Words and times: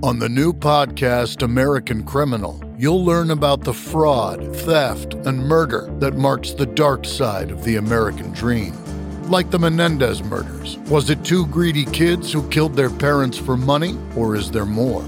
On 0.00 0.20
the 0.20 0.28
new 0.28 0.52
podcast, 0.52 1.42
American 1.42 2.04
Criminal, 2.04 2.62
you'll 2.78 3.04
learn 3.04 3.32
about 3.32 3.64
the 3.64 3.74
fraud, 3.74 4.54
theft, 4.58 5.14
and 5.14 5.40
murder 5.40 5.92
that 5.98 6.14
marks 6.14 6.52
the 6.52 6.66
dark 6.66 7.04
side 7.04 7.50
of 7.50 7.64
the 7.64 7.74
American 7.76 8.30
dream. 8.30 8.74
Like 9.24 9.50
the 9.50 9.58
Menendez 9.58 10.22
murders. 10.22 10.78
Was 10.88 11.10
it 11.10 11.24
two 11.24 11.48
greedy 11.48 11.84
kids 11.84 12.32
who 12.32 12.48
killed 12.48 12.76
their 12.76 12.90
parents 12.90 13.36
for 13.38 13.56
money, 13.56 13.98
or 14.14 14.36
is 14.36 14.52
there 14.52 14.64
more? 14.64 15.02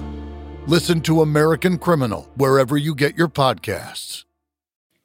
Listen 0.67 1.01
to 1.03 1.23
American 1.23 1.79
Criminal 1.79 2.29
wherever 2.35 2.77
you 2.77 2.97
get 2.97 3.17
your 3.17 3.29
podcasts. 3.29 4.25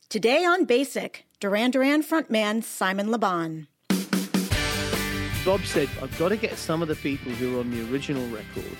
Today 0.09 0.43
on 0.45 0.65
Basic, 0.65 1.27
Duran 1.39 1.69
Duran 1.69 2.01
frontman 2.01 2.63
Simon 2.63 3.11
Le 3.11 3.19
Bon. 3.19 3.67
Bob 5.45 5.61
said, 5.63 5.89
I've 6.01 6.17
got 6.17 6.29
to 6.29 6.37
get 6.37 6.57
some 6.57 6.81
of 6.81 6.87
the 6.87 6.95
people 6.95 7.31
who 7.33 7.57
are 7.57 7.59
on 7.59 7.69
the 7.69 7.87
original 7.93 8.27
record 8.29 8.77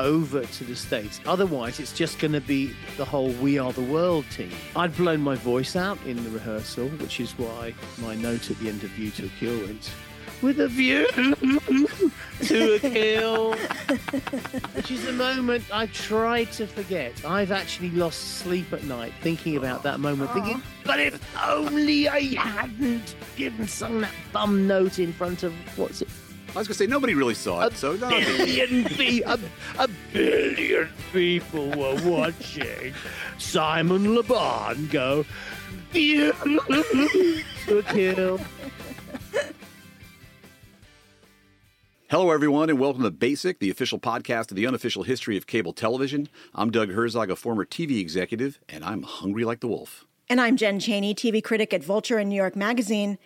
over 0.00 0.42
to 0.42 0.64
the 0.64 0.74
States. 0.74 1.20
Otherwise, 1.26 1.78
it's 1.78 1.92
just 1.92 2.18
going 2.18 2.32
to 2.32 2.40
be 2.40 2.74
the 2.96 3.04
whole 3.04 3.30
We 3.32 3.58
Are 3.58 3.72
the 3.72 3.82
World 3.82 4.24
team. 4.30 4.50
I'd 4.74 4.96
blown 4.96 5.20
my 5.20 5.34
voice 5.36 5.76
out 5.76 5.98
in 6.06 6.22
the 6.24 6.30
rehearsal, 6.30 6.88
which 6.88 7.20
is 7.20 7.32
why 7.32 7.74
my 7.98 8.14
note 8.14 8.50
at 8.50 8.58
the 8.58 8.68
end 8.68 8.82
of 8.82 8.90
View 8.90 9.10
to 9.12 9.26
a 9.26 9.28
Kill 9.38 9.58
went, 9.60 9.90
with 10.42 10.60
a 10.60 10.68
view 10.68 11.06
to 12.42 12.74
a 12.74 12.78
kill, 12.78 13.52
which 14.74 14.90
is 14.90 15.06
a 15.06 15.12
moment 15.12 15.64
I 15.72 15.86
try 15.86 16.44
to 16.44 16.66
forget. 16.66 17.12
I've 17.24 17.52
actually 17.52 17.90
lost 17.90 18.38
sleep 18.38 18.72
at 18.72 18.84
night 18.84 19.12
thinking 19.20 19.56
about 19.56 19.82
that 19.82 20.00
moment, 20.00 20.32
thinking, 20.32 20.62
but 20.84 20.98
if 20.98 21.20
only 21.46 22.08
I 22.08 22.20
hadn't 22.38 23.14
given 23.36 23.68
sung 23.68 24.00
that 24.00 24.14
bum 24.32 24.66
note 24.66 24.98
in 24.98 25.12
front 25.12 25.42
of 25.42 25.52
what's 25.76 26.00
it? 26.00 26.08
I 26.50 26.58
was 26.58 26.66
gonna 26.66 26.74
say 26.74 26.88
nobody 26.88 27.14
really 27.14 27.34
saw 27.34 27.64
it, 27.66 27.76
so 27.76 27.92
no, 27.92 28.08
billion 28.08 28.82
pe- 28.84 29.20
a, 29.20 29.38
a 29.78 29.88
billion 30.12 30.88
people 31.12 31.70
were 31.70 31.96
watching 32.04 32.92
Simon 33.38 34.16
Le 34.16 34.24
Bon 34.24 34.88
go 34.88 35.24
view 35.92 36.32
to 36.32 37.78
a 37.78 37.82
kill. 37.84 38.40
Hello, 42.10 42.32
everyone, 42.32 42.68
and 42.68 42.80
welcome 42.80 43.04
to 43.04 43.12
Basic, 43.12 43.60
the 43.60 43.70
official 43.70 44.00
podcast 44.00 44.50
of 44.50 44.56
the 44.56 44.66
unofficial 44.66 45.04
history 45.04 45.36
of 45.36 45.46
cable 45.46 45.72
television. 45.72 46.28
I'm 46.52 46.72
Doug 46.72 46.90
Herzog, 46.90 47.30
a 47.30 47.36
former 47.36 47.64
TV 47.64 48.00
executive, 48.00 48.58
and 48.68 48.84
I'm 48.84 49.04
hungry 49.04 49.44
like 49.44 49.60
the 49.60 49.68
wolf. 49.68 50.04
And 50.28 50.40
I'm 50.40 50.56
Jen 50.56 50.80
Chaney, 50.80 51.14
TV 51.14 51.42
critic 51.44 51.72
at 51.72 51.84
Vulture 51.84 52.18
and 52.18 52.28
New 52.28 52.34
York 52.34 52.56
Magazine. 52.56 53.18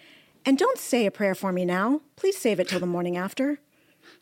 And 0.46 0.58
don't 0.58 0.78
say 0.78 1.06
a 1.06 1.10
prayer 1.10 1.34
for 1.34 1.52
me 1.52 1.64
now. 1.64 2.02
Please 2.16 2.36
save 2.36 2.60
it 2.60 2.68
till 2.68 2.80
the 2.80 2.86
morning 2.86 3.16
after. 3.16 3.60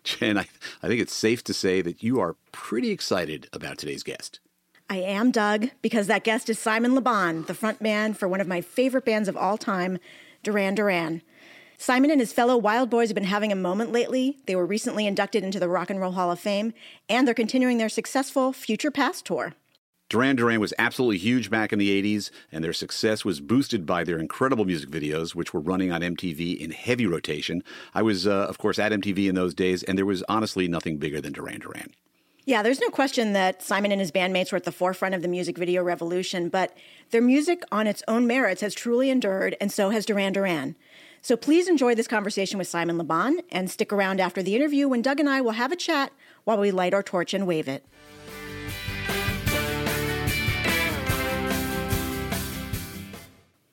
Jen, 0.04 0.38
I, 0.38 0.46
I 0.82 0.88
think 0.88 1.00
it's 1.00 1.14
safe 1.14 1.42
to 1.44 1.54
say 1.54 1.82
that 1.82 2.02
you 2.02 2.20
are 2.20 2.36
pretty 2.52 2.90
excited 2.90 3.48
about 3.52 3.78
today's 3.78 4.02
guest. 4.02 4.40
I 4.88 4.96
am 4.96 5.30
Doug 5.30 5.70
because 5.80 6.06
that 6.06 6.24
guest 6.24 6.50
is 6.50 6.58
Simon 6.58 6.94
Le 6.94 7.00
Bon, 7.00 7.44
the 7.44 7.54
frontman 7.54 8.16
for 8.16 8.28
one 8.28 8.40
of 8.40 8.48
my 8.48 8.60
favorite 8.60 9.04
bands 9.04 9.28
of 9.28 9.36
all 9.36 9.56
time, 9.56 9.98
Duran 10.42 10.74
Duran. 10.74 11.22
Simon 11.78 12.10
and 12.10 12.20
his 12.20 12.32
fellow 12.32 12.56
Wild 12.56 12.90
Boys 12.90 13.08
have 13.08 13.14
been 13.14 13.24
having 13.24 13.50
a 13.50 13.56
moment 13.56 13.90
lately. 13.90 14.38
They 14.46 14.54
were 14.54 14.66
recently 14.66 15.06
inducted 15.06 15.42
into 15.42 15.58
the 15.58 15.68
Rock 15.68 15.90
and 15.90 16.00
Roll 16.00 16.12
Hall 16.12 16.30
of 16.30 16.38
Fame, 16.38 16.74
and 17.08 17.26
they're 17.26 17.34
continuing 17.34 17.78
their 17.78 17.88
successful 17.88 18.52
Future 18.52 18.90
Past 18.90 19.24
tour. 19.24 19.54
Duran 20.12 20.36
Duran 20.36 20.60
was 20.60 20.74
absolutely 20.78 21.16
huge 21.16 21.48
back 21.48 21.72
in 21.72 21.78
the 21.78 22.02
80s, 22.02 22.30
and 22.52 22.62
their 22.62 22.74
success 22.74 23.24
was 23.24 23.40
boosted 23.40 23.86
by 23.86 24.04
their 24.04 24.18
incredible 24.18 24.66
music 24.66 24.90
videos, 24.90 25.34
which 25.34 25.54
were 25.54 25.60
running 25.60 25.90
on 25.90 26.02
MTV 26.02 26.60
in 26.60 26.70
heavy 26.70 27.06
rotation. 27.06 27.64
I 27.94 28.02
was, 28.02 28.26
uh, 28.26 28.30
of 28.30 28.58
course, 28.58 28.78
at 28.78 28.92
MTV 28.92 29.26
in 29.26 29.34
those 29.36 29.54
days, 29.54 29.82
and 29.82 29.96
there 29.96 30.04
was 30.04 30.22
honestly 30.28 30.68
nothing 30.68 30.98
bigger 30.98 31.22
than 31.22 31.32
Duran 31.32 31.60
Duran. 31.60 31.94
Yeah, 32.44 32.62
there's 32.62 32.78
no 32.78 32.90
question 32.90 33.32
that 33.32 33.62
Simon 33.62 33.90
and 33.90 34.02
his 34.02 34.12
bandmates 34.12 34.52
were 34.52 34.56
at 34.56 34.64
the 34.64 34.70
forefront 34.70 35.14
of 35.14 35.22
the 35.22 35.28
music 35.28 35.56
video 35.56 35.82
revolution, 35.82 36.50
but 36.50 36.76
their 37.08 37.22
music 37.22 37.62
on 37.72 37.86
its 37.86 38.02
own 38.06 38.26
merits 38.26 38.60
has 38.60 38.74
truly 38.74 39.08
endured, 39.08 39.56
and 39.62 39.72
so 39.72 39.88
has 39.88 40.04
Duran 40.04 40.34
Duran. 40.34 40.76
So 41.22 41.38
please 41.38 41.68
enjoy 41.68 41.94
this 41.94 42.06
conversation 42.06 42.58
with 42.58 42.68
Simon 42.68 42.98
Le 42.98 43.04
Bon 43.04 43.38
and 43.50 43.70
stick 43.70 43.90
around 43.90 44.20
after 44.20 44.42
the 44.42 44.56
interview 44.56 44.88
when 44.88 45.00
Doug 45.00 45.20
and 45.20 45.28
I 45.30 45.40
will 45.40 45.52
have 45.52 45.72
a 45.72 45.76
chat 45.76 46.12
while 46.44 46.58
we 46.58 46.70
light 46.70 46.92
our 46.92 47.02
torch 47.02 47.32
and 47.32 47.46
wave 47.46 47.66
it. 47.66 47.86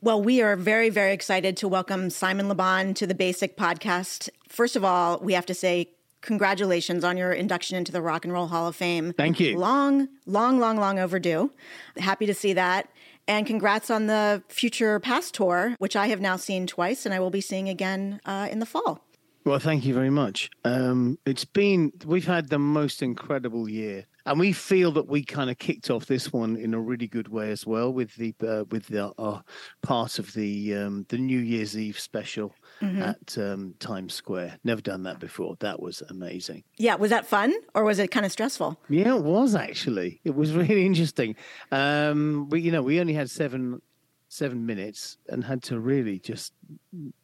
Well, 0.02 0.22
we 0.22 0.42
are 0.42 0.56
very, 0.56 0.90
very 0.90 1.12
excited 1.12 1.58
to 1.58 1.68
welcome 1.68 2.10
Simon 2.10 2.48
Le 2.48 2.56
Bon 2.56 2.94
to 2.94 3.06
the 3.06 3.14
Basic 3.14 3.58
Podcast. 3.58 4.30
First 4.48 4.78
of 4.78 4.86
all, 4.86 5.20
we 5.20 5.34
have 5.34 5.46
to 5.48 5.54
say 5.54 5.90
congratulations 6.22 7.04
on 7.04 7.18
your 7.18 7.34
induction 7.34 7.76
into 7.76 7.92
the 7.92 8.02
Rock 8.02 8.24
and 8.24 8.34
Roll 8.34 8.48
Hall 8.48 8.68
of 8.68 8.78
Fame. 8.78 9.12
Thank 9.12 9.42
you. 9.42 9.58
Long, 9.58 10.08
long, 10.26 10.58
long, 10.58 10.78
long 10.78 11.00
overdue. 11.00 11.52
Happy 11.98 12.26
to 12.28 12.34
see 12.34 12.54
that. 12.54 12.88
And 13.28 13.46
congrats 13.46 13.90
on 13.90 14.08
the 14.08 14.42
Future 14.48 15.02
Past 15.02 15.34
Tour, 15.34 15.76
which 15.80 15.98
I 15.98 16.08
have 16.08 16.22
now 16.22 16.38
seen 16.38 16.66
twice 16.66 17.06
and 17.06 17.14
I 17.14 17.20
will 17.20 17.30
be 17.30 17.42
seeing 17.42 17.68
again 17.68 18.22
uh, 18.26 18.48
in 18.50 18.60
the 18.60 18.66
fall. 18.66 19.04
Well, 19.44 19.60
thank 19.60 19.84
you 19.84 19.94
very 19.94 20.10
much. 20.10 20.50
Um, 20.64 21.20
it's 21.26 21.44
been, 21.44 21.92
we've 22.06 22.26
had 22.26 22.48
the 22.50 22.60
most 22.60 23.02
incredible 23.02 23.68
year. 23.68 24.06
And 24.30 24.40
we 24.40 24.54
feel 24.54 24.92
that 24.92 25.08
we 25.08 25.24
kind 25.24 25.50
of 25.50 25.58
kicked 25.58 25.90
off 25.90 26.06
this 26.06 26.32
one 26.32 26.56
in 26.56 26.76
a 26.76 26.80
really 26.80 27.08
good 27.08 27.30
way 27.30 27.50
as 27.50 27.66
well 27.66 27.92
with 27.92 28.16
the 28.16 28.36
uh, 28.48 28.64
with 28.70 28.86
the 28.86 29.12
uh, 29.18 29.42
part 29.82 30.20
of 30.20 30.32
the 30.34 30.76
um, 30.76 31.08
the 31.10 31.18
New 31.18 31.40
Year's 31.40 31.76
Eve 31.76 32.00
special 32.00 32.54
mm-hmm. 32.80 33.02
at 33.02 33.38
um, 33.40 33.74
Times 33.80 34.14
Square. 34.14 34.60
Never 34.64 34.82
done 34.82 35.02
that 35.04 35.20
before. 35.20 35.56
That 35.62 35.82
was 35.82 36.04
amazing. 36.10 36.64
Yeah, 36.78 36.94
was 36.94 37.10
that 37.10 37.26
fun 37.26 37.56
or 37.74 37.84
was 37.84 37.98
it 37.98 38.12
kind 38.12 38.24
of 38.24 38.32
stressful? 38.32 38.80
Yeah, 38.88 39.16
it 39.16 39.24
was 39.24 39.56
actually. 39.56 40.22
It 40.24 40.36
was 40.36 40.54
really 40.54 40.86
interesting. 40.86 41.36
Um, 41.72 42.50
we 42.50 42.62
you 42.62 42.72
know 42.72 42.84
we 42.84 43.00
only 43.00 43.14
had 43.14 43.32
seven 43.32 43.82
seven 44.28 44.64
minutes 44.64 45.18
and 45.28 45.44
had 45.44 45.64
to 45.64 45.80
really 45.80 46.20
just 46.20 46.54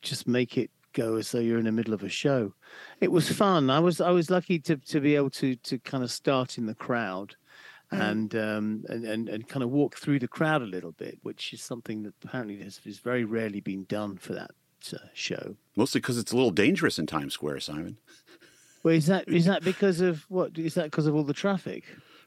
just 0.01 0.27
make 0.27 0.57
it 0.57 0.71
go 0.95 1.17
as 1.17 1.31
though 1.31 1.39
you're 1.39 1.59
in 1.59 1.65
the 1.65 1.71
middle 1.71 1.93
of 1.93 2.01
a 2.01 2.09
show. 2.09 2.53
It 2.99 3.11
was 3.11 3.29
fun. 3.29 3.69
I 3.69 3.79
was 3.79 4.01
I 4.01 4.09
was 4.09 4.31
lucky 4.31 4.57
to 4.59 4.77
to 4.77 4.99
be 4.99 5.15
able 5.15 5.29
to 5.31 5.55
to 5.55 5.77
kind 5.77 6.03
of 6.03 6.11
start 6.11 6.57
in 6.57 6.65
the 6.65 6.73
crowd. 6.73 7.35
Mm. 7.93 8.09
And, 8.11 8.35
um, 8.35 8.85
and 8.89 9.05
and 9.05 9.29
and 9.29 9.47
kind 9.47 9.61
of 9.61 9.69
walk 9.69 9.95
through 9.95 10.17
the 10.17 10.27
crowd 10.27 10.63
a 10.63 10.65
little 10.65 10.93
bit, 10.93 11.19
which 11.21 11.53
is 11.53 11.61
something 11.61 12.01
that 12.01 12.15
apparently 12.23 12.57
has, 12.63 12.79
has 12.83 12.97
very 12.97 13.23
rarely 13.23 13.61
been 13.61 13.83
done 13.83 14.17
for 14.17 14.33
that 14.33 14.49
uh, 14.91 14.97
show. 15.13 15.55
Mostly 15.75 16.01
because 16.01 16.17
it's 16.17 16.31
a 16.31 16.35
little 16.35 16.49
dangerous 16.49 16.97
in 16.97 17.05
Times 17.05 17.35
Square, 17.35 17.59
Simon. 17.59 17.99
Well, 18.81 18.95
is 18.95 19.05
that 19.05 19.27
is 19.27 19.45
that 19.51 19.63
because 19.63 20.01
of 20.01 20.25
what? 20.29 20.57
Is 20.57 20.73
that 20.73 20.85
because 20.85 21.05
of 21.05 21.15
all 21.15 21.23
the 21.23 21.33
traffic? 21.33 21.83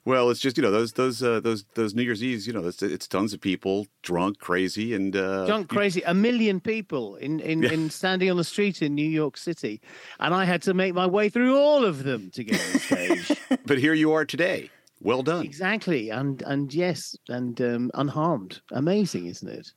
Well, 0.09 0.31
it's 0.31 0.41
just 0.41 0.57
you 0.57 0.63
know 0.63 0.71
those 0.71 0.95
those 0.95 1.23
uh, 1.23 1.39
those 1.41 1.67
those 1.75 1.95
New 1.95 2.01
Year's 2.01 2.25
Eves. 2.25 2.47
You 2.47 2.55
know, 2.55 2.67
it's, 2.67 2.83
it's 2.83 3.07
tons 3.07 3.35
of 3.35 3.43
people 3.43 3.87
drunk, 4.01 4.39
crazy, 4.39 4.95
and 4.95 5.15
uh, 5.15 5.45
drunk, 5.45 5.69
crazy. 5.69 6.01
A 6.07 6.15
million 6.15 6.61
people 6.61 7.17
in 7.17 7.41
in, 7.41 7.63
yeah. 7.63 7.73
in 7.73 7.91
standing 7.91 8.31
on 8.31 8.39
the 8.39 8.45
street 8.45 8.81
in 8.81 8.95
New 8.95 9.07
York 9.07 9.37
City, 9.37 9.83
and 10.19 10.35
I 10.35 10.47
had 10.47 10.63
to 10.63 10.73
make 10.73 10.95
my 10.95 11.07
way 11.07 11.29
through 11.29 11.59
all 11.59 11.85
of 11.85 12.05
them 12.05 12.31
to 12.31 12.43
get 12.43 12.59
on 12.59 12.81
stage. 12.81 13.39
but 13.67 13.77
here 13.77 13.93
you 13.93 14.13
are 14.13 14.25
today. 14.25 14.71
Well 15.03 15.23
done. 15.23 15.45
Exactly, 15.45 16.09
and 16.09 16.41
and 16.41 16.73
yes, 16.73 17.15
and 17.29 17.61
um, 17.61 17.91
unharmed. 17.93 18.63
Amazing, 18.73 19.27
isn't 19.27 19.49
it? 19.51 19.73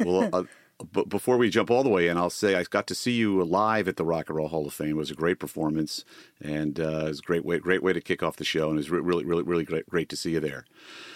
Well, 0.00 0.30
uh, 0.32 0.44
but 0.92 1.08
before 1.08 1.36
we 1.36 1.50
jump 1.50 1.70
all 1.70 1.82
the 1.82 1.88
way 1.88 2.08
in, 2.08 2.16
I'll 2.16 2.30
say 2.30 2.54
I 2.54 2.64
got 2.64 2.86
to 2.88 2.94
see 2.94 3.12
you 3.12 3.42
live 3.44 3.88
at 3.88 3.96
the 3.96 4.04
Rock 4.04 4.28
and 4.28 4.36
Roll 4.36 4.48
Hall 4.48 4.66
of 4.66 4.72
Fame. 4.72 4.90
It 4.90 4.96
was 4.96 5.10
a 5.10 5.14
great 5.14 5.40
performance, 5.40 6.04
and 6.40 6.78
uh, 6.78 7.06
it 7.06 7.08
was 7.08 7.18
a 7.18 7.22
great 7.22 7.44
way, 7.44 7.58
great 7.58 7.82
way 7.82 7.92
to 7.92 8.00
kick 8.00 8.22
off 8.22 8.36
the 8.36 8.44
show. 8.44 8.68
And 8.68 8.74
it 8.74 8.88
was 8.88 8.90
really, 8.90 9.24
really, 9.24 9.42
really 9.42 9.64
great, 9.64 9.88
great 9.88 10.08
to 10.10 10.16
see 10.16 10.32
you 10.32 10.40
there. 10.40 10.64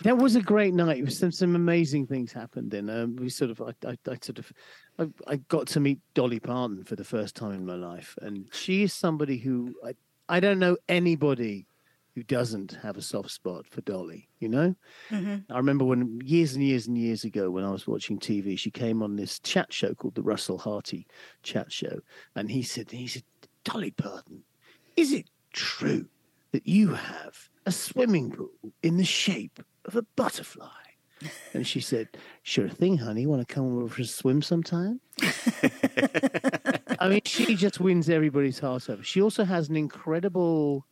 That 0.03 0.19
was 0.19 0.35
a 0.35 0.43
great 0.43 0.75
night. 0.75 1.11
Some 1.13 1.31
some 1.31 1.55
amazing 1.55 2.07
things 2.07 2.33
happened, 2.33 2.75
and 2.75 2.91
um, 2.91 3.17
we 3.17 3.29
sort 3.29 3.51
of, 3.51 3.61
I, 3.61 3.75
I, 3.87 3.97
I 4.11 4.17
sort 4.21 4.39
of, 4.39 4.53
I, 4.99 5.07
I, 5.27 5.37
got 5.37 5.69
to 5.69 5.81
meet 5.81 6.01
Dolly 6.15 6.41
Parton 6.41 6.85
for 6.85 6.97
the 6.97 7.05
first 7.05 7.37
time 7.37 7.53
in 7.53 7.65
my 7.65 7.77
life, 7.77 8.19
and 8.21 8.49
she 8.53 8.83
is 8.83 8.93
somebody 8.93 9.39
who 9.39 9.75
I, 9.85 9.95
I 10.29 10.41
don't 10.41 10.59
know 10.59 10.77
anybody 10.89 11.68
who 12.19 12.25
doesn't 12.25 12.77
have 12.83 12.97
a 12.97 13.03
soft 13.03 13.31
spot 13.31 13.65
for 13.65 13.81
Dolly, 13.83 14.29
you 14.41 14.49
know? 14.49 14.75
Mm-hmm. 15.09 15.53
I 15.53 15.57
remember 15.57 15.85
when 15.85 16.21
years 16.25 16.55
and 16.55 16.65
years 16.65 16.89
and 16.89 16.99
years 16.99 17.23
ago 17.23 17.49
when 17.49 17.63
I 17.63 17.71
was 17.71 17.87
watching 17.87 18.19
TV, 18.19 18.59
she 18.59 18.73
came 18.73 19.05
on 19.05 19.15
this 19.15 19.39
chat 19.39 19.73
show 19.73 19.95
called 19.95 20.17
the 20.17 20.23
Russell 20.23 20.59
Harty 20.59 21.07
Chat 21.45 21.71
Show. 21.71 22.01
And 22.35 22.51
he 22.51 22.63
said, 22.65 22.91
he 22.91 23.07
said, 23.07 23.23
Dolly 23.63 23.93
Parton, 23.93 24.43
is 24.97 25.13
it 25.13 25.31
true 25.53 26.09
that 26.51 26.67
you 26.67 26.95
have 26.95 27.49
a 27.67 27.71
swimming 27.71 28.33
pool 28.33 28.73
in 28.83 28.97
the 28.97 29.05
shape 29.05 29.63
of 29.85 29.95
a 29.95 30.03
butterfly? 30.17 30.67
And 31.53 31.67
she 31.67 31.81
said, 31.81 32.09
Sure 32.45 32.69
thing, 32.69 32.99
honey. 32.99 33.27
Want 33.27 33.47
to 33.47 33.53
come 33.53 33.77
over 33.77 33.89
for 33.89 34.03
a 34.03 34.05
swim 34.05 34.41
sometime? 34.41 35.01
I 37.01 37.09
mean, 37.09 37.23
she 37.25 37.57
just 37.57 37.81
wins 37.81 38.09
everybody's 38.09 38.61
heart 38.61 38.89
over. 38.89 39.03
She 39.03 39.21
also 39.21 39.45
has 39.45 39.69
an 39.69 39.75
incredible 39.75 40.87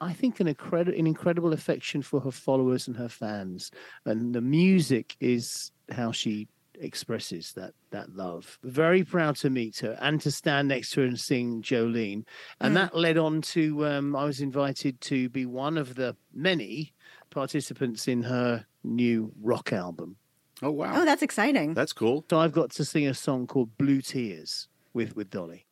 I 0.00 0.12
think 0.12 0.40
an 0.40 0.46
incredible 0.48 0.98
an 0.98 1.06
incredible 1.06 1.52
affection 1.52 2.02
for 2.02 2.20
her 2.20 2.30
followers 2.30 2.86
and 2.88 2.96
her 2.96 3.08
fans, 3.08 3.70
and 4.04 4.34
the 4.34 4.40
music 4.40 5.16
is 5.20 5.72
how 5.90 6.12
she 6.12 6.48
expresses 6.80 7.52
that 7.54 7.74
that 7.90 8.14
love. 8.14 8.58
Very 8.62 9.02
proud 9.04 9.34
to 9.36 9.50
meet 9.50 9.78
her 9.78 9.98
and 10.00 10.20
to 10.20 10.30
stand 10.30 10.68
next 10.68 10.90
to 10.90 11.00
her 11.00 11.06
and 11.06 11.18
sing 11.18 11.62
Jolene, 11.62 12.24
and 12.60 12.72
Mm. 12.72 12.74
that 12.74 12.94
led 12.96 13.18
on 13.18 13.42
to 13.42 13.84
um, 13.86 14.14
I 14.14 14.24
was 14.24 14.40
invited 14.40 15.00
to 15.02 15.28
be 15.28 15.44
one 15.46 15.76
of 15.76 15.96
the 15.96 16.16
many 16.32 16.92
participants 17.30 18.08
in 18.08 18.22
her 18.22 18.66
new 18.84 19.32
rock 19.42 19.72
album. 19.72 20.16
Oh 20.62 20.70
wow, 20.72 20.92
Oh, 21.02 21.04
that's 21.04 21.22
exciting. 21.22 21.74
that's 21.74 21.92
cool. 21.92 22.24
So 22.30 22.38
I've 22.38 22.52
got 22.52 22.70
to 22.72 22.84
sing 22.84 23.06
a 23.06 23.14
song 23.14 23.46
called 23.46 23.76
Blue 23.78 24.00
Tears 24.00 24.68
with 24.92 25.14
with 25.16 25.30
Dolly. 25.30 25.66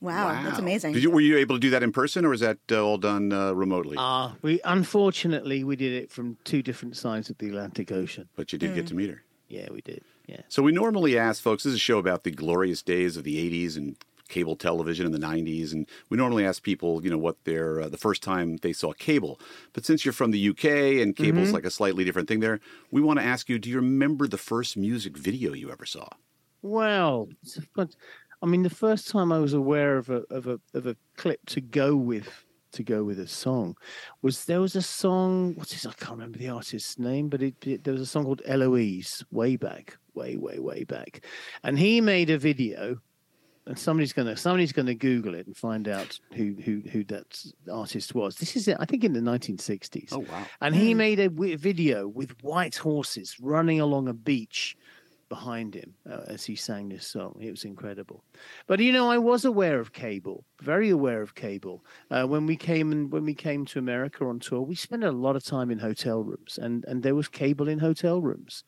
Wow, 0.00 0.42
that's 0.42 0.58
amazing. 0.58 0.92
Did 0.92 1.02
you, 1.02 1.10
were 1.10 1.20
you 1.20 1.36
able 1.36 1.56
to 1.56 1.60
do 1.60 1.70
that 1.70 1.82
in 1.82 1.92
person, 1.92 2.24
or 2.24 2.30
was 2.30 2.40
that 2.40 2.58
uh, 2.70 2.82
all 2.82 2.98
done 2.98 3.32
uh, 3.32 3.52
remotely? 3.52 3.96
Ah, 3.98 4.34
we 4.42 4.60
unfortunately 4.64 5.64
we 5.64 5.76
did 5.76 5.92
it 5.92 6.10
from 6.10 6.36
two 6.44 6.62
different 6.62 6.96
sides 6.96 7.30
of 7.30 7.38
the 7.38 7.48
Atlantic 7.48 7.92
Ocean. 7.92 8.28
but 8.36 8.52
you 8.52 8.58
did 8.58 8.74
get 8.74 8.86
to 8.88 8.94
meet 8.94 9.10
her. 9.10 9.22
Yeah, 9.48 9.68
we 9.72 9.80
did. 9.80 10.02
Yeah. 10.26 10.42
So 10.48 10.62
we 10.62 10.72
normally 10.72 11.18
ask 11.18 11.42
folks. 11.42 11.64
This 11.64 11.70
is 11.72 11.76
a 11.76 11.80
show 11.80 11.98
about 11.98 12.24
the 12.24 12.30
glorious 12.30 12.82
days 12.82 13.16
of 13.16 13.24
the 13.24 13.36
'80s 13.36 13.76
and 13.76 13.96
cable 14.28 14.54
television 14.54 15.04
in 15.06 15.10
the 15.12 15.18
'90s, 15.18 15.72
and 15.72 15.88
we 16.08 16.16
normally 16.16 16.44
ask 16.44 16.62
people, 16.62 17.02
you 17.02 17.10
know, 17.10 17.18
what 17.18 17.42
their 17.44 17.80
uh, 17.80 17.88
the 17.88 17.96
first 17.98 18.22
time 18.22 18.58
they 18.58 18.72
saw 18.72 18.92
cable. 18.92 19.40
But 19.72 19.84
since 19.84 20.04
you're 20.04 20.12
from 20.12 20.30
the 20.30 20.48
UK 20.50 20.64
and 21.02 21.16
cable's 21.16 21.46
Mm-hmm. 21.48 21.54
like 21.54 21.64
a 21.64 21.70
slightly 21.70 22.04
different 22.04 22.28
thing 22.28 22.38
there, 22.40 22.60
we 22.92 23.00
want 23.00 23.18
to 23.18 23.24
ask 23.24 23.48
you: 23.48 23.58
Do 23.58 23.68
you 23.68 23.76
remember 23.76 24.28
the 24.28 24.38
first 24.38 24.76
music 24.76 25.16
video 25.16 25.52
you 25.52 25.70
ever 25.72 25.84
saw? 25.84 26.06
Well, 26.62 27.28
it's 27.42 27.56
a 27.56 27.62
fun- 27.62 27.90
I 28.42 28.46
mean, 28.46 28.62
the 28.62 28.70
first 28.70 29.08
time 29.08 29.32
I 29.32 29.38
was 29.38 29.52
aware 29.52 29.96
of 29.96 30.08
a 30.10 30.22
of 30.30 30.46
a 30.46 30.60
of 30.74 30.86
a 30.86 30.96
clip 31.16 31.44
to 31.46 31.60
go 31.60 31.94
with 31.96 32.44
to 32.72 32.82
go 32.82 33.04
with 33.04 33.18
a 33.18 33.26
song 33.26 33.76
was 34.22 34.44
there 34.44 34.60
was 34.60 34.76
a 34.76 34.82
song. 34.82 35.54
What's 35.56 35.72
this? 35.72 35.86
I 35.86 35.92
can't 35.92 36.12
remember 36.12 36.38
the 36.38 36.48
artist's 36.48 36.98
name, 36.98 37.28
but 37.28 37.42
it, 37.42 37.54
it 37.66 37.84
there 37.84 37.92
was 37.92 38.02
a 38.02 38.06
song 38.06 38.24
called 38.24 38.42
Eloise 38.46 39.24
way 39.30 39.56
back, 39.56 39.98
way 40.14 40.36
way 40.36 40.58
way 40.58 40.84
back, 40.84 41.24
and 41.62 41.78
he 41.78 42.00
made 42.00 42.30
a 42.30 42.38
video. 42.38 42.98
And 43.66 43.78
somebody's 43.78 44.14
gonna 44.14 44.36
somebody's 44.36 44.72
gonna 44.72 44.94
Google 44.94 45.34
it 45.34 45.46
and 45.46 45.56
find 45.56 45.86
out 45.86 46.18
who 46.32 46.56
who 46.64 46.82
who 46.90 47.04
that 47.04 47.44
artist 47.70 48.14
was. 48.14 48.36
This 48.36 48.56
is 48.56 48.68
I 48.68 48.86
think 48.86 49.04
in 49.04 49.12
the 49.12 49.20
1960s. 49.20 50.08
Oh 50.12 50.20
wow! 50.20 50.46
And 50.62 50.74
he 50.74 50.94
made 50.94 51.20
a 51.20 51.28
video 51.28 52.08
with 52.08 52.42
white 52.42 52.76
horses 52.76 53.36
running 53.38 53.78
along 53.78 54.08
a 54.08 54.14
beach 54.14 54.76
behind 55.30 55.74
him 55.74 55.94
uh, 56.10 56.20
as 56.26 56.44
he 56.44 56.54
sang 56.54 56.90
this 56.90 57.06
song. 57.06 57.34
It 57.40 57.50
was 57.50 57.64
incredible. 57.64 58.22
But 58.66 58.80
you 58.80 58.92
know, 58.92 59.10
I 59.10 59.16
was 59.16 59.46
aware 59.46 59.80
of 59.80 59.94
cable, 59.94 60.44
very 60.60 60.90
aware 60.90 61.22
of 61.22 61.34
cable. 61.34 61.82
Uh, 62.10 62.24
when 62.26 62.44
we 62.44 62.56
came 62.56 62.92
and 62.92 63.10
when 63.10 63.24
we 63.24 63.32
came 63.32 63.64
to 63.66 63.78
America 63.78 64.26
on 64.26 64.40
tour, 64.40 64.60
we 64.60 64.74
spent 64.74 65.04
a 65.04 65.10
lot 65.12 65.36
of 65.36 65.44
time 65.44 65.70
in 65.70 65.78
hotel 65.78 66.22
rooms, 66.22 66.58
and 66.60 66.84
and 66.86 67.02
there 67.02 67.14
was 67.14 67.28
cable 67.28 67.68
in 67.68 67.78
hotel 67.78 68.20
rooms. 68.20 68.64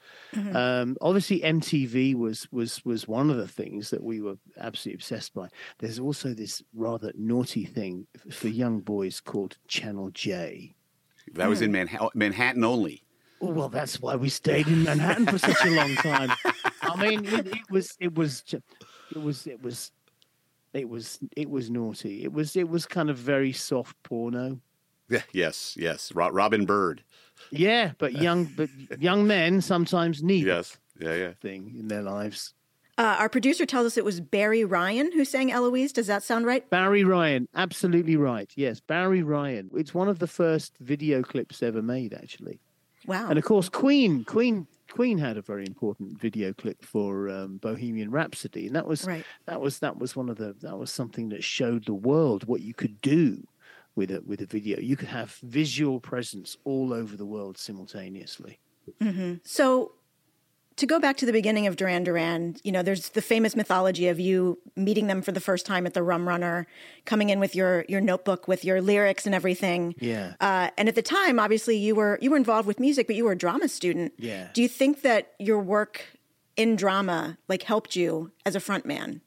Um, 0.55 0.97
obviously, 1.03 1.41
MTV 1.41 2.15
was 2.15 2.49
was 2.51 2.83
was 2.87 3.07
one 3.07 3.29
of 3.29 3.37
the 3.37 3.49
things 3.49 3.91
that 3.91 4.03
we 4.03 4.21
were 4.23 4.39
absolutely 4.59 4.95
obsessed 4.97 5.35
by. 5.35 5.49
There's 5.81 5.99
also 5.99 6.33
this 6.33 6.63
rather 6.75 7.13
naughty 7.19 7.67
thing 7.67 8.07
for 8.31 8.49
young 8.49 8.81
boys 8.81 9.21
called 9.21 9.59
Channel 9.69 10.11
J. 10.15 10.75
That 11.35 11.49
was 11.49 11.61
in 11.61 11.73
Manha- 11.73 12.11
Manhattan 12.15 12.65
only. 12.65 13.03
Oh, 13.41 13.51
Well, 13.51 13.69
that's 13.69 14.01
why 14.01 14.15
we 14.15 14.29
stayed 14.29 14.69
in 14.69 14.85
Manhattan 14.85 15.27
for 15.27 15.37
such 15.39 15.65
a 15.65 15.71
long 15.71 15.95
time. 15.97 16.31
I 16.95 17.09
mean, 17.09 17.25
it, 17.25 17.47
it 17.49 17.71
was, 17.71 17.97
it 18.01 18.15
was, 18.15 18.43
ju- 18.43 18.63
it 19.15 19.23
was, 19.23 19.47
it 19.47 19.63
was, 19.63 19.93
it 20.73 20.89
was, 20.89 21.19
it 21.37 21.51
was 21.51 21.71
naughty. 21.71 22.25
It 22.25 22.33
was, 22.33 22.57
it 22.57 22.69
was 22.69 22.87
kind 22.87 23.11
of 23.11 23.17
very 23.19 23.53
soft 23.53 23.97
porno. 24.03 24.61
Yeah, 25.09 25.23
yes, 25.33 25.77
yes. 25.79 26.13
Robin 26.15 26.65
Byrd. 26.65 27.03
Yeah, 27.51 27.93
but 27.99 28.13
young, 28.27 28.45
but 28.57 28.69
young 28.99 29.27
men 29.27 29.61
sometimes 29.61 30.23
need 30.23 30.47
Yes, 30.47 30.79
yeah, 30.99 31.15
yeah. 31.15 31.33
thing 31.41 31.75
in 31.79 31.89
their 31.89 32.03
lives. 32.03 32.55
Uh, 32.99 33.17
our 33.19 33.29
producer 33.29 33.65
tells 33.65 33.87
us 33.87 33.97
it 33.97 34.05
was 34.05 34.21
Barry 34.21 34.65
Ryan 34.65 35.11
who 35.13 35.25
sang 35.25 35.51
Eloise. 35.51 35.93
Does 35.93 36.07
that 36.09 36.23
sound 36.23 36.45
right? 36.47 36.69
Barry 36.69 37.05
Ryan, 37.05 37.49
absolutely 37.55 38.17
right. 38.17 38.51
Yes, 38.55 38.81
Barry 38.81 39.23
Ryan. 39.23 39.71
It's 39.75 39.95
one 39.95 40.09
of 40.09 40.19
the 40.19 40.27
first 40.27 40.77
video 40.79 41.23
clips 41.23 41.63
ever 41.63 41.81
made, 41.83 42.13
actually. 42.13 42.61
Wow. 43.07 43.29
And 43.31 43.39
of 43.39 43.45
course, 43.45 43.69
Queen, 43.71 44.25
Queen, 44.25 44.67
Queen 44.93 45.17
had 45.19 45.39
a 45.39 45.43
very 45.43 45.65
important 45.67 46.21
video 46.21 46.53
clip 46.53 46.85
for 46.85 47.31
um, 47.31 47.57
Bohemian 47.57 48.11
Rhapsody, 48.11 48.67
and 48.67 48.77
that 48.77 48.87
was 48.87 49.07
Right. 49.07 49.25
that 49.47 49.59
was 49.61 49.79
that 49.79 49.99
was 49.99 50.15
one 50.15 50.29
of 50.29 50.37
the 50.37 50.55
that 50.61 50.79
was 50.79 50.91
something 50.93 51.31
that 51.31 51.43
showed 51.43 51.87
the 51.87 51.95
world 51.95 52.45
what 52.45 52.61
you 52.61 52.75
could 52.75 53.01
do 53.01 53.47
with 53.95 54.11
a 54.11 54.21
with 54.21 54.43
a 54.43 54.47
video. 54.47 54.79
You 54.81 54.97
could 54.97 55.09
have 55.09 55.33
visual 55.43 55.99
presence 55.99 56.59
all 56.65 56.93
over 56.93 57.17
the 57.17 57.25
world 57.27 57.57
simultaneously. 57.57 58.59
So, 59.45 59.93
to 60.77 60.87
go 60.87 60.99
back 60.99 61.17
to 61.19 61.27
the 61.27 61.33
beginning 61.33 61.67
of 61.67 61.77
Duran 61.77 62.05
Duran, 62.05 62.57
you 62.63 62.73
know, 62.73 62.83
there's 62.83 63.11
the 63.11 63.23
famous 63.23 63.55
mythology 63.55 64.09
of 64.09 64.19
you 64.19 64.59
meeting 64.77 65.07
them 65.07 65.23
for 65.23 65.33
the 65.33 65.41
first 65.41 65.67
time 65.67 65.87
at 65.87 65.95
the 65.95 66.03
Rum 66.03 66.27
Runner, 66.29 66.67
coming 67.05 67.31
in 67.31 67.41
with 67.41 67.55
your 67.55 67.85
your 67.89 68.01
notebook 68.01 68.49
with 68.49 68.65
your 68.65 68.81
lyrics 68.81 69.27
and 69.27 69.35
everything. 69.35 69.95
Yeah. 69.99 70.35
Uh, 70.41 70.71
and 70.77 70.89
at 70.89 70.95
the 70.95 71.03
time, 71.03 71.39
obviously, 71.39 71.77
you 71.77 71.95
were 71.95 72.19
you 72.21 72.31
were 72.31 72.37
involved 72.37 72.67
with 72.67 72.81
music, 72.81 73.07
but 73.07 73.17
you 73.17 73.25
were 73.25 73.33
a 73.33 73.39
drama 73.39 73.69
student. 73.69 74.13
Yeah. 74.19 74.49
Do 74.53 74.63
you 74.63 74.69
think 74.69 75.03
that 75.03 75.33
your 75.39 75.61
work 75.61 76.07
in 76.57 76.77
drama 76.77 77.39
like 77.49 77.63
helped 77.63 77.97
you 77.97 78.31
as 78.45 78.55
a 78.55 78.61
front 78.61 78.87
man? 78.87 79.21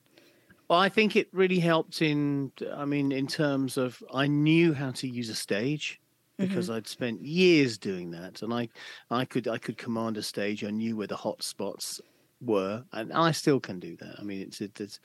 Well, 0.67 0.79
I 0.79 0.89
think 0.89 1.15
it 1.15 1.27
really 1.31 1.59
helped 1.59 2.01
in, 2.01 2.51
I 2.73 2.85
mean, 2.85 3.11
in 3.11 3.27
terms 3.27 3.77
of 3.77 4.03
I 4.11 4.25
knew 4.25 4.73
how 4.73 4.91
to 4.91 5.07
use 5.07 5.29
a 5.29 5.35
stage 5.35 5.99
because 6.37 6.69
I'd 6.69 6.87
spent 6.87 7.21
years 7.21 7.77
doing 7.77 8.11
that, 8.11 8.41
and 8.41 8.53
I, 8.53 8.69
I 9.09 9.25
could, 9.25 9.47
I 9.47 9.57
could 9.57 9.77
command 9.77 10.17
a 10.17 10.23
stage. 10.23 10.63
I 10.63 10.69
knew 10.69 10.97
where 10.97 11.07
the 11.07 11.15
hot 11.15 11.43
spots 11.43 12.01
were, 12.41 12.83
and 12.91 13.13
I 13.13 13.31
still 13.31 13.59
can 13.59 13.79
do 13.79 13.95
that. 13.97 14.15
I 14.19 14.23
mean, 14.23 14.41
it's, 14.41 14.61
it, 14.61 14.79
it's, 14.79 14.99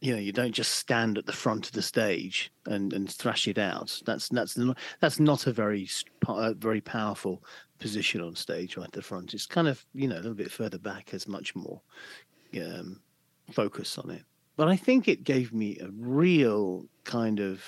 you 0.00 0.12
know, 0.12 0.20
you 0.20 0.32
don't 0.32 0.52
just 0.52 0.74
stand 0.74 1.18
at 1.18 1.26
the 1.26 1.32
front 1.32 1.66
of 1.66 1.72
the 1.72 1.82
stage 1.82 2.52
and 2.66 2.92
and 2.92 3.10
thrash 3.10 3.48
it 3.48 3.58
out. 3.58 4.00
That's 4.04 4.28
that's 4.28 4.56
not 4.56 4.78
that's 5.00 5.18
not 5.18 5.46
a 5.46 5.52
very 5.52 5.88
uh, 6.28 6.52
very 6.54 6.80
powerful 6.80 7.42
position 7.78 8.20
on 8.20 8.34
stage 8.34 8.76
right 8.76 8.86
at 8.86 8.92
the 8.92 9.02
front. 9.02 9.32
It's 9.32 9.46
kind 9.46 9.68
of 9.68 9.84
you 9.94 10.08
know 10.08 10.16
a 10.16 10.18
little 10.18 10.34
bit 10.34 10.50
further 10.50 10.78
back 10.78 11.10
has 11.10 11.26
much 11.26 11.54
more 11.54 11.80
um, 12.60 13.00
focus 13.52 13.96
on 13.98 14.10
it. 14.10 14.22
But 14.56 14.68
I 14.68 14.76
think 14.76 15.08
it 15.08 15.24
gave 15.24 15.52
me 15.52 15.78
a 15.78 15.88
real 15.90 16.86
kind 17.04 17.40
of 17.40 17.62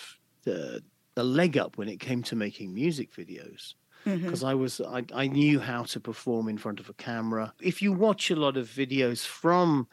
uh, 0.46 0.79
a 1.19 1.23
leg 1.23 1.59
up 1.59 1.76
when 1.76 1.88
it 1.88 2.00
came 2.00 2.23
to 2.25 2.37
making 2.37 2.73
music 2.73 3.12
videos. 3.12 3.75
Mm-hmm. 4.06 4.25
Because 4.25 4.44
I 4.44 4.55
was 4.55 4.81
I, 4.81 5.05
I 5.12 5.26
knew 5.26 5.61
how 5.61 5.82
to 5.85 6.00
perform 6.00 6.49
in 6.49 6.56
front 6.56 6.81
of 6.81 6.88
a 6.88 6.94
camera. 6.94 7.53
If 7.61 7.82
you 7.82 7.93
watch 7.93 8.31
a 8.31 8.37
lot 8.37 8.56
of 8.56 8.69
videos 8.69 9.26
from 9.26 9.88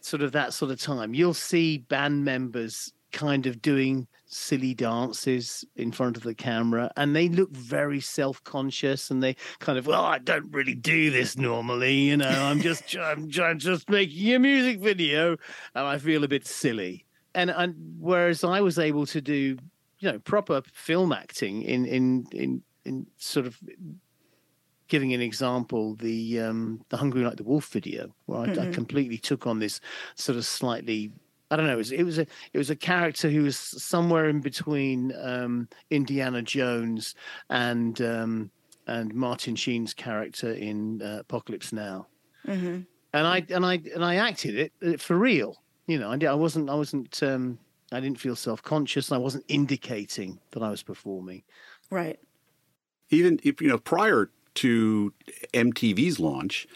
sort 0.00 0.22
of 0.22 0.32
that 0.32 0.54
sort 0.54 0.70
of 0.70 0.80
time, 0.80 1.14
you'll 1.14 1.34
see 1.34 1.78
band 1.78 2.24
members 2.24 2.92
kind 3.12 3.46
of 3.46 3.60
doing 3.60 4.06
silly 4.26 4.72
dances 4.72 5.64
in 5.74 5.90
front 5.90 6.16
of 6.16 6.22
the 6.22 6.34
camera 6.34 6.90
and 6.96 7.16
they 7.16 7.28
look 7.28 7.50
very 7.50 8.00
self-conscious 8.00 9.10
and 9.10 9.22
they 9.22 9.34
kind 9.58 9.76
of 9.76 9.88
well 9.88 10.04
i 10.04 10.18
don't 10.18 10.48
really 10.52 10.74
do 10.74 11.10
this 11.10 11.36
normally 11.36 11.94
you 11.94 12.16
know 12.16 12.28
i'm 12.28 12.60
just 12.62 12.96
i'm, 12.96 13.28
I'm 13.42 13.58
just 13.58 13.90
making 13.90 14.32
a 14.32 14.38
music 14.38 14.78
video 14.78 15.32
and 15.74 15.86
i 15.86 15.98
feel 15.98 16.22
a 16.22 16.28
bit 16.28 16.46
silly. 16.46 17.04
And 17.34 17.50
and 17.50 17.74
whereas 17.98 18.44
i 18.44 18.60
was 18.60 18.78
able 18.78 19.06
to 19.06 19.20
do 19.20 19.58
you 20.00 20.10
know 20.10 20.18
proper 20.18 20.62
film 20.72 21.12
acting 21.12 21.62
in 21.62 21.86
in 21.86 22.26
in 22.32 22.62
in 22.84 23.06
sort 23.18 23.46
of 23.46 23.58
giving 24.88 25.14
an 25.14 25.20
example 25.20 25.94
the 25.94 26.40
um 26.40 26.84
the 26.88 26.96
hungry 26.96 27.22
like 27.22 27.36
the 27.36 27.44
wolf 27.44 27.68
video 27.68 28.12
where 28.26 28.40
I, 28.40 28.52
I 28.52 28.70
completely 28.72 29.18
took 29.18 29.46
on 29.46 29.60
this 29.60 29.80
sort 30.16 30.36
of 30.36 30.44
slightly 30.44 31.12
I 31.52 31.56
don't 31.56 31.66
know. 31.66 31.72
It 31.72 31.78
was, 31.78 31.90
it 31.92 32.04
was 32.04 32.18
a 32.18 32.26
it 32.52 32.58
was 32.58 32.70
a 32.70 32.76
character 32.76 33.28
who 33.28 33.42
was 33.42 33.56
somewhere 33.56 34.28
in 34.28 34.40
between 34.40 35.12
um, 35.20 35.68
Indiana 35.90 36.42
Jones 36.42 37.14
and 37.48 38.00
um, 38.00 38.50
and 38.86 39.12
Martin 39.14 39.56
Sheen's 39.56 39.92
character 39.92 40.52
in 40.52 41.02
uh, 41.02 41.18
Apocalypse 41.20 41.72
Now. 41.72 42.06
And 43.12 43.26
I 43.26 43.44
and 43.50 43.66
I 43.66 43.80
and 43.94 44.04
I 44.04 44.16
acted 44.16 44.58
it 44.58 44.72
uh, 44.86 44.96
for 44.96 45.16
real. 45.16 45.56
You 45.88 45.98
know, 45.98 46.10
I, 46.12 46.18
I 46.24 46.34
wasn't 46.34 46.70
I 46.70 46.74
wasn't 46.74 47.20
um, 47.24 47.58
I 47.92 48.00
didn't 48.00 48.20
feel 48.20 48.36
self 48.36 48.62
conscious. 48.62 49.10
and 49.10 49.16
I 49.16 49.18
wasn't 49.18 49.44
indicating 49.48 50.40
that 50.52 50.62
I 50.62 50.70
was 50.70 50.82
performing. 50.82 51.42
Right. 51.90 52.18
Even 53.10 53.40
if 53.42 53.60
you 53.60 53.68
know 53.68 53.78
prior 53.78 54.30
to 54.54 55.12
MTV's 55.52 56.20
launch, 56.20 56.66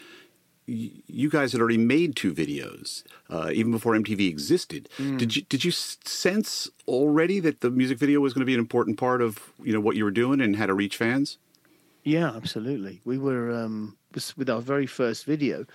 y- 0.67 0.91
you 1.07 1.29
guys 1.29 1.51
had 1.53 1.61
already 1.61 1.77
made 1.77 2.15
two 2.15 2.33
videos, 2.33 3.03
uh, 3.29 3.49
even 3.53 3.71
before 3.71 3.93
MTV 3.93 4.27
existed. 4.27 4.89
Did 4.97 5.35
you 5.35 5.43
did 5.43 5.63
you 5.63 5.71
sense 5.71 6.69
already 6.87 7.39
that 7.39 7.61
the 7.61 7.71
music 7.71 7.97
video 7.97 8.19
was 8.19 8.33
going 8.33 8.41
to 8.41 8.45
be 8.45 8.53
an 8.53 8.59
important 8.59 8.97
part 8.97 9.21
of 9.21 9.39
you 9.63 9.71
know 9.73 9.79
what 9.79 9.95
you 9.95 10.03
were 10.03 10.11
doing 10.11 10.41
and 10.41 10.55
how 10.57 10.65
to 10.65 10.73
reach 10.73 10.97
fans? 10.97 11.37
Yeah, 12.03 12.31
absolutely. 12.35 13.01
We 13.03 13.17
were 13.17 13.51
um, 13.51 13.97
with 14.37 14.49
our 14.49 14.61
very 14.61 14.85
first 14.85 15.25
video, 15.25 15.65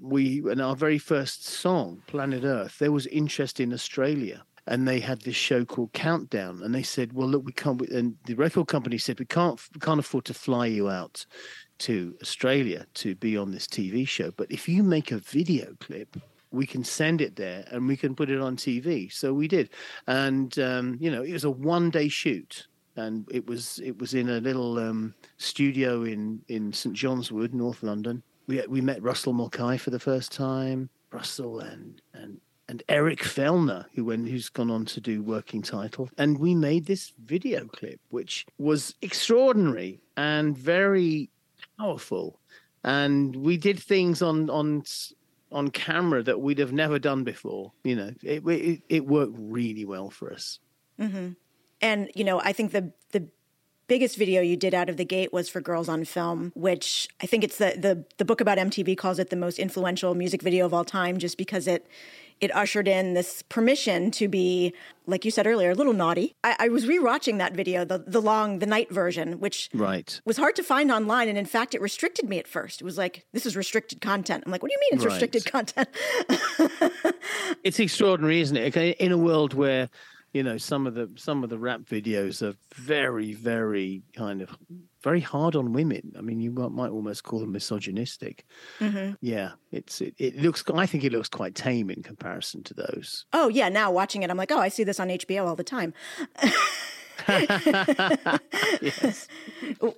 we 0.00 0.38
and 0.50 0.60
our 0.62 0.74
very 0.76 0.98
first 0.98 1.44
song, 1.44 2.02
Planet 2.06 2.44
Earth. 2.44 2.78
There 2.78 2.92
was 2.92 3.06
interest 3.08 3.60
in 3.60 3.72
Australia, 3.72 4.44
and 4.66 4.88
they 4.88 5.00
had 5.00 5.20
this 5.22 5.36
show 5.36 5.64
called 5.64 5.92
Countdown, 5.92 6.62
and 6.62 6.74
they 6.74 6.82
said, 6.82 7.12
"Well, 7.12 7.28
look, 7.28 7.44
we 7.44 7.52
can't." 7.52 7.80
And 7.82 8.16
the 8.24 8.34
record 8.34 8.68
company 8.68 8.98
said, 8.98 9.18
"We 9.18 9.26
can't, 9.26 9.60
we 9.74 9.80
can't 9.80 10.00
afford 10.00 10.24
to 10.26 10.34
fly 10.34 10.66
you 10.66 10.88
out 10.88 11.26
to 11.78 12.16
Australia 12.22 12.86
to 12.94 13.14
be 13.16 13.36
on 13.36 13.50
this 13.50 13.66
TV 13.66 14.06
show. 14.06 14.30
But 14.36 14.50
if 14.50 14.68
you 14.68 14.82
make 14.82 15.10
a 15.10 15.18
video 15.18 15.74
clip, 15.80 16.16
we 16.50 16.66
can 16.66 16.84
send 16.84 17.20
it 17.20 17.36
there 17.36 17.64
and 17.70 17.88
we 17.88 17.96
can 17.96 18.14
put 18.14 18.30
it 18.30 18.40
on 18.40 18.56
TV. 18.56 19.12
So 19.12 19.34
we 19.34 19.48
did, 19.48 19.70
and 20.06 20.56
um, 20.58 20.96
you 21.00 21.10
know, 21.10 21.22
it 21.22 21.32
was 21.32 21.44
a 21.44 21.50
one 21.50 21.90
day 21.90 22.08
shoot, 22.08 22.66
and 22.96 23.26
it 23.30 23.46
was 23.46 23.80
it 23.84 23.98
was 23.98 24.14
in 24.14 24.30
a 24.30 24.40
little 24.40 24.78
um, 24.78 25.14
studio 25.36 26.04
in 26.04 26.40
in 26.48 26.72
St 26.72 26.94
John's 26.94 27.32
Wood, 27.32 27.54
North 27.54 27.82
London. 27.82 28.22
We 28.46 28.64
we 28.68 28.80
met 28.80 29.02
Russell 29.02 29.32
Mulcahy 29.32 29.78
for 29.78 29.90
the 29.90 29.98
first 29.98 30.32
time. 30.32 30.88
Russell 31.10 31.60
and 31.60 32.00
and 32.12 32.40
and 32.68 32.82
Eric 32.88 33.20
Fellner, 33.20 33.86
who 33.94 34.06
went, 34.06 34.28
who's 34.28 34.48
gone 34.48 34.70
on 34.70 34.84
to 34.86 35.00
do 35.00 35.22
Working 35.22 35.62
Title, 35.62 36.08
and 36.16 36.38
we 36.38 36.54
made 36.54 36.86
this 36.86 37.12
video 37.24 37.66
clip, 37.66 38.00
which 38.10 38.46
was 38.58 38.94
extraordinary 39.02 40.00
and 40.16 40.56
very 40.56 41.30
powerful. 41.78 42.40
And 42.82 43.36
we 43.36 43.56
did 43.56 43.78
things 43.78 44.22
on 44.22 44.50
on 44.50 44.84
on 45.52 45.70
camera 45.70 46.22
that 46.22 46.40
we'd 46.40 46.58
have 46.58 46.72
never 46.72 46.98
done 46.98 47.24
before. 47.24 47.72
You 47.82 47.96
know, 47.96 48.10
it 48.22 48.46
it, 48.46 48.82
it 48.88 49.06
worked 49.06 49.34
really 49.38 49.84
well 49.84 50.10
for 50.10 50.32
us. 50.32 50.58
Mm-hmm. 50.98 51.30
And 51.80 52.10
you 52.14 52.24
know, 52.24 52.40
I 52.40 52.52
think 52.52 52.72
the 52.72 52.92
the 53.12 53.28
biggest 53.86 54.16
video 54.16 54.40
you 54.40 54.56
did 54.56 54.72
out 54.74 54.88
of 54.88 54.96
the 54.96 55.04
gate 55.04 55.32
was 55.32 55.48
for 55.48 55.60
Girls 55.60 55.88
on 55.88 56.04
Film, 56.04 56.52
which 56.54 57.08
I 57.20 57.26
think 57.26 57.44
it's 57.44 57.58
the 57.58 57.76
the 57.78 58.04
the 58.18 58.24
book 58.24 58.40
about 58.40 58.58
MTV 58.58 58.96
calls 58.96 59.18
it 59.18 59.30
the 59.30 59.36
most 59.36 59.58
influential 59.58 60.14
music 60.14 60.42
video 60.42 60.66
of 60.66 60.74
all 60.74 60.84
time, 60.84 61.18
just 61.18 61.38
because 61.38 61.66
it 61.66 61.86
it 62.40 62.54
ushered 62.54 62.88
in 62.88 63.14
this 63.14 63.42
permission 63.42 64.10
to 64.12 64.28
be, 64.28 64.74
like 65.06 65.24
you 65.24 65.30
said 65.30 65.46
earlier, 65.46 65.70
a 65.70 65.74
little 65.74 65.92
naughty. 65.92 66.36
I, 66.44 66.56
I 66.58 66.68
was 66.68 66.86
rewatching 66.86 67.38
that 67.38 67.54
video, 67.54 67.84
the 67.84 67.98
the 67.98 68.20
long, 68.20 68.58
the 68.58 68.66
night 68.66 68.90
version, 68.90 69.40
which 69.40 69.70
right. 69.72 70.20
was 70.24 70.36
hard 70.36 70.56
to 70.56 70.62
find 70.62 70.90
online, 70.90 71.28
and 71.28 71.38
in 71.38 71.46
fact, 71.46 71.74
it 71.74 71.80
restricted 71.80 72.28
me 72.28 72.38
at 72.38 72.48
first. 72.48 72.80
It 72.80 72.84
was 72.84 72.98
like, 72.98 73.24
"This 73.32 73.46
is 73.46 73.56
restricted 73.56 74.00
content." 74.00 74.44
I'm 74.46 74.52
like, 74.52 74.62
"What 74.62 74.70
do 74.70 74.74
you 74.74 74.80
mean 74.80 74.98
it's 74.98 75.04
right. 75.04 75.12
restricted 75.12 75.44
content?" 75.46 75.88
it's 77.64 77.80
extraordinary, 77.80 78.40
isn't 78.40 78.56
it? 78.56 78.76
In 78.76 79.12
a 79.12 79.18
world 79.18 79.54
where 79.54 79.88
you 80.32 80.42
know 80.42 80.58
some 80.58 80.86
of 80.86 80.94
the 80.94 81.10
some 81.16 81.44
of 81.44 81.50
the 81.50 81.58
rap 81.58 81.80
videos 81.82 82.42
are 82.42 82.56
very 82.74 83.32
very 83.32 84.02
kind 84.14 84.42
of 84.42 84.56
very 85.04 85.20
hard 85.20 85.54
on 85.54 85.72
women. 85.72 86.12
I 86.18 86.22
mean 86.22 86.40
you 86.40 86.50
might 86.50 86.90
almost 86.90 87.22
call 87.22 87.38
them 87.38 87.52
misogynistic. 87.52 88.44
Mm-hmm. 88.80 89.14
yeah 89.20 89.52
it's 89.70 90.00
it, 90.00 90.14
it, 90.18 90.36
looks 90.36 90.64
i 90.74 90.86
think 90.86 91.04
it 91.04 91.12
looks 91.12 91.28
quite 91.28 91.54
tame 91.54 91.90
in 91.90 92.02
comparison 92.02 92.62
to 92.64 92.74
those. 92.74 93.26
Oh 93.32 93.48
yeah 93.48 93.68
now 93.68 93.92
watching 93.92 94.22
it 94.22 94.30
i'm 94.30 94.36
like 94.36 94.50
oh 94.50 94.58
i 94.58 94.68
see 94.68 94.84
this 94.84 94.98
on 94.98 95.08
hbo 95.08 95.46
all 95.46 95.56
the 95.56 95.64
time. 95.64 95.94
Yes. 98.82 99.28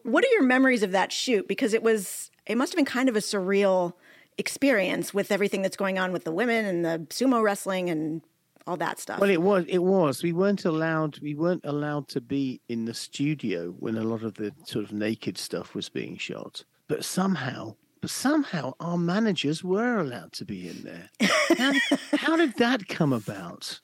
what 0.03 0.25
are 0.25 0.29
your 0.29 0.43
memories 0.43 0.83
of 0.83 0.93
that 0.93 1.11
shoot? 1.11 1.49
Because 1.49 1.73
it 1.75 1.83
was 1.83 2.31
it 2.47 2.57
must 2.57 2.73
have 2.73 2.77
been 2.77 2.85
kind 2.85 3.09
of 3.09 3.17
a 3.17 3.21
surreal 3.21 3.95
experience 4.39 5.15
with 5.15 5.33
everything 5.33 5.63
that's 5.63 5.77
going 5.77 5.99
on 5.99 6.13
with 6.13 6.25
the 6.25 6.33
women 6.33 6.65
and 6.65 6.85
the 6.85 7.07
sumo 7.09 7.43
wrestling 7.43 7.89
and 7.91 8.23
all 8.67 8.77
that 8.79 8.99
stuff. 8.99 9.21
Well, 9.21 9.31
it 9.31 9.43
was. 9.43 9.65
It 9.69 9.79
was. 9.79 10.23
We 10.23 10.33
weren't 10.33 10.65
allowed. 10.65 11.19
We 11.21 11.35
weren't 11.35 11.65
allowed 11.65 12.09
to 12.09 12.21
be 12.21 12.61
in 12.69 12.85
the 12.85 12.95
studio 12.95 13.71
when 13.79 13.97
a 13.97 14.03
lot 14.03 14.23
of 14.23 14.35
the 14.35 14.53
sort 14.65 14.85
of 14.85 14.93
naked 14.93 15.39
stuff 15.39 15.75
was 15.75 15.89
being 15.89 16.17
shot. 16.17 16.65
But 16.89 17.05
somehow, 17.05 17.77
but 18.01 18.11
somehow, 18.11 18.75
our 18.81 18.99
managers 18.99 19.63
were 19.63 19.99
allowed 19.99 20.33
to 20.35 20.45
be 20.45 20.69
in 20.69 20.83
there. 20.83 21.11
How, 21.57 21.73
how 22.17 22.37
did 22.37 22.57
that 22.57 22.89
come 22.89 23.13
about? 23.13 23.81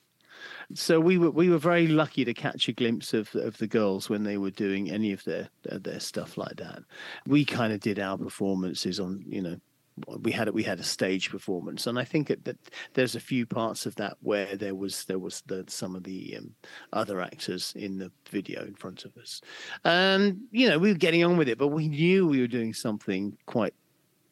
So 0.75 1.01
we 1.01 1.19
were 1.19 1.31
we 1.31 1.49
were 1.49 1.59
very 1.59 1.87
lucky 1.87 2.25
to 2.25 2.35
catch 2.35 2.69
a 2.69 2.73
glimpse 2.73 3.15
of 3.15 3.35
of 3.35 3.59
the 3.59 3.67
girls 3.67 4.09
when 4.09 4.25
they 4.25 4.39
were 4.39 4.51
doing 4.51 4.91
any 4.91 5.13
of 5.13 5.23
their 5.25 5.49
their 5.63 6.01
stuff 6.01 6.37
like 6.37 6.57
that. 6.57 6.83
We 7.27 7.45
kind 7.45 7.73
of 7.73 7.81
did 7.81 7.99
our 7.99 8.17
performances 8.19 8.99
on 8.99 9.25
you 9.29 9.43
know 9.43 9.61
we 10.07 10.33
had 10.33 10.49
we 10.51 10.63
had 10.63 10.81
a 10.81 10.85
stage 10.85 11.31
performance, 11.31 11.87
and 11.87 11.99
I 11.99 12.05
think 12.05 12.29
that 12.29 12.57
there's 12.95 13.15
a 13.15 13.21
few 13.21 13.47
parts 13.47 13.87
of 13.87 13.95
that 13.97 14.17
where 14.21 14.57
there 14.57 14.75
was 14.75 15.05
there 15.05 15.19
was 15.19 15.43
the, 15.47 15.65
some 15.69 15.95
of 15.95 16.05
the 16.05 16.37
um, 16.39 16.55
other 16.93 17.21
actors 17.21 17.73
in 17.77 17.99
the 17.99 18.11
video 18.31 18.65
in 18.65 18.75
front 18.75 19.05
of 19.05 19.17
us, 19.17 19.41
and 19.85 20.41
you 20.51 20.69
know 20.69 20.79
we 20.79 20.93
were 20.93 20.99
getting 20.99 21.25
on 21.25 21.37
with 21.37 21.49
it, 21.49 21.59
but 21.59 21.69
we 21.69 21.89
knew 21.89 22.27
we 22.27 22.41
were 22.41 22.47
doing 22.47 22.75
something 22.75 23.37
quite 23.47 23.75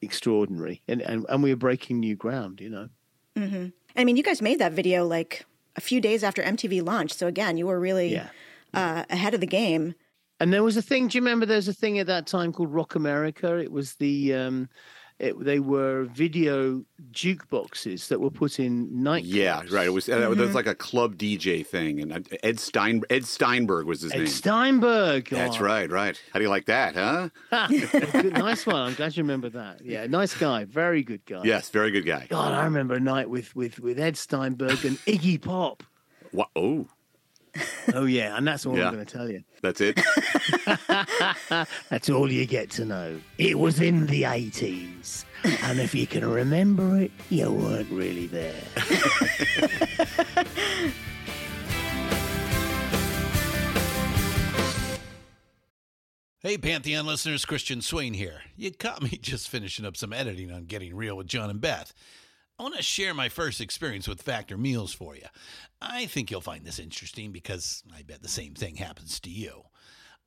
extraordinary, 0.03 0.83
and 0.89 1.01
and, 1.03 1.27
and 1.29 1.43
we 1.43 1.51
were 1.51 1.57
breaking 1.57 2.01
new 2.01 2.17
ground, 2.17 2.61
you 2.61 2.71
know. 2.71 2.89
Mm-hmm. 3.37 3.69
I 3.97 4.05
mean, 4.05 4.17
you 4.17 4.23
guys 4.23 4.43
made 4.43 4.59
that 4.59 4.73
video 4.73 5.07
like 5.07 5.45
a 5.77 5.81
few 5.81 6.01
days 6.01 6.23
after 6.25 6.43
MTV 6.43 6.85
launched, 6.85 7.19
so 7.19 7.27
again, 7.27 7.57
you 7.57 7.67
were 7.67 7.81
really 7.81 8.13
yeah. 8.13 8.29
uh, 8.75 9.05
ahead 9.11 9.35
of 9.35 9.41
the 9.41 9.47
game. 9.47 9.95
And 10.41 10.53
there 10.53 10.63
was 10.63 10.79
a 10.79 10.83
thing. 10.83 11.09
Do 11.09 11.19
you 11.19 11.23
remember? 11.23 11.45
There 11.45 11.57
was 11.57 11.69
a 11.69 11.75
thing 11.75 11.99
at 11.99 12.07
that 12.07 12.27
time 12.27 12.53
called 12.53 12.73
Rock 12.73 12.95
America. 12.95 13.59
It 13.59 13.71
was 13.71 13.95
the 13.97 14.35
um, 14.35 14.71
it, 15.21 15.39
they 15.39 15.61
were 15.61 16.05
video 16.05 16.83
jukeboxes 17.13 18.09
that 18.09 18.21
were 18.21 18.31
put 18.31 18.59
in 18.59 18.89
nightclubs. 18.89 19.23
Yeah, 19.25 19.63
right. 19.71 19.87
It 19.87 19.91
was 19.91 20.07
mm-hmm. 20.07 20.23
it 20.23 20.29
was 20.29 20.39
mm-hmm. 20.39 20.55
like 20.55 20.67
a 20.67 20.75
club 20.75 21.17
DJ 21.17 21.67
thing, 21.67 22.01
and 22.01 22.13
uh, 22.13 22.37
Ed 22.43 22.59
Stein 22.59 23.03
Ed 23.11 23.27
Steinberg 23.27 23.87
was 23.87 24.01
his 24.01 24.13
Ed 24.13 24.19
name. 24.19 24.27
Steinberg. 24.27 25.29
That's 25.29 25.61
right, 25.61 25.91
right. 25.91 26.21
How 26.33 26.39
do 26.39 26.45
you 26.45 26.49
like 26.49 26.67
that, 26.67 26.95
huh? 26.95 27.29
nice 28.31 28.67
one. 28.67 28.77
I'm 28.77 28.95
glad 28.95 29.17
you 29.17 29.23
remember 29.23 29.51
that. 29.51 29.85
Yeah, 29.85 30.07
nice 30.07 30.35
guy. 30.35 30.65
Very 30.65 31.03
good 31.03 31.25
guy. 31.27 31.43
Yes, 31.45 31.69
very 31.69 31.91
good 31.91 32.07
guy. 32.07 32.27
God, 32.31 32.53
I 32.53 32.65
remember 32.65 32.95
a 32.95 33.01
night 33.01 33.29
with 33.29 33.55
with 33.55 33.79
with 33.79 34.01
Ed 34.01 34.17
Steinberg 34.17 34.85
and 34.85 34.97
Iggy 35.01 35.41
Pop. 35.41 35.83
What? 36.33 36.49
Oh. 36.57 36.89
Oh 37.95 38.05
yeah, 38.05 38.37
and 38.37 38.47
that's 38.47 38.67
all 38.67 38.77
yeah. 38.77 38.89
I'm 38.89 38.95
going 38.95 39.05
to 39.05 39.17
tell 39.17 39.31
you. 39.31 39.43
That's 39.63 39.81
it. 39.81 39.99
that's 41.89 42.11
all 42.11 42.31
you 42.31 42.47
get 42.47 42.71
to 42.73 42.85
know. 42.85 43.21
It 43.39 43.59
was 43.59 43.81
in 43.81 44.07
the 44.07 44.23
80s, 44.23 45.25
and 45.65 45.81
if 45.81 45.95
you 45.95 46.07
can 46.07 46.29
remember 46.29 46.99
it, 46.99 47.11
you 47.29 47.51
weren't 47.51 47.91
really 47.91 48.27
there. 48.27 48.55
Hey, 56.43 56.57
Pantheon 56.57 57.05
listeners, 57.05 57.45
Christian 57.45 57.83
Swain 57.83 58.15
here. 58.15 58.41
You 58.57 58.71
caught 58.71 59.03
me 59.03 59.11
just 59.21 59.51
finishing 59.51 59.85
up 59.85 59.95
some 59.95 60.15
editing 60.15 60.51
on 60.51 60.65
Getting 60.65 60.97
Real 60.97 61.15
with 61.15 61.27
John 61.27 61.51
and 61.51 61.61
Beth. 61.61 61.93
I 62.61 62.63
want 62.63 62.77
to 62.77 62.83
share 62.83 63.15
my 63.15 63.31
first 63.31 63.59
experience 63.63 64.07
with 64.07 64.21
Factor 64.21 64.59
meals 64.59 64.93
for 64.93 65.17
you. 65.17 65.25
I 65.81 66.05
think 66.05 66.31
you'll 66.31 66.43
find 66.43 66.63
this 66.63 66.79
interesting 66.79 67.33
because 67.33 67.83
I 67.97 68.03
bet 68.03 68.23
the 68.23 68.29
same 68.29 68.53
thing 68.53 68.77
happens 68.77 69.19
to 69.21 69.31
you. 69.31 69.63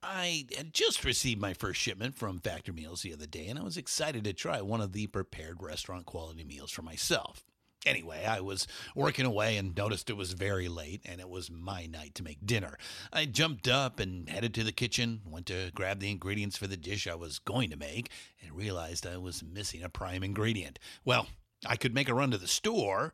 I 0.01 0.47
had 0.57 0.73
just 0.73 1.05
received 1.05 1.39
my 1.39 1.53
first 1.53 1.79
shipment 1.79 2.15
from 2.15 2.39
Factor 2.39 2.73
Meals 2.73 3.03
the 3.03 3.13
other 3.13 3.27
day, 3.27 3.45
and 3.49 3.59
I 3.59 3.61
was 3.61 3.77
excited 3.77 4.23
to 4.23 4.33
try 4.33 4.63
one 4.63 4.81
of 4.81 4.93
the 4.93 5.05
prepared 5.05 5.61
restaurant 5.61 6.07
quality 6.07 6.43
meals 6.43 6.71
for 6.71 6.81
myself. 6.81 7.43
Anyway, 7.85 8.25
I 8.25 8.39
was 8.39 8.65
working 8.95 9.27
away 9.27 9.55
and 9.57 9.77
noticed 9.77 10.09
it 10.09 10.17
was 10.17 10.33
very 10.33 10.67
late 10.67 11.01
and 11.05 11.21
it 11.21 11.29
was 11.29 11.51
my 11.51 11.85
night 11.85 12.15
to 12.15 12.23
make 12.23 12.43
dinner. 12.43 12.79
I 13.11 13.25
jumped 13.25 13.67
up 13.67 13.99
and 13.99 14.27
headed 14.27 14.55
to 14.55 14.63
the 14.63 14.71
kitchen, 14.71 15.21
went 15.29 15.45
to 15.47 15.69
grab 15.75 15.99
the 15.99 16.09
ingredients 16.09 16.57
for 16.57 16.65
the 16.65 16.77
dish 16.77 17.05
I 17.05 17.13
was 17.13 17.37
going 17.37 17.69
to 17.69 17.77
make, 17.77 18.09
and 18.41 18.55
realized 18.57 19.05
I 19.05 19.17
was 19.17 19.43
missing 19.43 19.83
a 19.83 19.89
prime 19.89 20.23
ingredient. 20.23 20.79
Well, 21.05 21.27
I 21.65 21.75
could 21.75 21.93
make 21.93 22.09
a 22.09 22.13
run 22.13 22.31
to 22.31 22.37
the 22.37 22.47
store, 22.47 23.13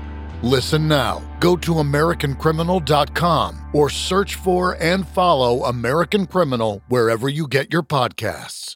Listen 0.43 0.87
now. 0.87 1.21
Go 1.39 1.55
to 1.57 1.75
AmericanCriminal.com 1.75 3.69
or 3.73 3.89
search 3.89 4.35
for 4.35 4.75
and 4.81 5.07
follow 5.07 5.65
American 5.65 6.25
Criminal 6.25 6.81
wherever 6.87 7.29
you 7.29 7.47
get 7.47 7.71
your 7.71 7.83
podcasts. 7.83 8.75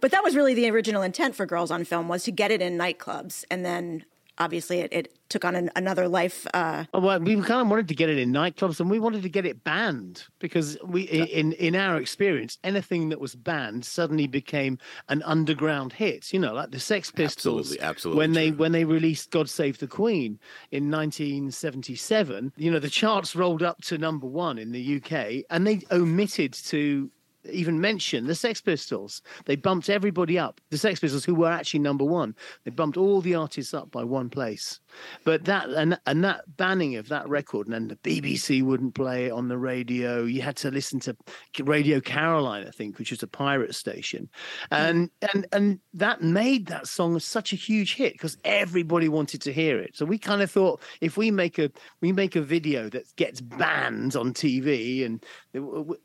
But 0.00 0.10
that 0.12 0.22
was 0.22 0.36
really 0.36 0.54
the 0.54 0.70
original 0.70 1.02
intent 1.02 1.34
for 1.34 1.46
Girls 1.46 1.70
on 1.70 1.82
Film 1.82 2.06
was 2.06 2.22
to 2.24 2.30
get 2.30 2.50
it 2.50 2.62
in 2.62 2.78
nightclubs, 2.78 3.44
and 3.50 3.64
then 3.64 4.04
obviously 4.38 4.80
it, 4.80 4.92
it 4.92 5.18
took 5.28 5.44
on 5.44 5.54
an, 5.56 5.70
another 5.76 6.06
life. 6.08 6.46
Uh, 6.54 6.84
Oh, 6.94 7.00
well, 7.00 7.18
we 7.20 7.34
kind 7.42 7.60
of 7.60 7.68
wanted 7.68 7.88
to 7.88 7.94
get 7.94 8.08
it 8.08 8.18
in 8.18 8.32
nightclubs, 8.32 8.78
and 8.80 8.88
we 8.90 8.98
wanted 9.00 9.22
to 9.22 9.28
get 9.28 9.44
it 9.44 9.64
banned 9.64 10.24
because 10.38 10.78
we, 10.84 11.02
in 11.02 11.52
in 11.54 11.74
our 11.74 11.96
experience, 11.96 12.58
anything 12.64 13.08
that 13.08 13.20
was 13.20 13.34
banned 13.34 13.84
suddenly 13.84 14.26
became 14.26 14.78
an 15.08 15.22
underground 15.24 15.92
hit. 15.92 16.32
You 16.32 16.38
know, 16.40 16.54
like 16.54 16.70
the 16.70 16.80
Sex 16.80 17.10
Pistols, 17.10 17.72
Absolutely, 17.72 17.86
absolutely 17.86 18.18
when 18.18 18.32
they 18.32 18.48
true. 18.50 18.58
when 18.58 18.72
they 18.72 18.84
released 18.84 19.30
"God 19.30 19.48
Save 19.50 19.78
the 19.78 19.88
Queen" 19.88 20.38
in 20.70 20.90
1977. 20.90 22.52
You 22.56 22.70
know, 22.70 22.78
the 22.78 22.90
charts 22.90 23.34
rolled 23.36 23.62
up 23.62 23.82
to 23.82 23.98
number 23.98 24.26
one 24.26 24.58
in 24.58 24.72
the 24.72 24.96
UK, 25.02 25.44
and 25.50 25.66
they 25.66 25.82
omitted 25.90 26.52
to 26.52 27.10
even 27.50 27.80
mention 27.80 28.26
the 28.26 28.34
Sex 28.34 28.60
Pistols. 28.60 29.22
They 29.44 29.56
bumped 29.56 29.88
everybody 29.88 30.38
up. 30.38 30.60
The 30.70 30.78
Sex 30.78 31.00
Pistols, 31.00 31.24
who 31.24 31.34
were 31.34 31.50
actually 31.50 31.80
number 31.80 32.04
one, 32.04 32.34
they 32.64 32.70
bumped 32.70 32.96
all 32.96 33.20
the 33.20 33.34
artists 33.34 33.74
up 33.74 33.90
by 33.90 34.04
one 34.04 34.30
place. 34.30 34.80
But 35.24 35.44
that 35.44 35.68
and 35.68 35.98
and 36.06 36.24
that 36.24 36.56
banning 36.56 36.96
of 36.96 37.08
that 37.08 37.28
record, 37.28 37.66
and 37.66 37.74
then 37.74 37.88
the 37.88 37.96
BBC 37.96 38.62
wouldn't 38.62 38.94
play 38.94 39.26
it 39.26 39.32
on 39.32 39.48
the 39.48 39.58
radio. 39.58 40.24
You 40.24 40.42
had 40.42 40.56
to 40.56 40.70
listen 40.70 41.00
to 41.00 41.16
Radio 41.62 42.00
Caroline, 42.00 42.66
I 42.66 42.70
think, 42.70 42.98
which 42.98 43.10
was 43.10 43.22
a 43.22 43.26
pirate 43.26 43.74
station, 43.74 44.28
hmm. 44.70 44.74
and 44.74 45.10
and 45.32 45.46
and 45.52 45.80
that 45.94 46.22
made 46.22 46.66
that 46.66 46.86
song 46.86 47.18
such 47.18 47.52
a 47.52 47.56
huge 47.56 47.94
hit 47.94 48.14
because 48.14 48.38
everybody 48.44 49.08
wanted 49.08 49.42
to 49.42 49.52
hear 49.52 49.78
it. 49.78 49.96
So 49.96 50.04
we 50.06 50.18
kind 50.18 50.42
of 50.42 50.50
thought 50.50 50.80
if 51.00 51.16
we 51.16 51.30
make 51.30 51.58
a 51.58 51.70
we 52.00 52.12
make 52.12 52.36
a 52.36 52.42
video 52.42 52.88
that 52.90 53.14
gets 53.16 53.40
banned 53.40 54.16
on 54.16 54.32
TV, 54.32 55.04
and 55.04 55.24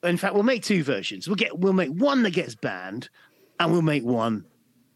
in 0.04 0.18
fact 0.18 0.34
we'll 0.34 0.44
make 0.44 0.64
two 0.64 0.84
versions. 0.84 1.28
We'll 1.32 1.38
get 1.38 1.58
we'll 1.60 1.72
make 1.72 1.92
one 1.92 2.24
that 2.24 2.32
gets 2.32 2.56
banned, 2.56 3.08
and 3.58 3.72
we'll 3.72 3.82
make 3.84 4.04
one 4.04 4.44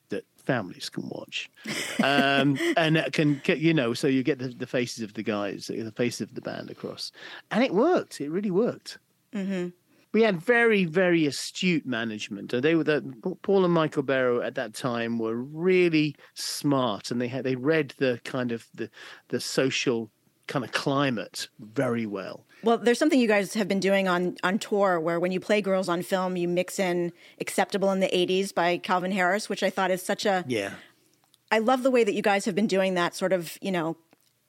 that 0.10 0.26
families 0.36 0.90
can 0.90 1.08
watch, 1.08 1.50
um, 2.04 2.60
and 2.76 2.98
that 2.98 3.14
can 3.14 3.40
can- 3.40 3.58
you 3.62 3.74
know 3.74 3.94
so 3.94 4.08
you 4.08 4.22
get 4.22 4.40
the, 4.40 4.50
the 4.50 4.68
faces 4.68 5.02
of 5.02 5.14
the 5.14 5.24
guys, 5.24 5.68
the 5.68 5.94
faces 5.96 6.20
of 6.20 6.36
the 6.36 6.42
band 6.42 6.70
across, 6.70 7.14
and 7.52 7.64
it 7.64 7.74
worked. 7.74 8.20
It 8.20 8.30
really 8.32 8.52
worked. 8.52 8.98
We 10.12 10.24
had 10.24 10.42
very, 10.42 10.84
very 10.84 11.26
astute 11.26 11.86
management. 11.86 12.52
And 12.52 12.62
They 12.64 12.76
were 12.76 12.84
the, 12.84 13.02
Paul 13.42 13.64
and 13.64 13.74
Michael 13.74 14.04
Berrow 14.04 14.46
at 14.46 14.56
that 14.56 14.74
time 14.74 15.18
were 15.18 15.38
really 15.38 16.16
smart, 16.34 17.12
and 17.12 17.22
they 17.22 17.30
had 17.30 17.46
they 17.46 17.56
read 17.56 17.94
the 17.98 18.20
kind 18.26 18.52
of 18.52 18.68
the 18.74 18.90
the 19.30 19.40
social 19.40 20.12
kind 20.48 20.64
of 20.66 20.72
climate 20.72 21.48
very 21.60 22.06
well. 22.06 22.46
well, 22.64 22.78
there's 22.78 23.00
something 23.00 23.20
you 23.20 23.28
guys 23.28 23.54
have 23.56 23.68
been 23.68 23.80
doing 23.80 24.08
on 24.08 24.38
on 24.44 24.60
tour 24.60 25.00
where 25.00 25.20
when 25.20 25.32
you 25.32 25.40
play 25.40 25.62
Girls 25.62 25.90
on 25.90 26.02
Film, 26.02 26.38
you 26.38 26.48
mix 26.48 26.80
in 26.80 27.12
"Acceptable 27.40 27.92
in 27.92 28.00
the 28.00 28.08
'80s" 28.08 28.54
by 28.54 28.78
Calvin 28.78 29.12
Harris, 29.12 29.50
which 29.50 29.64
I 29.64 29.70
thought 29.70 29.92
is 29.92 30.02
such 30.02 30.26
a 30.26 30.44
Yeah. 30.48 30.74
I 31.52 31.60
love 31.60 31.84
the 31.84 31.92
way 31.92 32.04
that 32.04 32.14
you 32.14 32.22
guys 32.22 32.46
have 32.46 32.56
been 32.56 32.68
doing 32.68 32.96
that 32.96 33.16
sort 33.16 33.32
of, 33.32 33.58
you 33.62 33.72
know, 33.72 33.98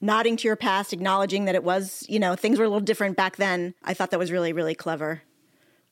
nodding 0.00 0.36
to 0.38 0.48
your 0.48 0.56
past, 0.56 0.92
acknowledging 0.92 1.44
that 1.44 1.54
it 1.54 1.62
was, 1.62 2.04
you 2.08 2.18
know, 2.18 2.34
things 2.34 2.58
were 2.58 2.64
a 2.64 2.68
little 2.68 2.80
different 2.80 3.16
back 3.16 3.36
then. 3.36 3.74
I 3.84 3.94
thought 3.94 4.10
that 4.10 4.18
was 4.18 4.32
really, 4.32 4.52
really 4.52 4.74
clever. 4.74 5.22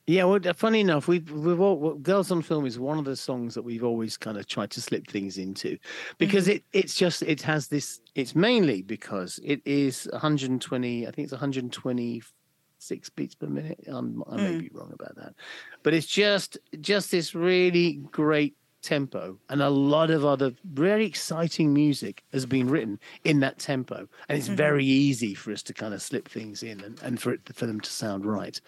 Yeah, 0.07 0.25
well, 0.25 0.39
funny 0.55 0.81
enough, 0.81 1.07
we've 1.07 1.31
we've 1.31 1.59
all 1.59 1.79
well, 1.79 1.95
"Girls 1.95 2.29
on 2.29 2.43
Film" 2.43 2.67
is 2.67 2.77
one 2.77 2.99
of 2.99 3.05
the 3.05 3.15
songs 3.15 3.55
that 3.55 3.63
we've 3.63 3.83
always 3.83 4.17
kind 4.17 4.37
of 4.37 4.45
tried 4.45 4.69
to 4.71 4.81
slip 4.81 5.07
things 5.07 5.39
into, 5.39 5.79
because 6.19 6.43
mm-hmm. 6.43 6.57
it 6.57 6.63
it's 6.73 6.93
just 6.93 7.23
it 7.23 7.41
has 7.41 7.69
this. 7.69 8.01
It's 8.13 8.35
mainly 8.35 8.83
because 8.83 9.39
it 9.43 9.61
is 9.65 10.07
120. 10.11 11.07
I 11.07 11.11
think 11.11 11.25
it's 11.25 11.31
126 11.31 13.09
beats 13.09 13.35
per 13.35 13.47
minute. 13.47 13.83
I'm, 13.87 14.23
I 14.29 14.35
may 14.35 14.53
mm. 14.53 14.59
be 14.59 14.71
wrong 14.73 14.91
about 14.93 15.15
that, 15.15 15.33
but 15.81 15.95
it's 15.95 16.07
just 16.07 16.59
just 16.81 17.09
this 17.09 17.33
really 17.33 17.93
great 18.11 18.55
tempo 18.85 19.37
and 19.49 19.61
a 19.61 19.69
lot 19.69 20.09
of 20.09 20.23
other 20.23 20.53
very 20.63 21.05
exciting 21.05 21.73
music 21.73 22.23
has 22.31 22.45
been 22.45 22.69
written 22.69 22.99
in 23.23 23.39
that 23.41 23.59
tempo. 23.59 24.07
And 24.29 24.37
it's 24.37 24.47
mm-hmm. 24.47 24.55
very 24.55 24.85
easy 24.85 25.33
for 25.33 25.51
us 25.51 25.63
to 25.63 25.73
kind 25.73 25.93
of 25.93 26.01
slip 26.01 26.29
things 26.29 26.63
in 26.63 26.81
and, 26.81 27.01
and 27.01 27.21
for 27.21 27.33
it 27.33 27.41
for 27.53 27.65
them 27.65 27.79
to 27.79 27.89
sound 27.89 28.25
right. 28.25 28.59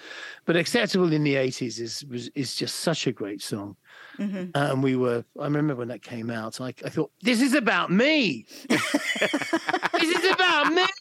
But 0.46 0.56
acceptable 0.56 1.14
in 1.14 1.24
the 1.24 1.36
80s 1.36 1.80
is 1.80 2.06
was, 2.06 2.30
is 2.36 2.56
just 2.56 2.78
such 2.78 3.08
a 3.08 3.12
great 3.12 3.42
song. 3.42 3.76
Mm-hmm. 4.20 4.52
And 4.56 4.84
we 4.84 4.96
were 4.96 5.24
i 5.40 5.44
remember 5.44 5.76
when 5.76 5.88
that 5.90 6.02
came 6.02 6.30
out 6.30 6.60
I, 6.60 6.74
I 6.86 6.90
thought 6.90 7.12
this 7.22 7.42
is 7.42 7.54
about 7.54 7.92
me. 7.92 8.46
This 10.00 10.24
is 10.24 10.32
about 10.32 10.48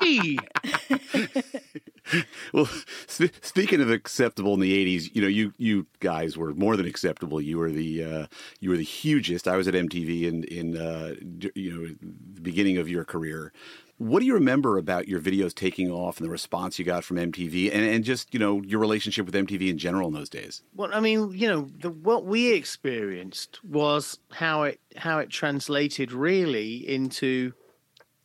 Hey! 0.01 0.39
well, 2.53 2.69
sp- 3.09 3.35
speaking 3.43 3.81
of 3.81 3.91
acceptable 3.91 4.55
in 4.55 4.61
the 4.61 4.99
'80s, 4.99 5.15
you 5.15 5.23
know, 5.23 5.29
you 5.29 5.53
you 5.59 5.87
guys 6.01 6.37
were 6.37 6.55
more 6.55 6.77
than 6.77 6.87
acceptable. 6.87 7.41
You 7.41 7.59
were 7.59 7.71
the 7.71 8.05
uh, 8.05 8.27
you 8.61 8.71
were 8.71 8.77
the 8.77 8.85
hugest. 8.85 9.49
I 9.49 9.57
was 9.57 9.69
at 9.69 9.75
MTV 9.75 10.23
in 10.25 10.45
in 10.45 10.77
uh, 10.77 11.15
you 11.55 11.73
know 11.73 11.95
the 12.35 12.41
beginning 12.41 12.79
of 12.79 12.89
your 12.89 13.05
career. 13.05 13.53
What 13.99 14.21
do 14.21 14.27
you 14.27 14.35
remember 14.35 14.77
about 14.77 15.09
your 15.09 15.21
videos 15.21 15.55
taking 15.55 15.91
off 15.91 16.19
and 16.19 16.27
the 16.27 16.31
response 16.31 16.79
you 16.79 16.85
got 16.85 17.03
from 17.03 17.17
MTV, 17.17 17.73
and, 17.73 17.83
and 17.83 18.05
just 18.05 18.33
you 18.35 18.41
know 18.41 18.63
your 18.63 18.79
relationship 18.79 19.27
with 19.27 19.35
MTV 19.35 19.69
in 19.69 19.79
general 19.79 20.09
in 20.09 20.15
those 20.15 20.29
days? 20.29 20.63
Well, 20.75 20.91
I 20.93 21.01
mean, 21.01 21.33
you 21.33 21.49
know, 21.49 21.69
the, 21.79 21.91
what 21.91 22.27
we 22.27 22.53
experienced 22.53 23.65
was 23.65 24.19
how 24.31 24.65
it 24.65 24.81
how 24.97 25.19
it 25.19 25.31
translated 25.31 26.13
really 26.13 26.89
into 26.89 27.55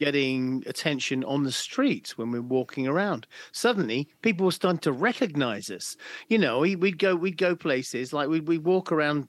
getting 0.01 0.63
attention 0.65 1.23
on 1.25 1.43
the 1.43 1.51
streets 1.51 2.17
when 2.17 2.31
we're 2.31 2.41
walking 2.41 2.87
around. 2.87 3.27
Suddenly, 3.51 4.09
people 4.23 4.47
were 4.47 4.51
starting 4.51 4.79
to 4.79 4.91
recognize 4.91 5.69
us. 5.69 5.95
You 6.27 6.39
know, 6.39 6.57
we, 6.61 6.75
would 6.75 6.97
go 6.97 7.15
we'd 7.15 7.37
go 7.37 7.55
places 7.55 8.11
like 8.11 8.27
we'd, 8.27 8.47
we'd 8.47 8.63
walk 8.63 8.91
around 8.91 9.27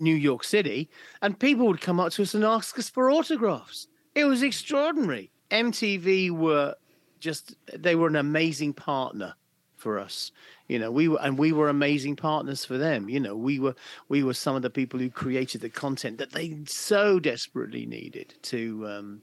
New 0.00 0.16
York 0.16 0.42
City, 0.42 0.90
and 1.22 1.38
people 1.38 1.64
would 1.68 1.80
come 1.80 2.00
up 2.00 2.10
to 2.14 2.22
us 2.22 2.34
and 2.34 2.42
ask 2.42 2.76
us 2.76 2.90
for 2.90 3.08
autographs. 3.08 3.86
It 4.16 4.24
was 4.24 4.42
extraordinary. 4.42 5.30
MTV 5.52 6.32
were 6.32 6.74
just 7.20 7.54
they 7.72 7.94
were 7.94 8.08
an 8.08 8.16
amazing 8.16 8.72
partner 8.72 9.34
for 9.76 10.00
us 10.00 10.32
you 10.68 10.78
know 10.78 10.90
we 10.90 11.08
were 11.08 11.18
and 11.22 11.38
we 11.38 11.52
were 11.52 11.68
amazing 11.68 12.14
partners 12.14 12.64
for 12.66 12.76
them 12.76 13.08
you 13.08 13.18
know 13.18 13.34
we 13.34 13.58
were 13.58 13.74
we 14.08 14.22
were 14.22 14.34
some 14.34 14.54
of 14.54 14.62
the 14.62 14.68
people 14.68 15.00
who 15.00 15.08
created 15.08 15.60
the 15.62 15.70
content 15.70 16.18
that 16.18 16.32
they 16.32 16.56
so 16.66 17.18
desperately 17.18 17.86
needed 17.86 18.34
to 18.42 18.86
um 18.86 19.22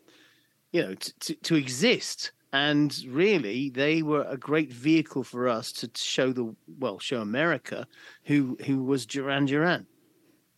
you 0.72 0.82
know 0.82 0.94
to, 0.94 1.20
to, 1.20 1.36
to 1.36 1.56
exist 1.56 2.32
and 2.54 3.04
really 3.08 3.70
they 3.70 4.02
were 4.02 4.26
a 4.30 4.38
great 4.38 4.72
vehicle 4.72 5.24
for 5.24 5.48
us 5.48 5.72
to 5.72 5.90
show 5.96 6.32
the 6.32 6.56
well 6.80 7.00
show 7.00 7.22
america 7.22 7.88
who 8.24 8.58
who 8.66 8.84
was 8.84 9.06
duran 9.06 9.46
duran 9.46 9.86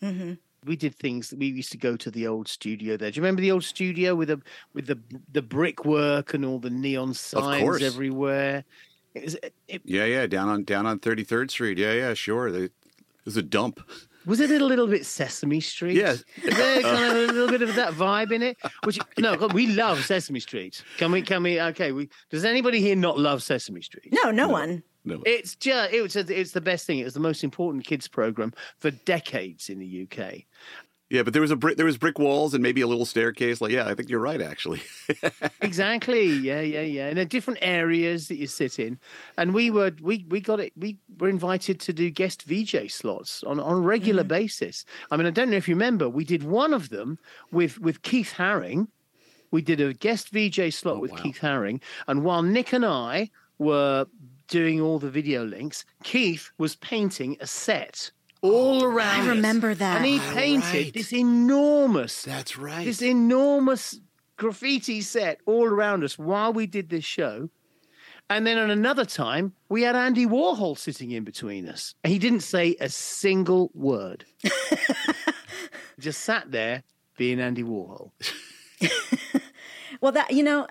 mm-hmm 0.02 0.34
we 0.66 0.76
did 0.76 0.96
things 0.96 1.34
we 1.38 1.48
used 1.48 1.72
to 1.72 1.78
go 1.78 1.96
to 1.96 2.12
the 2.12 2.28
old 2.28 2.48
studio 2.48 2.98
there. 2.98 3.12
Do 3.12 3.18
you 3.18 3.22
remember 3.22 3.42
the 3.42 3.52
old 3.52 3.64
studio 3.64 4.16
with 4.16 4.30
the 4.30 4.42
with 4.74 4.88
the 4.88 5.00
the 5.32 5.42
brickwork 5.42 6.34
and 6.34 6.46
all 6.46 6.60
the 6.60 6.70
neon 6.70 7.14
signs 7.14 7.82
everywhere? 7.82 8.64
It 9.16 9.24
was, 9.24 9.38
it, 9.68 9.82
yeah, 9.86 10.06
yeah, 10.06 10.28
down 10.28 10.50
on 10.50 10.64
down 10.64 10.86
on 10.86 11.00
Thirty 11.00 11.24
Third 11.24 11.52
Street. 11.52 11.78
Yeah, 11.78 11.94
yeah, 11.94 12.14
sure. 12.14 12.52
They, 12.52 12.64
it 12.64 12.72
was 13.26 13.38
a 13.38 13.42
dump. 13.42 13.80
Was 14.26 14.40
it 14.40 14.52
a 14.52 14.64
little 14.64 14.88
bit 14.88 15.06
Sesame 15.06 15.60
Street? 15.60 15.96
Yes. 15.96 16.24
there 16.44 16.82
kind 16.82 17.18
of 17.18 17.30
a 17.30 17.34
little 17.34 17.48
bit 17.48 17.62
of 17.62 17.76
that 17.76 17.94
vibe 17.94 18.32
in 18.32 18.42
it? 18.42 18.58
Which 18.84 19.00
no, 19.18 19.36
we 19.54 19.68
love 19.68 20.04
Sesame 20.06 20.40
Street. 20.40 20.84
Can 20.98 21.12
we? 21.12 21.22
Can 21.22 21.44
we? 21.44 21.62
Okay. 21.62 21.92
We, 21.92 22.10
does 22.30 22.46
anybody 22.46 22.82
here 22.82 22.96
not 22.96 23.18
love 23.18 23.42
Sesame 23.42 23.82
Street? 23.82 24.10
No, 24.12 24.32
no, 24.32 24.48
no. 24.48 24.50
one. 24.50 24.84
No. 25.06 25.24
It's 25.26 25.56
just 25.56 25.94
it 25.94 26.02
was 26.02 26.16
a, 26.16 26.40
it's 26.40 26.52
the 26.52 26.62
best 26.62 26.86
thing. 26.86 27.00
It 27.00 27.06
was 27.06 27.14
the 27.14 27.20
most 27.20 27.44
important 27.44 27.86
kids 27.86 28.08
program 28.08 28.54
for 28.78 28.92
decades 28.92 29.70
in 29.70 29.80
the 29.80 30.08
UK. 30.08 30.44
Yeah, 31.10 31.24
but 31.24 31.34
there 31.34 31.42
was 31.42 31.50
a 31.50 31.56
brick, 31.56 31.78
there 31.78 31.88
was 31.88 31.98
brick 31.98 32.20
walls 32.20 32.54
and 32.54 32.62
maybe 32.62 32.82
a 32.82 32.88
little 32.88 33.06
staircase. 33.06 33.62
Like, 33.62 33.72
yeah, 33.72 33.88
I 33.88 33.96
think 33.96 34.10
you're 34.10 34.20
right, 34.20 34.42
actually. 34.42 34.84
exactly. 35.62 36.26
Yeah, 36.26 36.62
yeah, 36.62 36.82
yeah. 36.82 37.08
And 37.08 37.18
the 37.18 37.26
different 37.26 37.60
areas 37.64 38.28
that 38.28 38.36
you 38.38 38.46
sit 38.46 38.78
in, 38.78 39.00
and 39.36 39.54
we 39.54 39.72
were 39.72 39.92
we 40.02 40.26
we 40.30 40.40
got 40.40 40.60
it. 40.60 40.72
We 40.78 41.00
were 41.18 41.30
invited 41.30 41.80
to 41.82 41.94
do 41.94 42.12
guest 42.12 42.44
VJ 42.44 42.92
slots 42.92 43.44
on 43.44 43.60
on 43.60 43.78
a 43.78 43.80
regular 43.80 44.22
mm-hmm. 44.22 44.30
basis. 44.30 44.86
I 45.10 45.18
mean, 45.18 45.26
I 45.26 45.32
don't 45.32 45.50
know 45.50 45.58
if 45.58 45.68
you 45.68 45.74
remember, 45.74 46.08
we 46.08 46.24
did 46.24 46.44
one 46.44 46.74
of 46.74 46.90
them 46.90 47.18
with 47.52 47.80
with 47.80 48.04
Keith 48.04 48.34
Haring. 48.38 48.88
We 49.50 49.64
did 49.64 49.82
a 49.82 49.94
guest 49.94 50.30
VJ 50.30 50.72
slot 50.72 50.98
oh, 50.98 51.00
with 51.00 51.12
wow. 51.12 51.18
Keith 51.18 51.40
Haring, 51.40 51.82
and 52.08 52.24
while 52.24 52.44
Nick 52.44 52.72
and 52.72 52.86
I 52.86 53.32
were 53.58 54.06
doing 54.48 54.80
all 54.80 55.00
the 55.00 55.10
video 55.10 55.44
links, 55.44 55.86
Keith 56.04 56.52
was 56.60 56.76
painting 56.76 57.36
a 57.40 57.48
set 57.48 58.12
all 58.42 58.84
oh, 58.84 58.86
around. 58.86 59.22
I 59.22 59.30
remember 59.30 59.74
that. 59.76 59.98
And 59.98 60.06
he 60.06 60.20
painted 60.20 60.74
right. 60.74 60.94
this 60.94 61.14
enormous. 61.14 62.24
That's 62.24 62.58
right. 62.58 62.86
This 62.86 63.02
enormous 63.02 64.00
graffiti 64.38 65.02
set 65.02 65.40
all 65.46 65.66
around 65.66 66.04
us 66.04 66.18
while 66.18 66.54
we 66.54 66.66
did 66.66 66.90
this 66.90 67.06
show. 67.06 67.50
And 68.30 68.46
then 68.46 68.58
at 68.58 68.70
another 68.70 69.06
time, 69.06 69.54
we 69.70 69.82
had 69.82 69.96
Andy 69.96 70.26
Warhol 70.26 70.78
sitting 70.78 71.12
in 71.12 71.24
between 71.24 71.68
us. 71.68 71.96
He 72.04 72.20
didn't 72.20 72.42
say 72.42 72.76
a 72.80 72.88
single 72.88 73.72
word. 73.74 74.26
just 76.00 76.22
sat 76.22 76.52
there 76.52 76.84
being 77.18 77.40
Andy 77.40 77.64
Warhol. 77.64 78.12
well, 80.02 80.12
that, 80.12 80.32
you 80.32 80.44
know, 80.44 80.68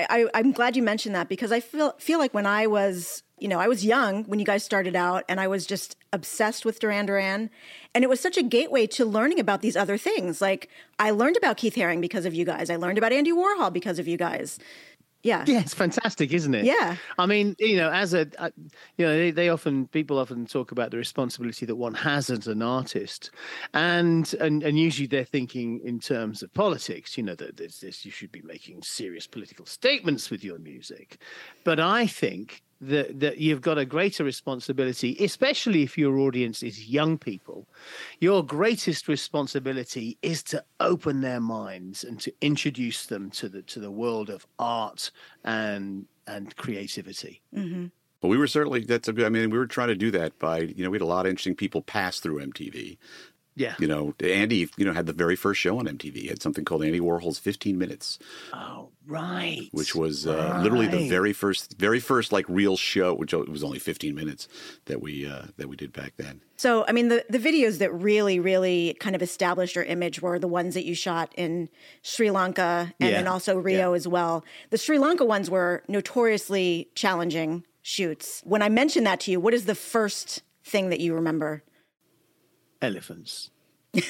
I, 0.00 0.26
am 0.34 0.52
glad 0.52 0.76
you 0.76 0.82
mentioned 0.82 1.14
that 1.14 1.28
because 1.28 1.52
I 1.52 1.60
feel 1.60 1.94
feel 1.98 2.18
like 2.18 2.34
when 2.34 2.46
I 2.46 2.66
was, 2.66 3.22
you 3.38 3.46
know, 3.46 3.60
I 3.60 3.68
was 3.68 3.84
young 3.84 4.24
when 4.24 4.40
you 4.40 4.44
guys 4.44 4.64
started 4.64 4.96
out, 4.96 5.24
and 5.28 5.40
I 5.40 5.46
was 5.46 5.66
just 5.66 5.96
obsessed 6.12 6.64
with 6.64 6.80
Duran 6.80 7.06
Duran, 7.06 7.48
and 7.94 8.02
it 8.02 8.10
was 8.10 8.20
such 8.20 8.36
a 8.36 8.42
gateway 8.42 8.86
to 8.88 9.04
learning 9.04 9.38
about 9.38 9.60
these 9.60 9.76
other 9.76 9.96
things. 9.96 10.40
Like 10.40 10.68
I 10.98 11.10
learned 11.10 11.36
about 11.36 11.58
Keith 11.58 11.76
Haring 11.76 12.00
because 12.00 12.24
of 12.24 12.34
you 12.34 12.44
guys. 12.44 12.70
I 12.70 12.76
learned 12.76 12.98
about 12.98 13.12
Andy 13.12 13.32
Warhol 13.32 13.72
because 13.72 14.00
of 14.00 14.08
you 14.08 14.16
guys. 14.16 14.58
Yeah. 15.24 15.42
Yeah, 15.46 15.60
it's 15.60 15.74
fantastic, 15.74 16.32
isn't 16.32 16.54
it? 16.54 16.66
Yeah. 16.66 16.96
I 17.18 17.24
mean, 17.26 17.56
you 17.58 17.78
know, 17.78 17.90
as 17.90 18.12
a, 18.12 18.28
uh, 18.38 18.50
you 18.98 19.06
know, 19.06 19.16
they, 19.16 19.30
they 19.30 19.48
often 19.48 19.88
people 19.88 20.18
often 20.18 20.46
talk 20.46 20.70
about 20.70 20.90
the 20.90 20.98
responsibility 20.98 21.64
that 21.66 21.76
one 21.76 21.94
has 21.94 22.28
as 22.28 22.46
an 22.46 22.62
artist, 22.62 23.30
and 23.72 24.32
and 24.34 24.62
and 24.62 24.78
usually 24.78 25.06
they're 25.06 25.24
thinking 25.24 25.80
in 25.82 25.98
terms 25.98 26.42
of 26.42 26.52
politics. 26.52 27.16
You 27.16 27.24
know, 27.24 27.34
that 27.36 27.56
this, 27.56 27.80
this 27.80 28.04
you 28.04 28.10
should 28.10 28.32
be 28.32 28.42
making 28.42 28.82
serious 28.82 29.26
political 29.26 29.64
statements 29.64 30.30
with 30.30 30.44
your 30.44 30.58
music, 30.58 31.16
but 31.64 31.80
I 31.80 32.06
think 32.06 32.62
that 32.80 33.20
that 33.20 33.38
you've 33.38 33.60
got 33.60 33.78
a 33.78 33.84
greater 33.84 34.24
responsibility, 34.24 35.16
especially 35.20 35.82
if 35.82 35.96
your 35.96 36.18
audience 36.18 36.62
is 36.62 36.88
young 36.88 37.18
people. 37.18 37.66
Your 38.20 38.44
greatest 38.44 39.08
responsibility 39.08 40.18
is 40.22 40.42
to 40.44 40.64
open 40.80 41.20
their 41.20 41.40
minds 41.40 42.04
and 42.04 42.20
to 42.20 42.32
introduce 42.40 43.06
them 43.06 43.30
to 43.32 43.48
the 43.48 43.62
to 43.62 43.80
the 43.80 43.90
world 43.90 44.30
of 44.30 44.46
art 44.58 45.10
and 45.44 46.06
and 46.26 46.54
creativity. 46.56 47.42
Mm-hmm. 47.54 47.86
Well, 48.22 48.30
we 48.30 48.38
were 48.38 48.46
certainly 48.46 48.80
that's 48.80 49.08
a 49.08 49.12
good. 49.12 49.26
I 49.26 49.28
mean, 49.28 49.50
we 49.50 49.58
were 49.58 49.66
trying 49.66 49.88
to 49.88 49.94
do 49.94 50.10
that 50.12 50.38
by 50.38 50.60
you 50.60 50.82
know 50.82 50.90
we 50.90 50.96
had 50.96 51.02
a 51.02 51.06
lot 51.06 51.26
of 51.26 51.30
interesting 51.30 51.54
people 51.54 51.82
pass 51.82 52.20
through 52.20 52.40
MTV, 52.40 52.96
yeah. 53.56 53.74
You 53.78 53.86
know, 53.86 54.14
Andy, 54.20 54.68
you 54.76 54.84
know, 54.84 54.92
had 54.92 55.06
the 55.06 55.12
very 55.12 55.36
first 55.36 55.60
show 55.60 55.78
on 55.78 55.86
MTV. 55.86 56.16
He 56.16 56.26
had 56.26 56.42
something 56.42 56.64
called 56.64 56.82
Andy 56.82 56.98
Warhol's 56.98 57.38
15 57.38 57.78
Minutes. 57.78 58.18
Oh, 58.52 58.88
right. 59.06 59.68
Which 59.70 59.94
was 59.94 60.26
uh, 60.26 60.50
right. 60.52 60.62
literally 60.62 60.88
the 60.88 61.08
very 61.08 61.32
first, 61.32 61.78
very 61.78 62.00
first 62.00 62.32
like 62.32 62.46
real 62.48 62.76
show, 62.76 63.14
which 63.14 63.32
was 63.32 63.62
only 63.62 63.78
15 63.78 64.14
minutes 64.14 64.48
that 64.86 65.00
we 65.00 65.26
uh, 65.26 65.42
that 65.56 65.68
we 65.68 65.76
did 65.76 65.92
back 65.92 66.14
then. 66.16 66.40
So, 66.56 66.84
I 66.88 66.92
mean, 66.92 67.08
the 67.08 67.24
the 67.28 67.38
videos 67.38 67.78
that 67.78 67.92
really, 67.92 68.40
really 68.40 68.96
kind 68.98 69.14
of 69.14 69.22
established 69.22 69.76
your 69.76 69.84
image 69.84 70.20
were 70.20 70.38
the 70.38 70.48
ones 70.48 70.74
that 70.74 70.84
you 70.84 70.94
shot 70.94 71.32
in 71.36 71.68
Sri 72.02 72.30
Lanka 72.30 72.92
and 73.00 73.10
yeah. 73.10 73.16
then 73.18 73.28
also 73.28 73.56
Rio 73.56 73.90
yeah. 73.90 73.96
as 73.96 74.08
well. 74.08 74.44
The 74.70 74.78
Sri 74.78 74.98
Lanka 74.98 75.24
ones 75.24 75.48
were 75.48 75.84
notoriously 75.86 76.88
challenging 76.96 77.64
shoots. 77.82 78.42
When 78.44 78.62
I 78.62 78.68
mentioned 78.68 79.06
that 79.06 79.20
to 79.20 79.30
you, 79.30 79.38
what 79.38 79.54
is 79.54 79.66
the 79.66 79.74
first 79.76 80.42
thing 80.64 80.90
that 80.90 80.98
you 80.98 81.14
remember? 81.14 81.62
Elephants. 82.84 83.50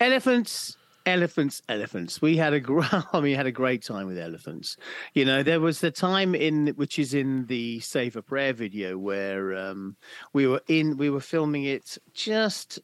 elephants, 0.00 0.76
elephants, 1.04 1.62
elephants. 1.68 2.22
We 2.22 2.36
had 2.36 2.54
a 2.54 2.60
I 3.12 3.20
mean, 3.20 3.36
had 3.36 3.46
a 3.46 3.52
great 3.52 3.82
time 3.82 4.06
with 4.06 4.18
elephants. 4.18 4.76
You 5.14 5.24
know, 5.24 5.42
there 5.42 5.60
was 5.60 5.80
the 5.80 5.90
time 5.90 6.34
in 6.34 6.68
which 6.76 6.98
is 6.98 7.14
in 7.14 7.46
the 7.46 7.80
Save 7.80 8.16
a 8.16 8.22
Prayer 8.22 8.52
video 8.52 8.96
where 8.96 9.56
um, 9.56 9.96
we 10.32 10.46
were 10.46 10.62
in, 10.68 10.96
we 10.96 11.10
were 11.10 11.20
filming 11.20 11.64
it 11.64 11.98
just 12.14 12.78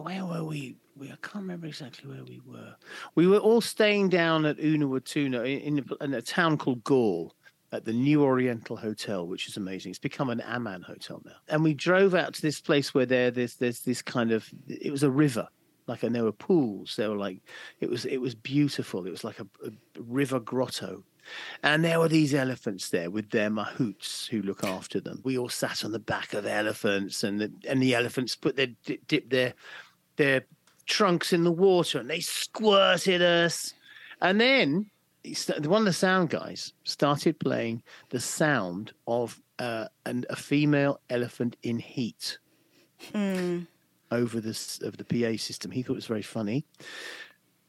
where 0.00 0.24
were 0.24 0.44
we? 0.44 0.76
We, 0.96 1.08
I 1.08 1.16
can't 1.22 1.42
remember 1.42 1.66
exactly 1.66 2.08
where 2.08 2.24
we 2.24 2.40
were. 2.46 2.74
We 3.14 3.26
were 3.26 3.38
all 3.38 3.60
staying 3.60 4.10
down 4.10 4.46
at 4.46 4.58
Unawatuna 4.58 5.44
in, 5.44 5.78
in, 5.78 5.86
in 6.00 6.14
a 6.14 6.22
town 6.22 6.58
called 6.58 6.84
Galle 6.84 7.34
at 7.76 7.84
the 7.84 7.92
New 7.92 8.22
Oriental 8.22 8.76
Hotel, 8.76 9.26
which 9.26 9.48
is 9.48 9.56
amazing. 9.56 9.90
It's 9.90 9.98
become 9.98 10.30
an 10.30 10.40
Aman 10.40 10.82
hotel 10.82 11.22
now. 11.24 11.36
And 11.48 11.62
we 11.62 11.74
drove 11.74 12.14
out 12.14 12.34
to 12.34 12.42
this 12.42 12.60
place 12.60 12.94
where 12.94 13.06
there 13.06 13.30
there's 13.30 13.54
there's 13.56 13.80
this 13.80 14.02
kind 14.02 14.32
of 14.32 14.48
it 14.66 14.90
was 14.90 15.02
a 15.02 15.10
river. 15.10 15.48
Like 15.86 16.02
and 16.02 16.14
there 16.14 16.24
were 16.24 16.32
pools. 16.32 16.96
There 16.96 17.10
were 17.10 17.16
like 17.16 17.38
it 17.80 17.88
was 17.88 18.04
it 18.06 18.18
was 18.18 18.34
beautiful. 18.34 19.06
It 19.06 19.10
was 19.10 19.24
like 19.24 19.38
a, 19.38 19.46
a 19.64 19.70
river 20.02 20.40
grotto. 20.40 21.04
And 21.62 21.84
there 21.84 21.98
were 21.98 22.08
these 22.08 22.34
elephants 22.34 22.90
there 22.90 23.10
with 23.10 23.30
their 23.30 23.50
mahouts 23.50 24.28
who 24.28 24.42
look 24.42 24.62
after 24.62 25.00
them. 25.00 25.20
We 25.24 25.36
all 25.36 25.48
sat 25.48 25.84
on 25.84 25.90
the 25.90 25.98
back 25.98 26.34
of 26.34 26.46
elephants, 26.46 27.24
and 27.24 27.40
the, 27.40 27.52
and 27.68 27.82
the 27.82 27.96
elephants 27.96 28.36
put 28.36 28.56
their 28.56 28.68
dip 28.84 29.28
their 29.28 29.54
their 30.16 30.46
trunks 30.86 31.32
in 31.32 31.44
the 31.44 31.52
water, 31.52 31.98
and 31.98 32.08
they 32.08 32.20
squirted 32.20 33.22
us. 33.22 33.74
And 34.20 34.40
then 34.40 34.90
one 35.60 35.82
of 35.82 35.86
the 35.86 35.92
sound 35.92 36.30
guys 36.30 36.72
started 36.84 37.38
playing 37.38 37.82
the 38.10 38.20
sound 38.20 38.92
of 39.06 39.40
uh, 39.58 39.86
an, 40.04 40.24
a 40.30 40.36
female 40.36 41.00
elephant 41.10 41.56
in 41.62 41.78
heat 41.78 42.38
mm. 43.12 43.66
over 44.10 44.40
this 44.40 44.80
of 44.82 44.96
the 44.96 45.04
PA 45.04 45.36
system. 45.40 45.70
He 45.70 45.82
thought 45.82 45.94
it 45.94 45.96
was 45.96 46.06
very 46.06 46.22
funny. 46.22 46.64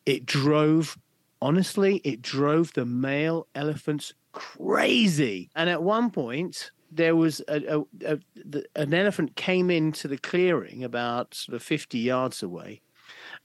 It 0.05 0.25
drove 0.25 0.97
honestly, 1.41 1.97
it 2.03 2.21
drove 2.21 2.73
the 2.73 2.85
male 2.85 3.47
elephants 3.55 4.13
crazy. 4.31 5.49
And 5.55 5.69
at 5.69 5.83
one 5.83 6.11
point, 6.11 6.71
there 6.91 7.15
was 7.15 7.41
a, 7.47 7.77
a, 7.77 7.79
a 8.05 8.19
the, 8.35 8.65
an 8.75 8.93
elephant 8.93 9.35
came 9.35 9.69
into 9.69 10.07
the 10.07 10.17
clearing 10.17 10.83
about 10.83 11.33
sort 11.33 11.55
of 11.55 11.63
50 11.63 11.97
yards 11.97 12.41
away, 12.41 12.81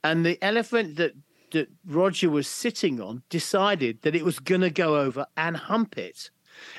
and 0.05 0.25
the 0.25 0.43
elephant 0.43 0.97
that 0.97 1.13
that 1.53 1.69
Roger 1.87 2.29
was 2.29 2.47
sitting 2.49 3.01
on 3.01 3.23
decided 3.31 4.03
that 4.03 4.15
it 4.15 4.25
was 4.25 4.39
going 4.39 4.61
to 4.63 4.71
go 4.71 4.97
over 5.01 5.27
and 5.37 5.57
hump 5.57 5.97
it. 5.97 6.31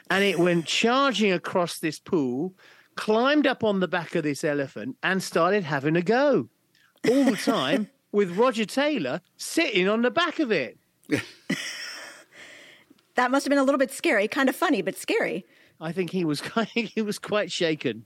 And 0.09 0.23
it 0.23 0.37
went 0.37 0.65
charging 0.65 1.31
across 1.31 1.79
this 1.79 1.99
pool, 1.99 2.53
climbed 2.95 3.47
up 3.47 3.63
on 3.63 3.79
the 3.79 3.87
back 3.87 4.13
of 4.15 4.23
this 4.23 4.43
elephant, 4.43 4.97
and 5.01 5.23
started 5.23 5.63
having 5.63 5.95
a 5.95 6.01
go. 6.01 6.49
All 7.09 7.23
the 7.25 7.37
time 7.37 7.89
with 8.11 8.37
Roger 8.37 8.65
Taylor 8.65 9.21
sitting 9.37 9.87
on 9.89 10.01
the 10.03 10.11
back 10.11 10.39
of 10.39 10.51
it. 10.51 10.77
That 13.15 13.29
must 13.31 13.45
have 13.45 13.49
been 13.49 13.59
a 13.59 13.63
little 13.63 13.77
bit 13.79 13.91
scary, 13.91 14.27
kind 14.27 14.49
of 14.49 14.55
funny, 14.55 14.81
but 14.81 14.95
scary. 14.97 15.45
I 15.79 15.91
think 15.91 16.09
he 16.11 16.25
was 16.25 16.41
quite, 16.51 16.67
he 16.69 17.01
was 17.01 17.19
quite 17.19 17.51
shaken. 17.51 18.05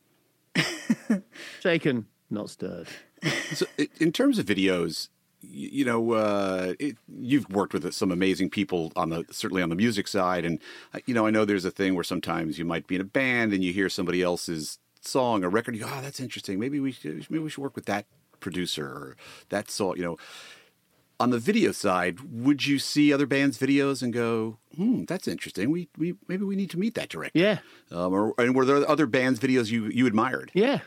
shaken, 1.61 2.07
not 2.29 2.49
stirred. 2.49 2.87
So, 3.53 3.65
in 3.99 4.11
terms 4.11 4.37
of 4.37 4.45
videos, 4.45 5.07
y- 5.07 5.16
you 5.41 5.85
know, 5.85 6.13
uh, 6.13 6.73
it, 6.79 6.97
you've 7.07 7.49
worked 7.49 7.73
with 7.73 7.93
some 7.93 8.11
amazing 8.11 8.49
people 8.49 8.91
on 8.95 9.09
the 9.09 9.25
certainly 9.31 9.61
on 9.61 9.69
the 9.69 9.75
music 9.75 10.07
side, 10.07 10.45
and 10.45 10.59
uh, 10.93 10.99
you 11.05 11.13
know, 11.13 11.27
I 11.27 11.29
know 11.29 11.45
there's 11.45 11.65
a 11.65 11.71
thing 11.71 11.95
where 11.95 12.03
sometimes 12.03 12.57
you 12.57 12.65
might 12.65 12.87
be 12.87 12.95
in 12.95 13.01
a 13.01 13.05
band 13.05 13.53
and 13.53 13.63
you 13.63 13.71
hear 13.73 13.89
somebody 13.89 14.21
else's 14.21 14.79
song 15.01 15.43
or 15.43 15.49
record, 15.49 15.75
you 15.75 15.81
go, 15.81 15.89
"Oh, 15.91 16.01
that's 16.01 16.19
interesting. 16.19 16.59
Maybe 16.59 16.79
we 16.79 16.91
should, 16.91 17.29
maybe 17.29 17.43
we 17.43 17.49
should 17.49 17.61
work 17.61 17.75
with 17.75 17.85
that 17.85 18.05
producer 18.39 18.85
or 18.85 19.17
that 19.49 19.69
song." 19.69 19.95
You 19.97 20.03
know, 20.03 20.17
on 21.19 21.29
the 21.29 21.39
video 21.39 21.71
side, 21.71 22.19
would 22.31 22.65
you 22.65 22.77
see 22.79 23.13
other 23.13 23.25
bands' 23.25 23.57
videos 23.57 24.01
and 24.01 24.11
go, 24.13 24.57
"Hmm, 24.75 25.05
that's 25.05 25.27
interesting. 25.27 25.71
We 25.71 25.87
we 25.97 26.15
maybe 26.27 26.45
we 26.45 26.55
need 26.55 26.69
to 26.71 26.79
meet 26.79 26.95
that 26.95 27.09
director." 27.09 27.37
Yeah, 27.39 27.59
Um, 27.91 28.13
or, 28.13 28.33
and 28.37 28.55
were 28.55 28.65
there 28.65 28.89
other 28.89 29.05
bands' 29.05 29.39
videos 29.39 29.71
you 29.71 29.85
you 29.85 30.07
admired? 30.07 30.51
yeah. 30.53 30.79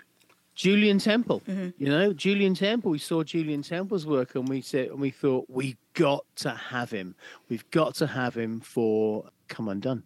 Julien 0.60 0.98
Temple, 0.98 1.42
you 1.46 1.88
know, 1.88 2.12
Julien 2.12 2.54
Temple. 2.54 2.90
We 2.90 2.98
saw 2.98 3.22
Julien 3.22 3.62
Temple's 3.62 4.04
work, 4.06 4.34
and 4.34 4.46
we 4.46 4.60
said, 4.60 4.88
and 4.88 5.00
we 5.00 5.08
thought, 5.10 5.46
we 5.48 5.78
got 5.94 6.26
to 6.36 6.50
have 6.50 6.90
him. 6.90 7.14
We've 7.48 7.68
got 7.70 7.94
to 7.94 8.06
have 8.06 8.36
him 8.36 8.60
for 8.60 9.24
Come 9.48 9.68
Undone. 9.68 10.02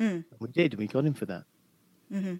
We 0.00 0.48
did. 0.52 0.74
We 0.74 0.88
got 0.88 1.04
him 1.04 1.14
for 1.14 1.26
that. 1.26 1.44
Do 2.10 2.38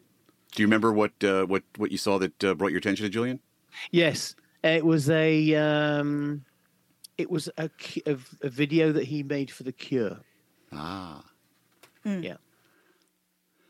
you 0.57 0.66
remember 0.66 0.92
what 0.92 1.12
uh, 1.22 1.44
what 1.44 1.62
what 1.77 1.92
you 1.92 1.98
saw 1.98 2.18
that 2.18 2.42
uh, 2.42 2.55
brought 2.55 2.72
your 2.72 2.79
attention 2.79 3.05
to 3.05 3.11
Julien? 3.11 3.38
Yes, 3.92 4.35
it 4.64 4.85
was 4.85 5.09
a 5.09 5.55
um, 5.55 6.44
it 7.18 7.31
was 7.31 7.48
a, 7.57 7.70
a, 8.05 8.16
a 8.42 8.48
video 8.48 8.90
that 8.90 9.05
he 9.05 9.22
made 9.22 9.51
for 9.51 9.62
the 9.62 9.72
Cure. 9.72 10.18
Ah. 10.72 11.22
Yeah, 12.05 12.38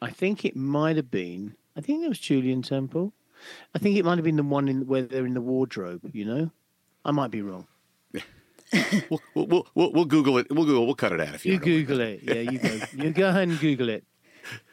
I 0.01 0.11
think 0.11 0.47
it 0.47 0.57
might 0.57 0.97
have 0.97 1.11
been. 1.11 1.55
I 1.77 1.83
think 1.83 2.03
it 2.03 2.09
was 2.09 2.19
Julien 2.19 2.63
Temple. 2.63 3.13
I 3.75 3.79
think 3.79 3.97
it 3.97 4.05
might 4.05 4.19
have 4.19 4.25
been 4.25 4.37
the 4.37 4.43
one 4.43 4.69
in 4.69 4.87
where 4.87 5.03
they're 5.03 5.27
in 5.27 5.35
the 5.35 5.41
wardrobe. 5.41 6.01
You 6.13 6.25
know, 6.25 6.51
I 7.05 7.11
might 7.11 7.31
be 7.31 7.43
wrong. 7.43 7.67
We'll, 9.09 9.23
we'll, 9.35 9.47
we'll, 9.47 9.67
we'll, 9.75 9.93
we'll 9.93 10.05
Google 10.05 10.37
it. 10.37 10.47
We'll 10.51 10.67
Google. 10.67 10.85
We'll 10.85 10.95
cut 10.95 11.13
it 11.13 11.23
out 11.23 11.35
if 11.35 11.47
you. 11.47 11.55
You. 11.55 11.59
Google 11.59 12.01
it. 12.01 12.21
Yeah, 12.23 12.35
you 12.35 12.59
go. 12.59 12.79
You 12.93 13.11
go 13.13 13.29
ahead 13.31 13.49
and 13.49 13.59
Google 13.59 13.89
it. 13.89 14.05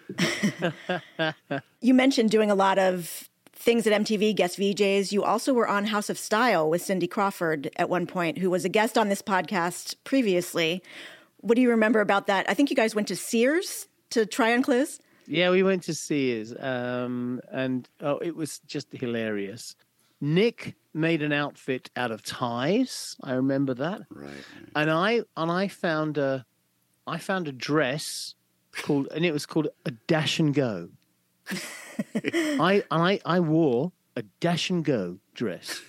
You 1.79 1.93
mentioned 1.93 2.31
doing 2.31 2.49
a 2.49 2.55
lot 2.55 2.77
of 2.79 3.29
things 3.53 3.87
at 3.87 4.01
MTV, 4.01 4.35
guest 4.35 4.59
VJs. 4.59 5.11
You 5.11 5.23
also 5.23 5.53
were 5.53 5.67
on 5.67 5.85
House 5.85 6.09
of 6.09 6.17
Style 6.17 6.69
with 6.69 6.81
Cindy 6.81 7.07
Crawford 7.07 7.69
at 7.77 7.89
one 7.89 8.07
point, 8.07 8.39
who 8.39 8.49
was 8.49 8.65
a 8.65 8.69
guest 8.69 8.97
on 8.97 9.09
this 9.09 9.21
podcast 9.21 9.95
previously. 10.03 10.83
What 11.41 11.55
do 11.55 11.61
you 11.61 11.69
remember 11.69 11.99
about 11.99 12.27
that? 12.27 12.49
I 12.49 12.53
think 12.53 12.69
you 12.69 12.75
guys 12.75 12.95
went 12.95 13.07
to 13.09 13.15
Sears 13.15 13.87
to 14.09 14.25
try 14.25 14.53
on 14.53 14.63
clothes. 14.63 14.99
Yeah, 15.27 15.49
we 15.49 15.63
went 15.63 15.83
to 15.83 15.93
Sears, 15.93 16.53
um, 16.59 17.41
and 17.51 17.87
oh, 18.01 18.17
it 18.19 18.35
was 18.35 18.59
just 18.59 18.87
hilarious. 18.91 19.75
Nick 20.21 20.75
made 20.93 21.21
an 21.21 21.33
outfit 21.33 21.89
out 21.95 22.11
of 22.11 22.23
ties. 22.23 23.15
I 23.21 23.33
remember 23.33 23.73
that. 23.75 24.01
Right. 24.09 24.33
and 24.75 24.89
I 24.89 25.21
and 25.35 25.51
I 25.51 25.67
found 25.67 26.17
a 26.17 26.45
I 27.05 27.17
found 27.17 27.47
a 27.47 27.51
dress 27.51 28.33
called 28.81 29.07
and 29.13 29.25
it 29.25 29.33
was 29.33 29.45
called 29.45 29.67
a 29.85 29.91
dash 29.91 30.39
and 30.39 30.53
go. 30.53 30.89
I 32.15 32.83
and 32.89 33.03
I 33.03 33.19
I 33.25 33.39
wore 33.39 33.91
a 34.15 34.23
dash 34.39 34.69
and 34.69 34.83
go 34.83 35.19
dress. 35.33 35.81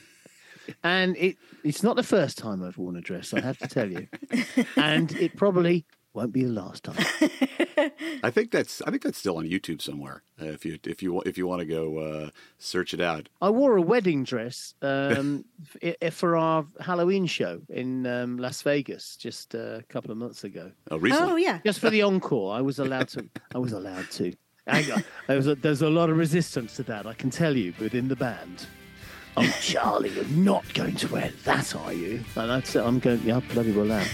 And 0.82 1.16
it 1.16 1.36
it's 1.62 1.82
not 1.82 1.94
the 1.96 2.02
first 2.02 2.36
time 2.36 2.62
I've 2.62 2.76
worn 2.76 2.96
a 2.96 3.00
dress, 3.00 3.32
I 3.32 3.40
have 3.40 3.58
to 3.58 3.68
tell 3.68 3.90
you. 3.90 4.08
And 4.76 5.12
it 5.12 5.36
probably 5.36 5.84
won't 6.16 6.32
be 6.32 6.44
the 6.44 6.50
last 6.50 6.82
time. 6.82 6.96
I 8.22 8.30
think 8.30 8.50
that's 8.50 8.80
I 8.82 8.90
think 8.90 9.02
that's 9.02 9.18
still 9.18 9.36
on 9.36 9.44
YouTube 9.44 9.82
somewhere. 9.82 10.22
Uh, 10.40 10.46
if 10.46 10.64
you 10.64 10.78
if 10.84 11.02
you 11.02 11.20
if 11.20 11.36
you 11.36 11.46
want 11.46 11.60
to 11.60 11.66
go 11.66 11.98
uh, 11.98 12.30
search 12.58 12.94
it 12.94 13.00
out. 13.00 13.28
I 13.42 13.50
wore 13.50 13.76
a 13.76 13.82
wedding 13.82 14.24
dress 14.24 14.74
um, 14.80 15.44
for 16.10 16.36
our 16.36 16.66
Halloween 16.80 17.26
show 17.26 17.60
in 17.68 18.06
um, 18.06 18.38
Las 18.38 18.62
Vegas 18.62 19.16
just 19.16 19.54
uh, 19.54 19.78
a 19.78 19.82
couple 19.82 20.10
of 20.10 20.16
months 20.16 20.42
ago. 20.42 20.72
Uh, 20.90 20.98
recently. 20.98 21.32
Oh, 21.32 21.36
yeah. 21.36 21.60
just 21.64 21.80
for 21.80 21.90
the 21.90 22.02
encore. 22.02 22.56
I 22.56 22.62
was 22.62 22.78
allowed 22.78 23.08
to. 23.08 23.28
I 23.54 23.58
was 23.58 23.72
allowed 23.72 24.10
to. 24.12 24.32
Hang 24.66 24.90
on. 24.90 25.04
There 25.28 25.36
was 25.36 25.46
a, 25.46 25.54
there's 25.54 25.82
a 25.82 25.90
lot 25.90 26.08
of 26.08 26.16
resistance 26.16 26.76
to 26.76 26.82
that. 26.84 27.06
I 27.06 27.12
can 27.12 27.30
tell 27.30 27.56
you 27.56 27.74
within 27.78 28.08
the 28.08 28.16
band. 28.16 28.66
Oh, 29.36 29.58
Charlie, 29.60 30.10
you're 30.10 30.24
not 30.24 30.72
going 30.72 30.96
to 30.96 31.08
wear 31.08 31.30
that, 31.44 31.76
are 31.76 31.92
you? 31.92 32.24
And 32.36 32.50
I'd 32.50 32.66
say, 32.66 32.80
I'm 32.80 33.00
going. 33.00 33.20
Yeah, 33.22 33.36
I 33.36 33.40
bloody 33.40 33.72
well 33.72 33.92
am. 33.92 34.06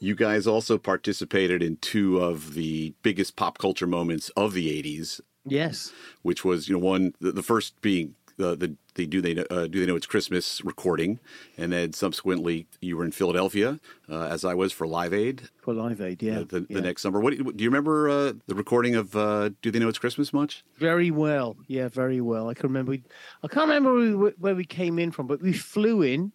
You 0.00 0.14
guys 0.14 0.46
also 0.46 0.78
participated 0.78 1.62
in 1.62 1.76
two 1.76 2.18
of 2.20 2.54
the 2.54 2.94
biggest 3.02 3.36
pop 3.36 3.58
culture 3.58 3.86
moments 3.86 4.30
of 4.30 4.52
the 4.54 4.68
'80s, 4.82 5.20
Yes. 5.44 5.92
which 6.22 6.44
was 6.44 6.68
you 6.68 6.74
know 6.76 6.84
one 6.84 7.14
the, 7.20 7.32
the 7.32 7.42
first 7.42 7.80
being 7.80 8.14
the 8.36 8.54
the, 8.54 8.76
the 8.94 9.06
do 9.06 9.20
they 9.20 9.34
know, 9.34 9.44
uh, 9.50 9.66
do 9.66 9.80
they 9.80 9.86
know 9.86 9.96
it's 9.96 10.06
Christmas 10.06 10.64
recording, 10.64 11.18
and 11.56 11.72
then 11.72 11.92
subsequently 11.92 12.66
you 12.80 12.96
were 12.96 13.04
in 13.04 13.10
Philadelphia 13.10 13.80
uh, 14.08 14.22
as 14.26 14.44
I 14.44 14.54
was 14.54 14.72
for 14.72 14.86
Live 14.86 15.12
Aid 15.12 15.42
For 15.60 15.74
Live 15.74 16.00
Aid, 16.00 16.22
yeah. 16.22 16.40
uh, 16.40 16.44
the, 16.48 16.60
yeah. 16.68 16.76
the 16.76 16.80
next 16.80 17.02
summer. 17.02 17.18
What 17.20 17.30
do 17.32 17.36
you, 17.38 17.52
do 17.52 17.64
you 17.64 17.70
remember 17.70 18.08
uh, 18.08 18.32
the 18.46 18.54
recording 18.54 18.94
of 18.94 19.16
uh, 19.16 19.50
Do 19.62 19.70
They 19.72 19.80
Know 19.80 19.88
It's 19.88 19.98
Christmas 19.98 20.32
much? 20.32 20.64
Very 20.76 21.10
well. 21.10 21.56
Yeah, 21.66 21.88
very 21.88 22.20
well. 22.20 22.48
I 22.48 22.54
can 22.54 22.68
remember. 22.68 22.90
We, 22.90 23.02
I 23.42 23.48
can't 23.48 23.68
remember 23.68 23.92
where 23.94 24.16
we, 24.16 24.30
where 24.38 24.54
we 24.54 24.64
came 24.64 25.00
in 25.00 25.10
from, 25.10 25.26
but 25.26 25.42
we 25.42 25.52
flew 25.52 26.02
in, 26.02 26.30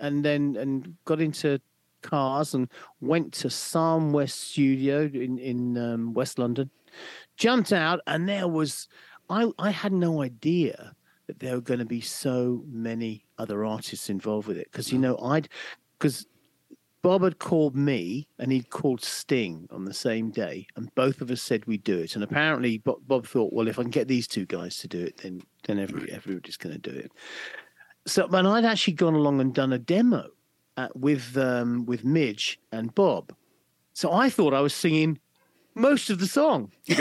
and 0.00 0.24
then 0.24 0.56
and 0.56 0.96
got 1.04 1.20
into 1.20 1.60
cars 2.04 2.54
and 2.54 2.68
went 3.00 3.32
to 3.32 3.50
Sarm 3.50 4.12
West 4.12 4.52
Studio 4.52 5.10
in 5.12 5.38
in 5.38 5.76
um, 5.76 6.14
West 6.14 6.38
London. 6.38 6.70
Jumped 7.36 7.72
out, 7.72 8.00
and 8.06 8.28
there 8.28 8.46
was. 8.46 8.88
I 9.28 9.50
I 9.58 9.70
had 9.70 9.92
no 9.92 10.22
idea 10.22 10.94
that 11.26 11.40
there 11.40 11.54
were 11.54 11.60
going 11.60 11.80
to 11.80 11.86
be 11.86 12.00
so 12.00 12.62
many 12.68 13.24
other 13.38 13.64
artists 13.64 14.10
involved 14.10 14.46
with 14.46 14.58
it 14.58 14.68
because 14.70 14.92
you 14.92 14.98
know 14.98 15.18
I'd 15.18 15.48
because 15.98 16.26
Bob 17.04 17.22
had 17.22 17.38
called 17.38 17.76
me 17.76 18.26
and 18.38 18.50
he'd 18.50 18.70
called 18.70 19.04
Sting 19.04 19.68
on 19.70 19.84
the 19.84 19.92
same 19.92 20.30
day, 20.30 20.66
and 20.74 20.94
both 20.94 21.20
of 21.20 21.30
us 21.30 21.42
said 21.42 21.66
we'd 21.66 21.84
do 21.84 21.98
it. 21.98 22.14
And 22.14 22.24
apparently, 22.24 22.78
Bob, 22.78 22.98
Bob 23.06 23.26
thought, 23.26 23.52
well, 23.52 23.68
if 23.68 23.78
I 23.78 23.82
can 23.82 23.90
get 23.90 24.08
these 24.08 24.26
two 24.26 24.46
guys 24.46 24.78
to 24.78 24.88
do 24.88 25.00
it, 25.04 25.18
then 25.18 25.42
then 25.66 25.78
every, 25.78 26.10
everybody's 26.10 26.56
going 26.56 26.80
to 26.80 26.90
do 26.90 26.96
it. 26.96 27.12
So, 28.06 28.26
and 28.26 28.48
I'd 28.48 28.64
actually 28.64 28.94
gone 28.94 29.14
along 29.14 29.40
and 29.40 29.54
done 29.54 29.72
a 29.72 29.78
demo 29.78 30.28
uh, 30.76 30.88
with 30.94 31.36
um, 31.36 31.86
with 31.86 32.04
Midge 32.04 32.58
and 32.72 32.94
Bob. 32.94 33.34
So 33.92 34.12
I 34.12 34.28
thought 34.28 34.54
I 34.54 34.60
was 34.60 34.74
singing 34.74 35.20
most 35.74 36.10
of 36.10 36.18
the 36.18 36.26
song. 36.26 36.72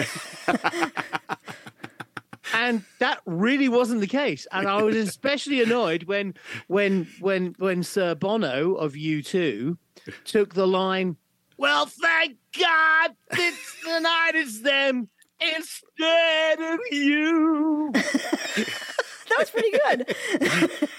and 2.54 2.84
that 3.00 3.20
really 3.26 3.68
wasn't 3.68 4.00
the 4.00 4.06
case 4.06 4.46
and 4.52 4.68
i 4.68 4.80
was 4.82 4.96
especially 4.96 5.64
annoyed 5.64 6.04
when 6.04 6.34
when 6.68 7.08
when 7.20 7.56
when 7.58 7.82
sir 7.82 8.14
bono 8.14 8.76
of 8.76 8.94
u2 8.94 9.76
took 10.26 10.54
the 10.54 10.68
line 10.68 11.16
well 11.58 11.86
thank 11.86 12.38
god 12.60 13.16
it's 13.32 13.82
tonight 13.82 14.32
it's 14.36 14.60
them 14.60 15.08
instead 15.40 16.60
of 16.60 16.80
you 16.92 17.92
That 19.30 19.40
was 19.40 19.50
pretty 19.50 19.72
good. 19.72 20.16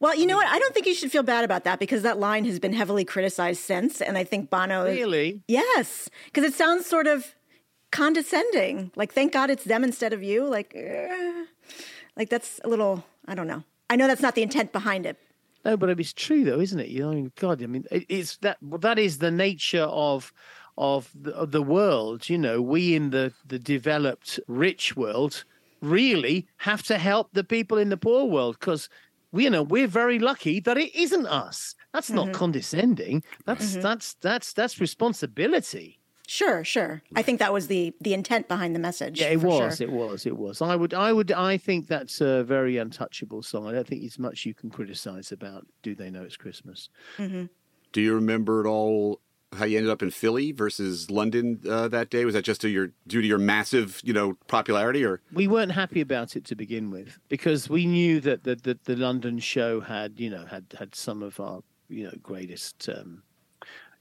well, 0.00 0.14
you 0.14 0.26
know 0.26 0.36
what? 0.36 0.46
I 0.46 0.58
don't 0.58 0.72
think 0.74 0.86
you 0.86 0.94
should 0.94 1.10
feel 1.10 1.22
bad 1.22 1.44
about 1.44 1.64
that 1.64 1.78
because 1.78 2.02
that 2.02 2.18
line 2.18 2.44
has 2.44 2.58
been 2.58 2.72
heavily 2.72 3.04
criticized 3.04 3.60
since. 3.60 4.00
And 4.00 4.16
I 4.16 4.24
think 4.24 4.48
Bono. 4.50 4.84
really 4.84 5.42
Yes, 5.48 6.08
because 6.26 6.44
it 6.44 6.54
sounds 6.54 6.86
sort 6.86 7.06
of 7.06 7.34
condescending. 7.90 8.92
Like, 8.94 9.12
thank 9.12 9.32
God 9.32 9.50
it's 9.50 9.64
them 9.64 9.82
instead 9.82 10.12
of 10.12 10.22
you. 10.22 10.44
Like, 10.48 10.72
eh. 10.76 11.44
like 12.16 12.30
that's 12.30 12.60
a 12.64 12.68
little. 12.68 13.04
I 13.26 13.34
don't 13.34 13.46
know. 13.46 13.64
I 13.90 13.96
know 13.96 14.06
that's 14.06 14.22
not 14.22 14.34
the 14.34 14.42
intent 14.42 14.72
behind 14.72 15.04
it. 15.04 15.18
No, 15.64 15.76
but 15.76 15.90
it's 15.90 16.12
true 16.12 16.44
though, 16.44 16.60
isn't 16.60 16.78
it? 16.78 16.88
You 16.88 17.00
know, 17.00 17.10
I 17.10 17.14
mean, 17.14 17.32
God, 17.36 17.62
I 17.62 17.66
mean, 17.66 17.84
it's 17.90 18.36
that, 18.38 18.58
that 18.62 18.98
is 18.98 19.18
the 19.18 19.30
nature 19.30 19.82
of 19.82 20.32
of 20.76 21.10
the, 21.20 21.34
of 21.34 21.50
the 21.50 21.62
world. 21.62 22.28
You 22.28 22.38
know, 22.38 22.62
we 22.62 22.94
in 22.94 23.10
the 23.10 23.32
the 23.46 23.58
developed 23.58 24.38
rich 24.46 24.96
world 24.96 25.44
really 25.80 26.46
have 26.58 26.82
to 26.84 26.98
help 26.98 27.30
the 27.32 27.44
people 27.44 27.78
in 27.78 27.88
the 27.88 27.96
poor 27.96 28.24
world 28.24 28.56
because 28.58 28.88
we 29.32 29.44
you 29.44 29.50
know 29.50 29.62
we're 29.62 29.86
very 29.86 30.18
lucky 30.18 30.60
that 30.60 30.78
it 30.78 30.94
isn't 30.94 31.26
us. 31.26 31.74
That's 31.92 32.10
not 32.10 32.26
mm-hmm. 32.26 32.34
condescending. 32.34 33.22
That's 33.46 33.72
mm-hmm. 33.72 33.82
that's 33.82 34.14
that's 34.14 34.52
that's 34.52 34.80
responsibility. 34.80 35.98
Sure, 36.26 36.62
sure. 36.62 37.02
I 37.16 37.22
think 37.22 37.38
that 37.38 37.54
was 37.54 37.68
the 37.68 37.94
the 38.02 38.12
intent 38.12 38.48
behind 38.48 38.74
the 38.74 38.78
message. 38.78 39.18
Yeah, 39.18 39.28
it 39.28 39.40
was. 39.40 39.78
sure. 39.78 39.86
It 39.86 39.92
was. 39.92 40.26
It 40.26 40.36
was. 40.36 40.60
I 40.60 40.76
would. 40.76 40.92
I 40.92 41.10
would. 41.10 41.32
I 41.32 41.56
think 41.56 41.86
that's 41.86 42.20
a 42.20 42.44
very 42.44 42.76
untouchable 42.76 43.42
song. 43.42 43.66
I 43.66 43.72
don't 43.72 43.86
think 43.86 44.02
there's 44.02 44.18
much 44.18 44.44
you 44.44 44.52
can 44.52 44.68
criticize 44.68 45.32
about. 45.32 45.66
Do 45.82 45.94
they 45.94 46.10
know 46.10 46.22
it's 46.22 46.36
Christmas? 46.36 46.90
Mm-hmm. 47.16 47.46
Do 47.92 48.02
you 48.02 48.14
remember 48.14 48.60
at 48.60 48.66
all 48.66 49.20
how 49.52 49.64
you 49.64 49.78
ended 49.78 49.90
up 49.90 50.02
in 50.02 50.10
Philly 50.10 50.52
versus 50.52 51.10
London 51.10 51.60
uh, 51.68 51.88
that 51.88 52.10
day? 52.10 52.24
Was 52.24 52.34
that 52.34 52.44
just 52.44 52.60
to 52.62 52.68
your 52.68 52.90
due 53.06 53.22
to 53.22 53.26
your 53.26 53.38
massive, 53.38 54.00
you 54.04 54.12
know, 54.12 54.36
popularity, 54.46 55.04
or 55.04 55.20
We 55.32 55.48
weren't 55.48 55.72
happy 55.72 56.00
about 56.00 56.36
it 56.36 56.44
to 56.46 56.54
begin 56.54 56.90
with 56.90 57.18
because 57.28 57.68
we 57.68 57.86
knew 57.86 58.20
that 58.20 58.44
the 58.44 58.56
the, 58.56 58.78
the 58.84 58.96
London 58.96 59.38
show 59.38 59.80
had 59.80 60.20
you 60.20 60.30
know 60.30 60.44
had 60.46 60.66
had 60.78 60.94
some 60.94 61.22
of 61.22 61.40
our 61.40 61.62
you 61.88 62.04
know 62.04 62.12
greatest. 62.22 62.88
Um, 62.88 63.22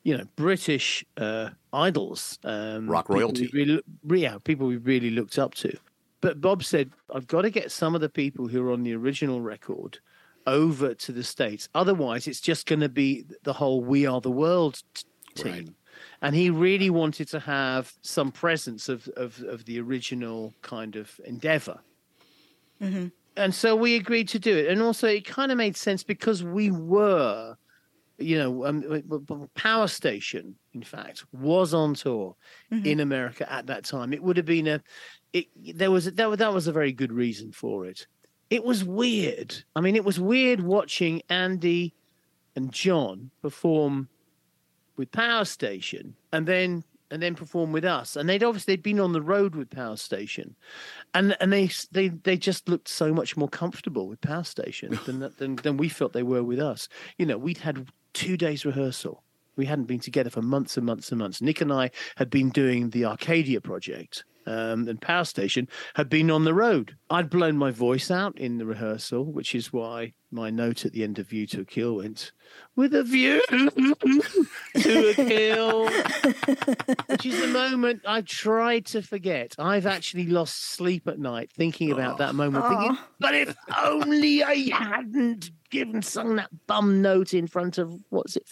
you 0.04 0.18
know, 0.18 0.24
British 0.38 1.04
uh, 1.18 1.50
idols, 1.74 2.40
um, 2.46 2.88
Rock 2.88 3.08
people 3.08 3.18
royalty. 3.18 3.50
really, 3.52 3.82
yeah, 4.22 4.38
people 4.42 4.66
we 4.66 4.78
really 4.78 5.10
looked 5.10 5.38
up 5.38 5.54
to. 5.56 5.78
But 6.22 6.40
Bob 6.40 6.64
said, 6.64 6.92
"I've 7.14 7.28
got 7.28 7.42
to 7.42 7.50
get 7.50 7.72
some 7.72 7.94
of 7.94 8.00
the 8.00 8.08
people 8.08 8.48
who 8.48 8.66
are 8.66 8.72
on 8.72 8.84
the 8.84 8.94
original 8.96 9.42
record 9.42 10.00
over 10.46 10.94
to 10.94 11.12
the 11.12 11.24
states. 11.26 11.68
Otherwise, 11.76 12.26
it's 12.26 12.40
just 12.40 12.66
going 12.68 12.80
to 12.80 12.88
be 12.88 13.26
the 13.44 13.52
whole 13.54 13.84
"We 13.84 14.06
Are 14.06 14.22
the 14.22 14.32
World" 14.32 14.82
t- 14.94 15.04
team." 15.43 15.54
Right. 15.54 15.69
And 16.21 16.36
he 16.36 16.50
really 16.50 16.89
wanted 16.89 17.28
to 17.30 17.39
have 17.39 17.93
some 18.02 18.32
presence 18.32 18.89
of 18.89 19.08
of, 19.17 19.39
of 19.43 19.65
the 19.65 19.80
original 19.80 20.54
kind 20.62 20.95
of 20.95 21.19
endeavor. 21.26 21.80
And 23.36 23.54
so 23.54 23.76
we 23.76 23.95
agreed 23.95 24.28
to 24.30 24.39
do 24.39 24.56
it. 24.56 24.67
And 24.67 24.82
also, 24.82 25.08
it 25.08 25.26
kind 25.26 25.52
of 25.52 25.58
made 25.58 25.76
sense 25.78 26.04
because 26.04 26.43
we 26.43 26.71
were, 26.71 27.56
you 28.17 28.38
know, 28.38 28.65
um, 28.65 29.50
Power 29.56 29.88
Station, 29.88 30.56
in 30.73 30.82
fact, 30.84 31.23
was 31.32 31.73
on 31.73 31.93
tour 31.93 32.36
in 32.71 33.00
America 33.00 33.52
at 33.52 33.67
that 33.67 33.84
time. 33.86 34.13
It 34.13 34.21
would 34.23 34.38
have 34.38 34.45
been 34.45 34.67
a, 34.67 34.82
it, 35.34 35.47
there 35.76 35.91
was, 35.91 36.06
that, 36.12 36.30
was- 36.30 36.39
that 36.39 36.54
was 36.54 36.67
a 36.67 36.71
very 36.71 36.91
good 36.91 37.12
reason 37.12 37.52
for 37.52 37.86
it. 37.86 38.08
It 38.50 38.63
was 38.63 38.84
weird. 38.84 39.63
I 39.76 39.82
mean, 39.82 39.95
it 39.95 40.06
was 40.06 40.19
weird 40.19 40.62
watching 40.62 41.21
Andy 41.30 41.93
and 42.56 42.71
John 42.71 43.30
perform 43.41 44.08
with 44.98 45.12
Power 45.12 45.46
Station 45.46 46.16
and 46.32 46.48
then 46.48 46.84
and 47.10 47.22
then 47.22 47.36
perform 47.36 47.72
with 47.72 47.86
us. 47.86 48.16
And 48.16 48.28
they'd 48.28 48.44
obviously 48.44 48.74
they'd 48.74 48.84
been 48.84 49.00
on 49.00 49.14
the 49.14 49.22
road 49.22 49.56
with 49.56 49.70
Power 49.70 49.96
Station, 49.96 50.56
and 51.14 51.36
and 51.40 51.54
they 51.54 51.70
they 51.92 52.10
they 52.10 52.38
just 52.38 52.68
looked 52.68 52.88
so 52.88 53.14
much 53.14 53.38
more 53.38 53.50
comfortable 53.50 54.08
with 54.08 54.22
Power 54.22 54.44
Station 54.44 55.00
than 55.06 55.32
than 55.38 55.56
than 55.58 55.78
we 55.78 55.90
felt 55.90 56.14
they 56.14 56.24
were 56.24 56.44
with 56.44 56.60
us. 56.60 56.90
You 57.18 57.26
know, 57.26 57.38
we'd 57.38 57.60
had 57.60 57.88
two 58.14 58.38
days 58.38 58.66
rehearsal. 58.66 59.24
We 59.56 59.66
hadn't 59.66 59.86
been 59.86 60.00
together 60.00 60.30
for 60.30 60.42
months 60.42 60.78
and 60.78 60.86
months 60.86 61.12
and 61.12 61.18
months. 61.18 61.42
Nick 61.42 61.62
and 61.62 61.74
I 61.74 61.90
had 62.16 62.30
been 62.30 62.50
doing 62.50 62.92
the 62.92 63.06
Arcadia 63.06 63.60
project. 63.60 64.24
Um, 64.48 64.88
and 64.88 65.02
Power 65.02 65.26
Station 65.26 65.68
had 65.96 66.08
been 66.08 66.32
on 66.32 66.46
the 66.46 66.54
road. 66.54 66.96
I'd 67.10 67.30
blown 67.30 67.58
my 67.58 67.70
voice 67.72 68.10
out 68.10 68.40
in 68.40 68.58
the 68.58 68.66
rehearsal, 68.66 69.26
which 69.26 69.54
is 69.54 69.74
why 69.74 70.14
my 70.32 70.50
note 70.50 70.86
at 70.86 70.94
the 70.94 71.04
end 71.04 71.20
of 71.20 71.28
View 71.28 71.46
to 71.48 71.62
a 71.62 71.66
Kill 71.66 71.98
went, 71.98 72.32
with 72.76 72.96
a 72.96 73.04
view 73.04 73.42
to 73.50 75.10
a 75.10 75.14
kill, 75.14 75.90
which 77.08 77.26
is 77.26 77.42
a 77.44 77.48
moment 77.48 78.04
I 78.08 78.22
tried 78.22 78.86
to 78.88 79.02
forget. 79.02 79.56
I've 79.60 79.86
actually 79.86 80.28
lost 80.28 80.72
sleep 80.72 81.08
at 81.08 81.20
night 81.20 81.52
thinking 81.52 81.92
about 81.92 82.18
that 82.20 82.36
moment, 82.36 82.66
thinking, 82.68 82.98
but 83.20 83.36
if 83.36 83.56
only 83.84 84.44
I 84.44 84.70
hadn't 84.74 85.52
given 85.70 86.02
sung 86.02 86.38
that 86.38 86.50
bum 86.68 87.02
note 87.02 87.34
in 87.34 87.48
front 87.48 87.78
of 87.78 88.00
what's 88.10 88.38
it, 88.38 88.48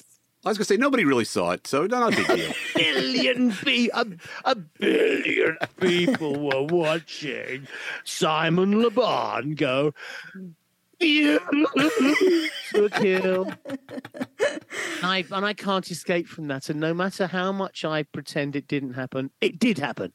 I 0.46 0.50
was 0.50 0.60
going 0.60 0.66
to 0.66 0.74
say 0.74 0.78
nobody 0.78 1.06
really 1.06 1.26
saw 1.26 1.52
it, 1.52 1.66
so 1.66 1.88
not 1.88 2.14
a 2.14 2.16
big 2.16 2.28
deal. 2.28 2.54
billion 2.76 3.52
people, 3.52 4.00
a, 4.00 4.06
a 4.52 4.56
billion 4.56 5.58
people 5.82 6.36
were 6.40 6.62
watching 6.62 7.68
Simon 8.04 8.80
Le 8.80 8.92
Bon 8.92 9.56
go. 9.56 9.94
"You 11.00 11.40
to 12.74 12.90
kill. 12.90 13.52
And 13.66 15.04
I, 15.04 15.26
and 15.32 15.46
I 15.46 15.54
can't 15.54 15.90
escape 15.90 16.28
from 16.28 16.48
that. 16.48 16.70
And 16.70 16.80
no 16.80 16.94
matter 16.94 17.28
how 17.28 17.52
much 17.52 17.84
I 17.84 18.04
pretend 18.04 18.56
it 18.56 18.68
didn't 18.68 18.94
happen, 18.94 19.32
it 19.42 19.60
did 19.60 19.78
happen. 19.80 20.12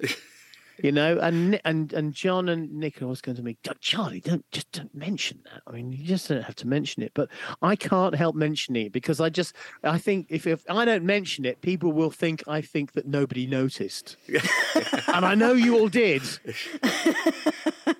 You 0.82 0.92
know, 0.92 1.18
and 1.18 1.60
and 1.64 1.92
and 1.92 2.12
John 2.12 2.48
and 2.48 2.72
Nick 2.72 3.00
are 3.00 3.04
always 3.04 3.20
going 3.20 3.36
to 3.36 3.42
me, 3.42 3.58
Charlie, 3.80 4.20
don't 4.20 4.48
just 4.50 4.70
don't 4.72 4.94
mention 4.94 5.40
that. 5.44 5.62
I 5.66 5.72
mean, 5.72 5.92
you 5.92 6.04
just 6.04 6.28
don't 6.28 6.42
have 6.42 6.54
to 6.56 6.66
mention 6.66 7.02
it. 7.02 7.12
But 7.14 7.28
I 7.62 7.76
can't 7.76 8.14
help 8.14 8.34
mentioning 8.34 8.86
it 8.86 8.92
because 8.92 9.20
I 9.20 9.28
just 9.28 9.54
I 9.84 9.98
think 9.98 10.26
if 10.30 10.46
if 10.46 10.64
I 10.70 10.84
don't 10.84 11.04
mention 11.04 11.44
it, 11.44 11.60
people 11.60 11.92
will 11.92 12.10
think 12.10 12.42
I 12.48 12.60
think 12.60 12.92
that 12.92 13.06
nobody 13.06 13.46
noticed, 13.46 14.16
and 15.08 15.24
I 15.24 15.34
know 15.34 15.52
you 15.52 15.78
all 15.78 15.88
did. 15.88 16.22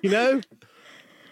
You 0.01 0.09
know, 0.09 0.41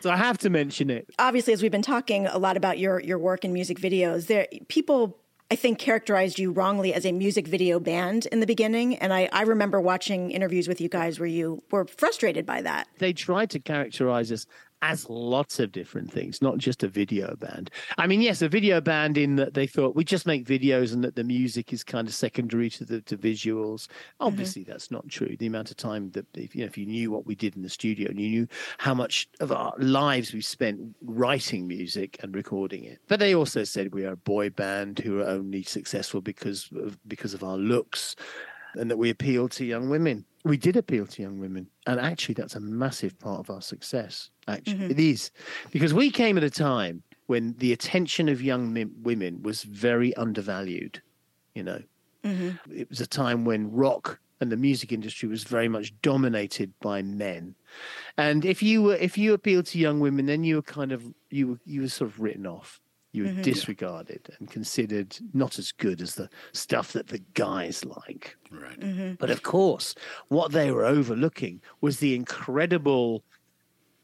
so 0.01 0.09
I 0.09 0.17
have 0.17 0.37
to 0.39 0.49
mention 0.49 0.89
it. 0.89 1.09
obviously 1.19 1.53
as 1.53 1.61
we've 1.61 1.71
been 1.71 1.81
talking 1.81 2.27
a 2.27 2.37
lot 2.37 2.57
about 2.57 2.77
your 2.79 2.99
your 2.99 3.17
work 3.17 3.43
in 3.43 3.53
music 3.53 3.79
videos 3.79 4.27
there 4.27 4.47
people 4.67 5.17
i 5.51 5.55
think 5.55 5.79
characterized 5.79 6.39
you 6.39 6.51
wrongly 6.51 6.93
as 6.93 7.05
a 7.05 7.11
music 7.11 7.47
video 7.47 7.79
band 7.79 8.25
in 8.27 8.39
the 8.39 8.47
beginning 8.47 8.95
and 8.97 9.13
i 9.13 9.29
i 9.31 9.41
remember 9.43 9.79
watching 9.81 10.31
interviews 10.31 10.67
with 10.67 10.79
you 10.81 10.89
guys 10.89 11.19
where 11.19 11.27
you 11.27 11.61
were 11.71 11.85
frustrated 11.85 12.45
by 12.45 12.61
that. 12.61 12.87
They 12.97 13.13
tried 13.13 13.49
to 13.51 13.59
characterize 13.59 14.31
us 14.31 14.45
as 14.81 15.09
lots 15.09 15.59
of 15.59 15.71
different 15.71 16.11
things, 16.11 16.41
not 16.41 16.57
just 16.57 16.83
a 16.83 16.87
video 16.87 17.35
band. 17.35 17.69
I 17.97 18.07
mean, 18.07 18.21
yes, 18.21 18.41
a 18.41 18.49
video 18.49 18.79
band 18.79 19.17
in 19.17 19.35
that 19.35 19.53
they 19.53 19.67
thought 19.67 19.95
we 19.95 20.03
just 20.03 20.25
make 20.25 20.45
videos 20.45 20.93
and 20.93 21.03
that 21.03 21.15
the 21.15 21.23
music 21.23 21.73
is 21.73 21.83
kind 21.83 22.07
of 22.07 22.13
secondary 22.13 22.69
to 22.71 22.85
the 22.85 23.01
to 23.01 23.17
visuals. 23.17 23.87
Mm-hmm. 23.87 24.27
Obviously, 24.27 24.63
that's 24.63 24.91
not 24.91 25.07
true. 25.09 25.35
The 25.37 25.47
amount 25.47 25.71
of 25.71 25.77
time 25.77 26.11
that 26.11 26.25
if 26.35 26.55
you 26.55 26.61
know 26.61 26.67
if 26.67 26.77
you 26.77 26.85
knew 26.85 27.11
what 27.11 27.25
we 27.25 27.35
did 27.35 27.55
in 27.55 27.61
the 27.61 27.69
studio 27.69 28.09
and 28.09 28.19
you 28.19 28.29
knew 28.29 28.47
how 28.77 28.93
much 28.93 29.27
of 29.39 29.51
our 29.51 29.73
lives 29.77 30.33
we 30.33 30.41
spent 30.41 30.79
writing 31.01 31.67
music 31.67 32.17
and 32.21 32.33
recording 32.33 32.83
it. 32.83 32.99
But 33.07 33.19
they 33.19 33.35
also 33.35 33.63
said 33.63 33.93
we 33.93 34.05
are 34.05 34.13
a 34.13 34.17
boy 34.17 34.49
band 34.49 34.99
who 34.99 35.19
are 35.19 35.27
only 35.27 35.63
successful 35.63 36.21
because 36.21 36.69
of 36.75 36.97
because 37.07 37.33
of 37.33 37.43
our 37.43 37.57
looks 37.57 38.15
and 38.75 38.89
that 38.89 38.97
we 38.97 39.09
appeal 39.09 39.49
to 39.49 39.65
young 39.65 39.89
women. 39.89 40.25
We 40.45 40.57
did 40.57 40.77
appeal 40.77 41.05
to 41.05 41.21
young 41.21 41.39
women, 41.39 41.67
and 41.85 41.99
actually, 41.99 42.35
that's 42.35 42.55
a 42.55 42.59
massive 42.59 43.17
part 43.19 43.39
of 43.39 43.49
our 43.49 43.61
success. 43.61 44.29
Actually, 44.47 44.75
mm-hmm. 44.75 44.91
it 44.91 44.99
is 44.99 45.31
because 45.71 45.93
we 45.93 46.09
came 46.09 46.37
at 46.37 46.43
a 46.43 46.49
time 46.49 47.03
when 47.27 47.55
the 47.57 47.73
attention 47.73 48.29
of 48.29 48.41
young 48.41 48.73
women 49.03 49.43
was 49.43 49.63
very 49.63 50.15
undervalued. 50.15 51.01
You 51.55 51.63
know, 51.63 51.81
mm-hmm. 52.23 52.73
it 52.73 52.89
was 52.89 53.01
a 53.01 53.07
time 53.07 53.43
when 53.43 53.71
rock 53.71 54.19
and 54.39 54.49
the 54.49 54.57
music 54.57 54.93
industry 54.93 55.27
was 55.27 55.43
very 55.43 55.67
much 55.67 55.93
dominated 56.01 56.73
by 56.79 57.01
men, 57.01 57.55
and 58.17 58.45
if 58.45 58.63
you 58.63 58.81
were 58.81 58.95
if 58.95 59.17
you 59.17 59.33
appealed 59.33 59.65
to 59.67 59.77
young 59.77 59.99
women, 59.99 60.25
then 60.25 60.45
you 60.45 60.55
were 60.55 60.61
kind 60.61 60.93
of 60.93 61.03
you 61.29 61.47
were 61.47 61.59
you 61.65 61.81
were 61.81 61.89
sort 61.89 62.09
of 62.09 62.19
written 62.21 62.47
off. 62.47 62.79
You 63.11 63.23
were 63.23 63.29
mm-hmm. 63.29 63.41
disregarded 63.41 64.29
and 64.37 64.49
considered 64.49 65.17
not 65.33 65.57
as 65.57 65.71
good 65.71 66.01
as 66.01 66.15
the 66.15 66.29
stuff 66.51 66.93
that 66.93 67.07
the 67.07 67.23
guys 67.33 67.83
like. 67.83 68.37
right. 68.51 68.79
Mm-hmm. 68.79 69.13
But 69.19 69.31
of 69.31 69.41
course, 69.41 69.95
what 70.27 70.51
they 70.51 70.71
were 70.71 70.85
overlooking 70.85 71.61
was 71.81 71.99
the 71.99 72.13
incredible 72.13 73.23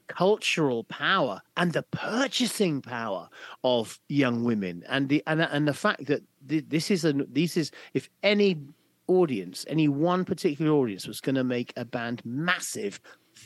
cultural 0.07 0.83
power 0.85 1.41
and 1.57 1.73
the 1.73 1.83
purchasing 1.83 2.81
power 2.81 3.29
of 3.63 3.99
young 4.09 4.43
women, 4.43 4.83
and 4.87 5.09
the 5.09 5.23
and, 5.27 5.41
and 5.41 5.67
the 5.67 5.73
fact 5.73 6.05
that 6.05 6.23
this 6.41 6.91
is 6.91 7.05
a 7.05 7.13
this 7.13 7.57
is 7.57 7.71
if 7.93 8.09
any 8.23 8.59
audience, 9.07 9.65
any 9.67 9.87
one 9.87 10.25
particular 10.25 10.71
audience 10.71 11.07
was 11.07 11.21
going 11.21 11.35
to 11.35 11.43
make 11.43 11.73
a 11.77 11.85
band 11.85 12.21
massive, 12.25 12.99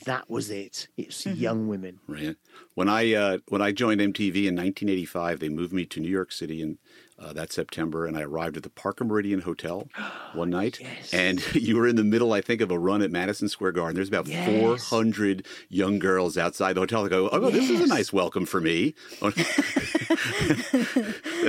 that 0.05 0.29
was 0.29 0.49
it. 0.49 0.87
It's 0.97 1.25
young 1.25 1.67
women. 1.67 1.99
Right. 2.07 2.35
When 2.75 2.89
I 2.89 3.13
uh, 3.13 3.37
when 3.47 3.61
I 3.61 3.71
joined 3.71 4.01
MTV 4.01 4.35
in 4.47 4.55
1985, 4.55 5.39
they 5.39 5.49
moved 5.49 5.73
me 5.73 5.85
to 5.87 5.99
New 5.99 6.09
York 6.09 6.31
City 6.31 6.61
in 6.61 6.77
uh, 7.17 7.33
that 7.33 7.51
September, 7.51 8.05
and 8.05 8.17
I 8.17 8.21
arrived 8.21 8.55
at 8.55 8.63
the 8.63 8.69
Parker 8.69 9.03
Meridien 9.03 9.41
Hotel 9.43 9.89
one 10.33 10.49
night. 10.49 10.79
Yes. 10.79 11.13
And 11.13 11.43
you 11.55 11.75
were 11.75 11.87
in 11.87 11.95
the 11.97 12.03
middle, 12.03 12.31
I 12.33 12.41
think, 12.41 12.61
of 12.61 12.71
a 12.71 12.79
run 12.79 13.01
at 13.01 13.11
Madison 13.11 13.49
Square 13.49 13.73
Garden. 13.73 13.95
There's 13.95 14.07
about 14.07 14.27
Yes. 14.27 14.87
400 14.87 15.45
young 15.69 15.99
girls 15.99 16.37
outside 16.37 16.73
the 16.73 16.81
hotel. 16.81 17.05
I 17.05 17.09
go, 17.09 17.29
oh, 17.31 17.49
this 17.49 17.69
is 17.69 17.81
a 17.81 17.87
nice 17.87 18.13
welcome 18.13 18.45
for 18.45 18.61
me. 18.61 18.93
and 19.21 19.33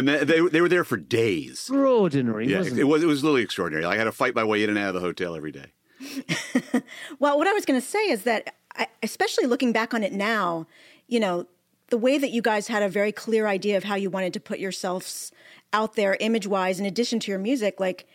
they, 0.09 0.25
they 0.25 0.41
they 0.49 0.61
were 0.61 0.69
there 0.69 0.85
for 0.85 0.97
days. 0.97 1.53
Extraordinary, 1.53 2.49
Yeah, 2.49 2.59
wasn't 2.59 2.81
it 2.81 2.85
was 2.85 3.03
it 3.03 3.07
was 3.07 3.23
literally 3.23 3.43
extraordinary. 3.43 3.85
I 3.85 3.97
had 3.97 4.05
to 4.05 4.13
fight 4.13 4.35
my 4.35 4.45
way 4.45 4.63
in 4.63 4.71
and 4.71 4.79
out 4.79 4.89
of 4.89 4.95
the 4.95 5.01
hotel 5.01 5.37
every 5.37 5.53
day. 5.53 5.73
Well, 7.19 7.37
what 7.39 7.47
I 7.47 7.53
was 7.53 7.65
going 7.65 7.81
to 7.81 7.87
say 7.87 8.09
is 8.09 8.23
that, 8.23 8.55
I, 8.75 8.87
especially 9.03 9.47
looking 9.47 9.73
back 9.73 9.93
on 9.93 10.03
it 10.03 10.13
now, 10.13 10.67
you 11.07 11.21
know, 11.21 11.47
the 11.91 11.99
way 11.99 12.19
that 12.19 12.31
you 12.31 12.41
guys 12.41 12.69
had 12.69 12.83
a 12.83 12.89
very 12.89 13.13
clear 13.13 13.47
idea 13.47 13.77
of 13.77 13.85
how 13.85 13.97
you 13.97 14.11
wanted 14.11 14.33
to 14.35 14.41
put 14.41 14.59
yourselves 14.59 15.33
out 15.73 15.97
there 15.97 16.17
image 16.21 16.47
wise, 16.47 16.81
in 16.81 16.87
addition 16.87 17.21
to 17.21 17.31
your 17.31 17.39
music, 17.39 17.79
like 17.79 18.07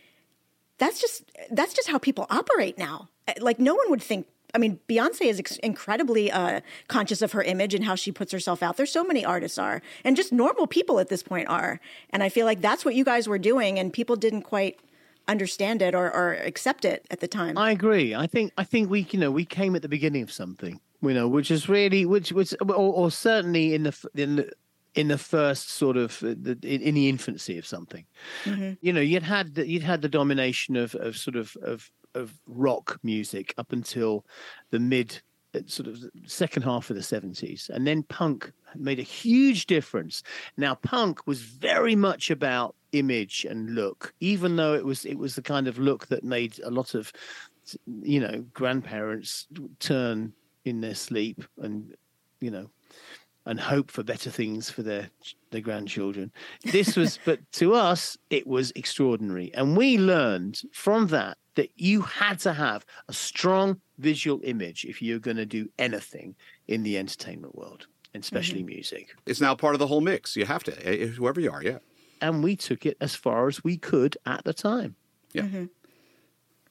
that's 0.78 1.00
just 1.00 1.24
that's 1.52 1.74
just 1.74 1.90
how 1.90 1.98
people 1.98 2.26
operate 2.30 2.78
now. 2.78 3.10
Like 3.40 3.60
no 3.60 3.76
one 3.76 3.90
would 3.90 4.02
think. 4.02 4.28
I 4.54 4.58
mean, 4.58 4.80
Beyonce 4.88 5.24
is 5.24 5.40
ex- 5.40 5.58
incredibly 5.58 6.32
uh, 6.32 6.62
conscious 6.88 7.22
of 7.22 7.34
her 7.34 7.44
image 7.44 7.74
and 7.74 7.84
how 7.84 7.96
she 7.96 8.14
puts 8.14 8.32
herself 8.32 8.64
out 8.64 8.78
there. 8.78 8.86
So 8.86 9.04
many 9.04 9.26
artists 9.26 9.58
are, 9.58 9.82
and 10.06 10.16
just 10.16 10.32
normal 10.32 10.66
people 10.66 11.00
at 11.00 11.10
this 11.10 11.22
point 11.22 11.50
are. 11.50 11.82
And 12.10 12.24
I 12.24 12.30
feel 12.30 12.46
like 12.46 12.62
that's 12.62 12.86
what 12.86 12.96
you 12.96 13.04
guys 13.04 13.28
were 13.28 13.38
doing, 13.38 13.78
and 13.78 13.92
people 13.92 14.16
didn't 14.16 14.44
quite 14.44 14.80
understand 15.28 15.82
it 15.82 15.96
or, 15.96 16.14
or 16.14 16.34
accept 16.34 16.86
it 16.86 17.06
at 17.12 17.20
the 17.20 17.28
time. 17.28 17.58
I 17.58 17.72
agree. 17.72 18.16
I 18.16 18.28
think 18.28 18.52
I 18.58 18.64
think 18.64 18.90
we 18.90 19.08
you 19.12 19.20
know 19.20 19.32
we 19.32 19.46
came 19.46 19.76
at 19.76 19.82
the 19.82 19.90
beginning 19.90 20.24
of 20.24 20.32
something, 20.32 20.80
you 21.02 21.14
know, 21.14 21.28
which 21.28 21.52
is 21.52 21.70
really 21.70 22.06
which 22.06 22.32
was 22.32 22.54
or, 22.62 22.74
or 22.74 23.12
certainly 23.12 23.74
in 23.74 23.84
the 23.84 24.10
in 24.16 24.36
the 24.38 24.52
in 24.96 25.10
the 25.10 25.18
first 25.18 25.70
sort 25.72 25.98
of 25.98 26.24
uh, 26.24 26.34
the, 26.38 26.58
in 26.64 26.96
the 26.96 27.10
infancy 27.10 27.58
of 27.58 27.66
something. 27.66 28.06
Mm-hmm. 28.46 28.74
You 28.82 28.94
know, 28.94 29.02
you'd 29.02 29.24
had 29.24 29.56
the, 29.56 29.68
you'd 29.68 29.84
had 29.84 30.02
the 30.02 30.10
domination 30.10 30.76
of 30.76 30.96
of 30.96 31.18
sort 31.18 31.36
of 31.36 31.56
of 31.62 31.92
of 32.14 32.34
rock 32.48 32.98
music 33.04 33.54
up 33.58 33.72
until 33.72 34.26
the 34.72 34.80
mid 34.80 35.22
uh, 35.54 35.60
sort 35.68 35.88
of 35.88 36.04
second 36.26 36.64
half 36.64 36.90
of 36.90 36.96
the 36.96 37.02
70s 37.02 37.70
and 37.70 37.86
then 37.86 38.04
punk 38.04 38.52
made 38.76 39.00
a 39.00 39.04
huge 39.04 39.68
difference 39.68 40.24
now 40.58 40.76
punk 40.76 41.28
was 41.28 41.42
very 41.42 41.96
much 41.96 42.32
about 42.32 42.76
image 42.98 43.46
and 43.50 43.76
look 43.76 44.14
even 44.20 44.56
though 44.56 44.74
it 44.74 44.86
was 44.86 45.06
it 45.06 45.18
was 45.18 45.36
the 45.36 45.42
kind 45.42 45.68
of 45.68 45.78
look 45.78 46.08
that 46.08 46.24
made 46.24 46.60
a 46.64 46.70
lot 46.70 46.94
of 46.94 47.12
you 48.04 48.20
know 48.20 48.46
grandparents 48.54 49.48
turn 49.80 50.34
in 50.66 50.82
their 50.82 50.96
sleep 50.96 51.44
and 51.58 51.96
you 52.40 52.52
know 52.52 52.70
and 53.46 53.60
hope 53.60 53.92
for 53.92 54.04
better 54.04 54.30
things 54.30 54.70
for 54.70 54.82
their 54.82 55.10
their 55.52 55.62
grandchildren. 55.62 56.32
This 56.64 56.96
was, 56.96 57.20
but 57.26 57.40
to 57.54 57.74
us, 57.74 58.18
it 58.30 58.48
was 58.48 58.72
extraordinary, 58.76 59.54
and 59.54 59.78
we 59.78 59.98
learned 59.98 60.62
from 60.74 61.08
that 61.08 61.38
that 61.56 61.72
you 61.76 62.02
had 62.02 62.40
to 62.40 62.54
have 62.54 62.86
a 63.08 63.14
strong 63.14 63.80
visual 63.98 64.42
image 64.44 64.84
if 64.84 65.02
you're 65.02 65.20
going 65.20 65.38
to 65.38 65.46
do 65.46 65.70
anything 65.80 66.36
in 66.68 66.84
the 66.84 66.98
entertainment 66.98 67.56
world, 67.56 67.88
and 68.14 68.24
especially 68.24 68.60
mm-hmm. 68.60 68.76
music. 68.76 69.16
It's 69.26 69.42
now 69.42 69.56
part 69.56 69.76
of 69.76 69.80
the 69.80 69.88
whole 69.88 70.02
mix. 70.02 70.36
You 70.36 70.46
have 70.46 70.64
to, 70.66 70.88
eh, 70.88 71.06
eh, 71.06 71.08
whoever 71.08 71.40
you 71.40 71.52
are, 71.52 71.64
yeah. 71.64 71.78
And 72.22 72.44
we 72.44 72.56
took 72.56 72.86
it 72.86 72.98
as 73.02 73.16
far 73.16 73.48
as 73.48 73.64
we 73.64 73.78
could 73.78 74.18
at 74.26 74.44
the 74.44 74.54
time. 74.54 74.96
Yeah. 75.34 75.44
Mm-hmm. 75.44 75.66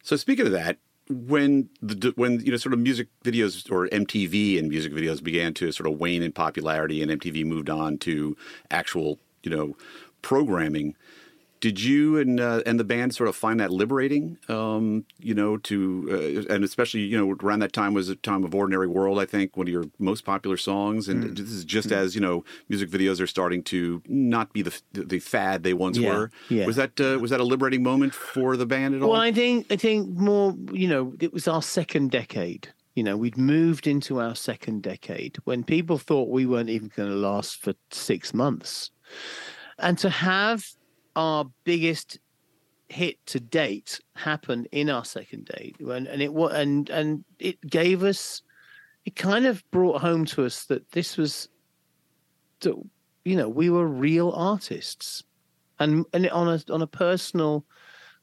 So 0.02 0.16
speaking 0.16 0.46
of 0.46 0.52
that, 0.52 0.78
when 1.08 1.68
the 1.82 2.12
when 2.16 2.40
you 2.40 2.50
know 2.50 2.56
sort 2.56 2.72
of 2.72 2.78
music 2.78 3.08
videos 3.24 3.70
or 3.70 3.88
MTV 3.88 4.58
and 4.58 4.68
music 4.68 4.92
videos 4.92 5.22
began 5.22 5.52
to 5.54 5.70
sort 5.70 5.90
of 5.90 5.98
wane 5.98 6.22
in 6.22 6.32
popularity 6.32 7.02
and 7.02 7.10
MTV 7.10 7.44
moved 7.44 7.68
on 7.68 7.98
to 7.98 8.36
actual 8.70 9.18
you 9.42 9.50
know 9.50 9.76
programming 10.22 10.96
did 11.64 11.80
you 11.80 12.18
and 12.18 12.40
uh, 12.40 12.60
and 12.66 12.78
the 12.78 12.84
band 12.84 13.14
sort 13.14 13.26
of 13.26 13.34
find 13.34 13.58
that 13.58 13.70
liberating? 13.70 14.36
Um, 14.50 15.06
you 15.18 15.32
know, 15.32 15.56
to 15.56 16.44
uh, 16.50 16.52
and 16.52 16.62
especially 16.62 17.00
you 17.00 17.16
know 17.16 17.34
around 17.42 17.60
that 17.60 17.72
time 17.72 17.94
was 17.94 18.10
a 18.10 18.16
time 18.16 18.44
of 18.44 18.54
Ordinary 18.54 18.86
World, 18.86 19.18
I 19.18 19.24
think, 19.24 19.56
one 19.56 19.66
of 19.66 19.72
your 19.72 19.86
most 19.98 20.26
popular 20.26 20.58
songs, 20.58 21.08
and 21.08 21.24
mm. 21.24 21.38
this 21.38 21.50
is 21.50 21.64
just 21.64 21.88
mm. 21.88 21.96
as 21.96 22.14
you 22.14 22.20
know, 22.20 22.44
music 22.68 22.90
videos 22.90 23.18
are 23.18 23.26
starting 23.26 23.62
to 23.62 24.02
not 24.06 24.52
be 24.52 24.60
the 24.60 24.78
the 24.92 25.20
fad 25.20 25.62
they 25.62 25.72
once 25.72 25.96
yeah. 25.96 26.14
were. 26.14 26.30
Yeah. 26.50 26.66
Was 26.66 26.76
that 26.76 27.00
uh, 27.00 27.18
was 27.18 27.30
that 27.30 27.40
a 27.40 27.44
liberating 27.44 27.82
moment 27.82 28.12
for 28.12 28.58
the 28.58 28.66
band 28.66 28.94
at 28.94 29.00
all? 29.00 29.12
Well, 29.12 29.22
I 29.22 29.32
think 29.32 29.72
I 29.72 29.76
think 29.76 30.06
more. 30.10 30.54
You 30.70 30.88
know, 30.88 31.14
it 31.18 31.32
was 31.32 31.48
our 31.48 31.62
second 31.62 32.10
decade. 32.10 32.68
You 32.94 33.04
know, 33.04 33.16
we'd 33.16 33.38
moved 33.38 33.86
into 33.86 34.20
our 34.20 34.34
second 34.34 34.82
decade 34.82 35.38
when 35.44 35.64
people 35.64 35.96
thought 35.96 36.28
we 36.28 36.44
weren't 36.44 36.68
even 36.68 36.92
going 36.94 37.08
to 37.08 37.16
last 37.16 37.56
for 37.62 37.72
six 37.90 38.34
months. 38.34 38.90
And 39.78 39.96
to 39.98 40.10
have 40.10 40.66
our 41.16 41.46
biggest 41.64 42.18
hit 42.88 43.24
to 43.26 43.40
date 43.40 44.00
happened 44.14 44.68
in 44.70 44.90
our 44.90 45.04
second 45.04 45.46
date 45.46 45.76
when 45.80 46.06
and 46.06 46.20
it 46.20 46.30
and 46.30 46.90
and 46.90 47.24
it 47.38 47.60
gave 47.62 48.04
us 48.04 48.42
it 49.04 49.16
kind 49.16 49.46
of 49.46 49.68
brought 49.70 50.00
home 50.00 50.24
to 50.24 50.44
us 50.44 50.64
that 50.66 50.90
this 50.92 51.16
was 51.16 51.48
that 52.60 52.74
you 53.24 53.36
know 53.36 53.48
we 53.48 53.70
were 53.70 53.86
real 53.86 54.30
artists. 54.30 55.22
And 55.80 56.06
and 56.12 56.28
on 56.30 56.48
a 56.48 56.72
on 56.72 56.82
a 56.82 56.86
personal 56.86 57.66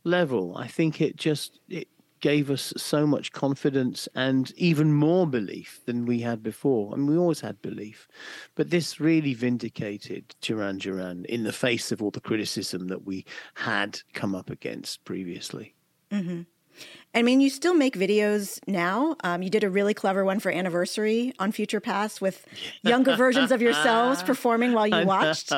level 0.06 0.56
i 0.58 0.68
think 0.68 1.02
it 1.02 1.16
just 1.16 1.60
it 1.68 1.88
gave 2.22 2.50
us 2.50 2.74
so 2.78 3.06
much 3.06 3.32
confidence 3.32 4.08
and 4.16 4.52
even 4.56 4.94
more 4.94 5.28
belief 5.28 5.82
than 5.86 6.06
we 6.06 6.20
had 6.20 6.42
before. 6.42 6.94
I 6.94 6.98
mean, 6.98 7.08
we 7.08 7.18
always 7.18 7.42
had 7.42 7.62
belief, 7.62 8.08
but 8.56 8.70
this 8.70 9.00
really 9.00 9.34
vindicated 9.34 10.36
Duran 10.42 10.78
Duran 10.78 11.26
in 11.26 11.44
the 11.44 11.54
face 11.54 11.92
of 11.92 12.02
all 12.02 12.12
the 12.12 12.22
criticism 12.22 12.88
that 12.88 13.06
we 13.06 13.26
had 13.56 14.02
come 14.14 14.36
up 14.36 14.50
against 14.50 15.04
previously. 15.04 15.76
Mm-hmm. 16.12 16.42
I 17.14 17.24
mean, 17.24 17.42
you 17.42 17.50
still 17.50 17.74
make 17.74 17.96
videos 17.98 18.60
now. 18.68 19.18
Um, 19.24 19.42
you 19.42 19.50
did 19.50 19.64
a 19.64 19.70
really 19.70 19.94
clever 19.94 20.24
one 20.24 20.40
for 20.40 20.50
anniversary 20.50 21.34
on 21.40 21.52
Future 21.52 21.82
Past 21.82 22.22
with 22.22 22.46
younger 22.84 23.16
versions 23.16 23.52
of 23.52 23.62
yourselves 23.62 24.24
performing 24.24 24.72
while 24.72 24.88
you 24.88 25.06
watched. 25.06 25.52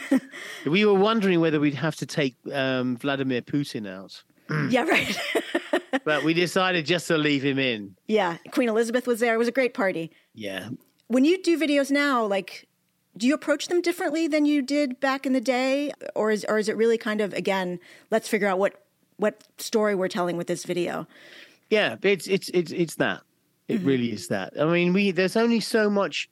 we 0.66 0.84
were 0.84 0.94
wondering 0.94 1.40
whether 1.40 1.60
we'd 1.60 1.74
have 1.74 1.96
to 1.96 2.06
take 2.06 2.36
um, 2.52 2.96
Vladimir 2.96 3.42
Putin 3.42 3.86
out. 3.86 4.22
yeah, 4.70 4.84
right. 4.84 5.18
but 6.04 6.24
we 6.24 6.34
decided 6.46 6.86
just 6.86 7.06
to 7.08 7.18
leave 7.18 7.42
him 7.44 7.58
in. 7.58 7.96
Yeah, 8.06 8.38
Queen 8.52 8.68
Elizabeth 8.68 9.06
was 9.06 9.20
there. 9.20 9.34
It 9.34 9.38
was 9.38 9.48
a 9.48 9.52
great 9.52 9.74
party. 9.74 10.10
Yeah. 10.34 10.70
When 11.08 11.24
you 11.24 11.42
do 11.42 11.58
videos 11.58 11.90
now, 11.90 12.24
like, 12.24 12.68
do 13.16 13.26
you 13.26 13.34
approach 13.34 13.68
them 13.68 13.80
differently 13.80 14.28
than 14.28 14.46
you 14.46 14.62
did 14.62 15.00
back 15.00 15.26
in 15.26 15.32
the 15.32 15.40
day, 15.40 15.92
or 16.14 16.30
is 16.30 16.44
or 16.48 16.58
is 16.58 16.68
it 16.68 16.76
really 16.76 16.98
kind 16.98 17.20
of 17.20 17.32
again, 17.32 17.80
let's 18.10 18.28
figure 18.28 18.48
out 18.48 18.58
what 18.58 18.84
what 19.16 19.44
story 19.58 19.94
we're 19.94 20.08
telling 20.08 20.36
with 20.36 20.46
this 20.46 20.64
video? 20.64 21.06
Yeah, 21.68 21.96
it's 22.02 22.26
it's 22.26 22.48
it's 22.50 22.72
it's 22.72 22.94
that. 22.96 23.22
It 23.68 23.78
mm-hmm. 23.78 23.86
really 23.86 24.12
is 24.12 24.28
that. 24.28 24.52
I 24.60 24.64
mean, 24.64 24.92
we 24.92 25.10
there's 25.10 25.36
only 25.36 25.60
so 25.60 25.90
much 25.90 26.28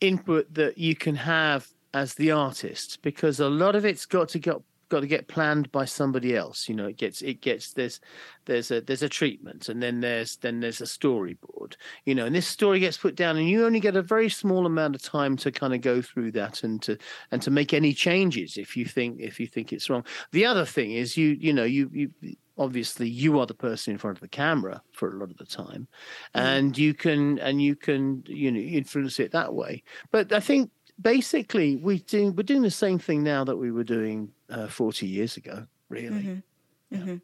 input 0.00 0.52
that 0.54 0.78
you 0.78 0.94
can 0.94 1.14
have 1.14 1.68
as 1.92 2.14
the 2.14 2.32
artist 2.32 3.00
because 3.02 3.38
a 3.40 3.48
lot 3.48 3.76
of 3.76 3.84
it's 3.84 4.04
got 4.04 4.28
to 4.30 4.38
get 4.38 4.56
got 4.88 5.00
to 5.00 5.06
get 5.06 5.28
planned 5.28 5.70
by 5.72 5.84
somebody 5.84 6.36
else. 6.36 6.68
You 6.68 6.74
know, 6.74 6.86
it 6.86 6.96
gets 6.96 7.22
it 7.22 7.40
gets 7.40 7.72
there's 7.72 8.00
there's 8.46 8.70
a 8.70 8.80
there's 8.80 9.02
a 9.02 9.08
treatment, 9.08 9.68
and 9.68 9.82
then 9.82 10.00
there's 10.00 10.36
then 10.36 10.60
there's 10.60 10.80
a 10.80 10.84
storyboard. 10.84 11.74
You 12.04 12.14
know, 12.14 12.26
and 12.26 12.34
this 12.34 12.46
story 12.46 12.80
gets 12.80 12.96
put 12.96 13.14
down, 13.14 13.36
and 13.36 13.48
you 13.48 13.64
only 13.64 13.80
get 13.80 13.96
a 13.96 14.02
very 14.02 14.28
small 14.28 14.66
amount 14.66 14.94
of 14.94 15.02
time 15.02 15.36
to 15.38 15.50
kind 15.50 15.74
of 15.74 15.80
go 15.80 16.02
through 16.02 16.32
that 16.32 16.62
and 16.62 16.80
to 16.82 16.98
and 17.30 17.42
to 17.42 17.50
make 17.50 17.74
any 17.74 17.92
changes 17.92 18.56
if 18.56 18.76
you 18.76 18.84
think 18.84 19.20
if 19.20 19.40
you 19.40 19.46
think 19.46 19.72
it's 19.72 19.90
wrong. 19.90 20.04
The 20.32 20.46
other 20.46 20.64
thing 20.64 20.92
is 20.92 21.16
you 21.16 21.28
you 21.28 21.52
know 21.52 21.64
you 21.64 21.90
you 21.92 22.36
obviously 22.56 23.08
you 23.08 23.38
are 23.40 23.46
the 23.46 23.54
person 23.54 23.92
in 23.92 23.98
front 23.98 24.16
of 24.16 24.20
the 24.20 24.28
camera 24.28 24.80
for 24.92 25.10
a 25.10 25.18
lot 25.18 25.30
of 25.30 25.36
the 25.38 25.44
time 25.44 25.88
mm. 26.34 26.40
and 26.40 26.78
you 26.78 26.94
can 26.94 27.38
and 27.40 27.60
you 27.60 27.74
can 27.74 28.22
you 28.26 28.50
know 28.50 28.60
influence 28.60 29.18
it 29.18 29.32
that 29.32 29.52
way 29.52 29.82
but 30.12 30.32
i 30.32 30.38
think 30.38 30.70
basically 31.00 31.76
we 31.76 32.00
do, 32.00 32.32
we're 32.32 32.42
doing 32.42 32.62
the 32.62 32.70
same 32.70 32.98
thing 32.98 33.22
now 33.22 33.44
that 33.44 33.56
we 33.56 33.70
were 33.70 33.84
doing 33.84 34.32
uh, 34.50 34.66
40 34.66 35.06
years 35.06 35.36
ago, 35.36 35.66
really. 35.88 36.08
Mm-hmm. 36.08 36.36
Yeah. 36.90 36.98
Mm-hmm. 36.98 37.16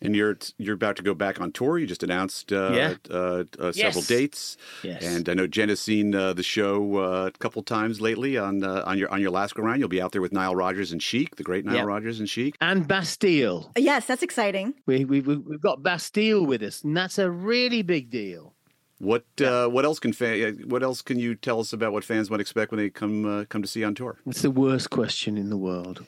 And 0.00 0.14
you're 0.14 0.38
you're 0.58 0.76
about 0.76 0.94
to 0.98 1.02
go 1.02 1.12
back 1.12 1.40
on 1.40 1.50
tour. 1.50 1.76
You 1.76 1.84
just 1.84 2.04
announced 2.04 2.52
uh, 2.52 2.70
yeah. 2.72 2.94
uh, 3.10 3.42
uh, 3.58 3.72
several 3.72 3.74
yes. 3.74 4.06
dates. 4.06 4.56
Yes. 4.84 5.02
And 5.02 5.28
I 5.28 5.34
know 5.34 5.48
Jen 5.48 5.70
has 5.70 5.80
seen 5.80 6.14
uh, 6.14 6.34
the 6.34 6.44
show 6.44 6.98
uh, 6.98 7.26
a 7.34 7.38
couple 7.38 7.64
times 7.64 8.00
lately 8.00 8.38
on 8.38 8.62
uh, 8.62 8.84
on 8.86 8.96
your 8.96 9.10
on 9.10 9.20
your 9.20 9.32
last 9.32 9.56
go 9.56 9.62
round. 9.64 9.80
You'll 9.80 9.88
be 9.88 10.00
out 10.00 10.12
there 10.12 10.22
with 10.22 10.32
Nile 10.32 10.54
Rodgers 10.54 10.92
and 10.92 11.02
Chic, 11.02 11.34
the 11.34 11.42
great 11.42 11.64
Nile 11.64 11.76
yep. 11.78 11.86
Rodgers 11.86 12.20
and 12.20 12.30
Chic, 12.30 12.54
and 12.60 12.86
Bastille. 12.86 13.72
Yes, 13.76 14.06
that's 14.06 14.22
exciting. 14.22 14.74
We, 14.86 15.04
we 15.04 15.20
we've 15.20 15.60
got 15.60 15.82
Bastille 15.82 16.46
with 16.46 16.62
us, 16.62 16.84
and 16.84 16.96
that's 16.96 17.18
a 17.18 17.28
really 17.28 17.82
big 17.82 18.08
deal. 18.08 18.54
What 19.00 19.24
yeah. 19.38 19.64
uh, 19.64 19.68
what 19.68 19.84
else 19.84 20.00
can 20.00 20.12
fa- 20.12 20.54
what 20.64 20.82
else 20.82 21.02
can 21.02 21.20
you 21.20 21.36
tell 21.36 21.60
us 21.60 21.72
about 21.72 21.92
what 21.92 22.02
fans 22.02 22.30
might 22.30 22.40
expect 22.40 22.72
when 22.72 22.78
they 22.78 22.90
come 22.90 23.24
uh, 23.24 23.44
come 23.44 23.62
to 23.62 23.68
see 23.68 23.80
you 23.80 23.86
on 23.86 23.94
tour? 23.94 24.18
It's 24.26 24.42
the 24.42 24.50
worst 24.50 24.90
question 24.90 25.38
in 25.38 25.50
the 25.50 25.56
world. 25.56 26.04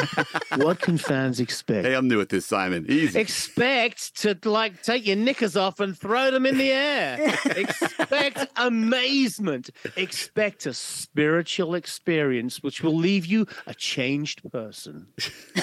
what 0.56 0.80
can 0.80 0.98
fans 0.98 1.40
expect? 1.40 1.86
Hey, 1.86 1.94
I'm 1.94 2.08
new 2.08 2.20
at 2.20 2.28
this, 2.28 2.44
Simon. 2.44 2.84
Easy. 2.90 3.18
Expect 3.18 4.16
to 4.20 4.38
like 4.44 4.82
take 4.82 5.06
your 5.06 5.16
knickers 5.16 5.56
off 5.56 5.80
and 5.80 5.96
throw 5.96 6.30
them 6.30 6.44
in 6.44 6.58
the 6.58 6.70
air. 6.72 7.16
expect 7.46 8.46
amazement. 8.56 9.70
Expect 9.96 10.66
a 10.66 10.74
spiritual 10.74 11.74
experience 11.74 12.62
which 12.62 12.82
will 12.82 12.96
leave 12.96 13.24
you 13.24 13.46
a 13.66 13.72
changed 13.72 14.42
person. 14.52 15.06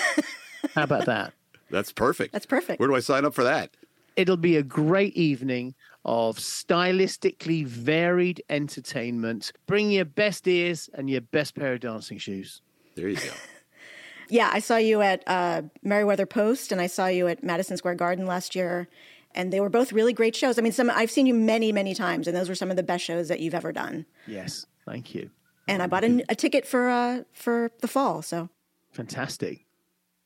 How 0.73 0.83
about 0.83 1.05
that? 1.05 1.33
That's 1.69 1.91
perfect. 1.91 2.33
That's 2.33 2.47
perfect. 2.47 2.79
Where 2.79 2.89
do 2.89 2.95
I 2.95 2.99
sign 2.99 3.25
up 3.25 3.35
for 3.35 3.43
that? 3.43 3.69
It'll 4.15 4.37
be 4.37 4.57
a 4.57 4.63
great 4.63 5.15
evening 5.15 5.75
of 6.05 6.37
stylistically 6.37 7.65
varied 7.65 8.43
entertainment. 8.49 9.51
Bring 9.67 9.91
your 9.91 10.05
best 10.05 10.47
ears 10.47 10.89
and 10.93 11.09
your 11.09 11.21
best 11.21 11.55
pair 11.55 11.73
of 11.73 11.79
dancing 11.79 12.17
shoes. 12.17 12.61
There 12.95 13.07
you 13.07 13.15
go. 13.15 13.31
yeah, 14.29 14.49
I 14.51 14.59
saw 14.59 14.77
you 14.77 15.01
at 15.01 15.23
uh, 15.27 15.63
Merriweather 15.81 16.25
Post 16.25 16.71
and 16.71 16.81
I 16.81 16.87
saw 16.87 17.07
you 17.07 17.27
at 17.27 17.43
Madison 17.43 17.77
Square 17.77 17.95
Garden 17.95 18.25
last 18.25 18.55
year. 18.55 18.87
And 19.35 19.51
they 19.51 19.59
were 19.59 19.69
both 19.69 19.91
really 19.91 20.13
great 20.13 20.35
shows. 20.35 20.59
I 20.59 20.61
mean, 20.61 20.73
some 20.73 20.91
I've 20.91 21.09
seen 21.09 21.25
you 21.25 21.33
many, 21.33 21.71
many 21.71 21.95
times, 21.95 22.27
and 22.27 22.37
those 22.37 22.49
were 22.49 22.55
some 22.55 22.69
of 22.69 22.77
the 22.77 22.83
best 22.83 23.03
shows 23.03 23.29
that 23.29 23.39
you've 23.39 23.55
ever 23.55 23.71
done. 23.71 24.05
Yes, 24.27 24.67
thank 24.85 25.15
you. 25.15 25.31
And 25.67 25.81
I 25.81 25.87
bought 25.87 26.03
a, 26.03 26.23
a 26.29 26.35
ticket 26.35 26.67
for 26.67 26.87
uh, 26.87 27.23
for 27.33 27.71
the 27.81 27.87
fall. 27.87 28.21
So 28.21 28.49
fantastic. 28.91 29.65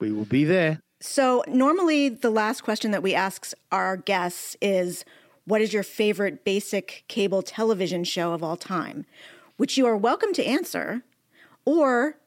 We 0.01 0.11
will 0.11 0.25
be 0.25 0.43
there. 0.43 0.81
So, 0.99 1.43
normally, 1.47 2.09
the 2.09 2.31
last 2.31 2.63
question 2.63 2.91
that 2.91 3.03
we 3.03 3.13
ask 3.13 3.53
our 3.71 3.97
guests 3.97 4.57
is 4.61 5.05
What 5.47 5.61
is 5.61 5.71
your 5.71 5.83
favorite 5.83 6.43
basic 6.43 7.05
cable 7.07 7.41
television 7.41 8.03
show 8.03 8.33
of 8.33 8.43
all 8.43 8.57
time? 8.57 9.05
Which 9.55 9.77
you 9.77 9.85
are 9.85 9.95
welcome 9.95 10.33
to 10.33 10.43
answer. 10.43 11.03
Or 11.63 12.17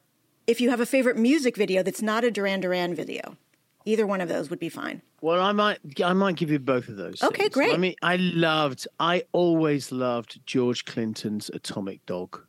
if 0.46 0.58
you 0.58 0.70
have 0.70 0.80
a 0.80 0.86
favorite 0.86 1.18
music 1.18 1.54
video 1.54 1.82
that's 1.82 2.00
not 2.00 2.24
a 2.24 2.30
Duran 2.30 2.62
Duran 2.62 2.94
video, 2.94 3.36
either 3.84 4.06
one 4.06 4.22
of 4.22 4.30
those 4.30 4.48
would 4.48 4.58
be 4.58 4.70
fine. 4.70 5.02
Well, 5.20 5.42
I 5.42 5.52
might, 5.52 5.80
I 6.02 6.14
might 6.14 6.36
give 6.36 6.50
you 6.50 6.58
both 6.58 6.88
of 6.88 6.96
those. 6.96 7.22
Okay, 7.22 7.42
things. 7.42 7.54
great. 7.54 7.74
I 7.74 7.76
mean, 7.76 7.94
I 8.00 8.16
loved, 8.16 8.88
I 8.98 9.24
always 9.32 9.92
loved 9.92 10.40
George 10.46 10.86
Clinton's 10.86 11.50
Atomic 11.52 12.06
Dog. 12.06 12.40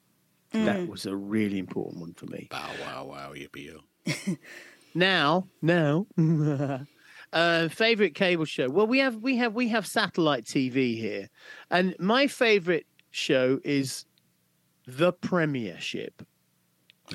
Mm. 0.53 0.63
That 0.63 0.87
was 0.87 1.05
a 1.05 1.13
really 1.13 1.59
important 1.59 1.99
one 1.99 2.13
for 2.13 2.27
me. 2.27 2.47
Bow 2.49 2.69
wow 2.81 3.05
wow 3.07 3.33
yippee 3.33 3.73
yo. 3.73 4.35
Now, 4.93 5.47
now, 5.61 6.07
uh, 7.33 7.67
favorite 7.69 8.15
cable 8.15 8.45
show. 8.45 8.69
Well, 8.69 8.87
we 8.87 8.99
have, 8.99 9.17
we 9.17 9.37
have, 9.37 9.53
we 9.53 9.69
have 9.69 9.85
satellite 9.87 10.45
TV 10.45 10.97
here, 10.97 11.29
and 11.69 11.95
my 11.99 12.27
favorite 12.27 12.85
show 13.11 13.59
is 13.63 14.05
The 14.85 15.13
Premiership 15.13 16.25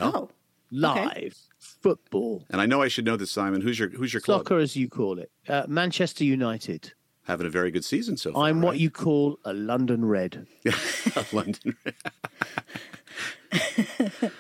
Oh, 0.01 0.29
live 0.71 1.37
football, 1.59 2.45
And 2.51 2.61
I 2.61 2.67
know 2.67 2.83
I 2.83 2.89
should 2.89 3.05
know 3.05 3.17
this, 3.17 3.31
Simon. 3.31 3.61
Who's 3.61 3.79
your 3.79 3.89
Who's 3.91 4.13
your 4.13 4.21
club? 4.21 4.41
soccer 4.41 4.59
as 4.59 4.77
you 4.77 4.89
call 4.89 5.19
it. 5.19 5.31
Uh, 5.49 5.65
Manchester 5.69 6.25
United. 6.25 6.93
Having 7.25 7.47
a 7.47 7.51
very 7.51 7.71
good 7.71 7.85
season 7.85 8.17
so 8.17 8.33
far. 8.33 8.45
I'm 8.45 8.63
what 8.63 8.73
right? 8.73 8.81
you 8.81 8.91
call 8.91 9.39
a 9.45 9.53
London 9.53 10.05
Red. 10.05 10.47
London. 11.33 11.77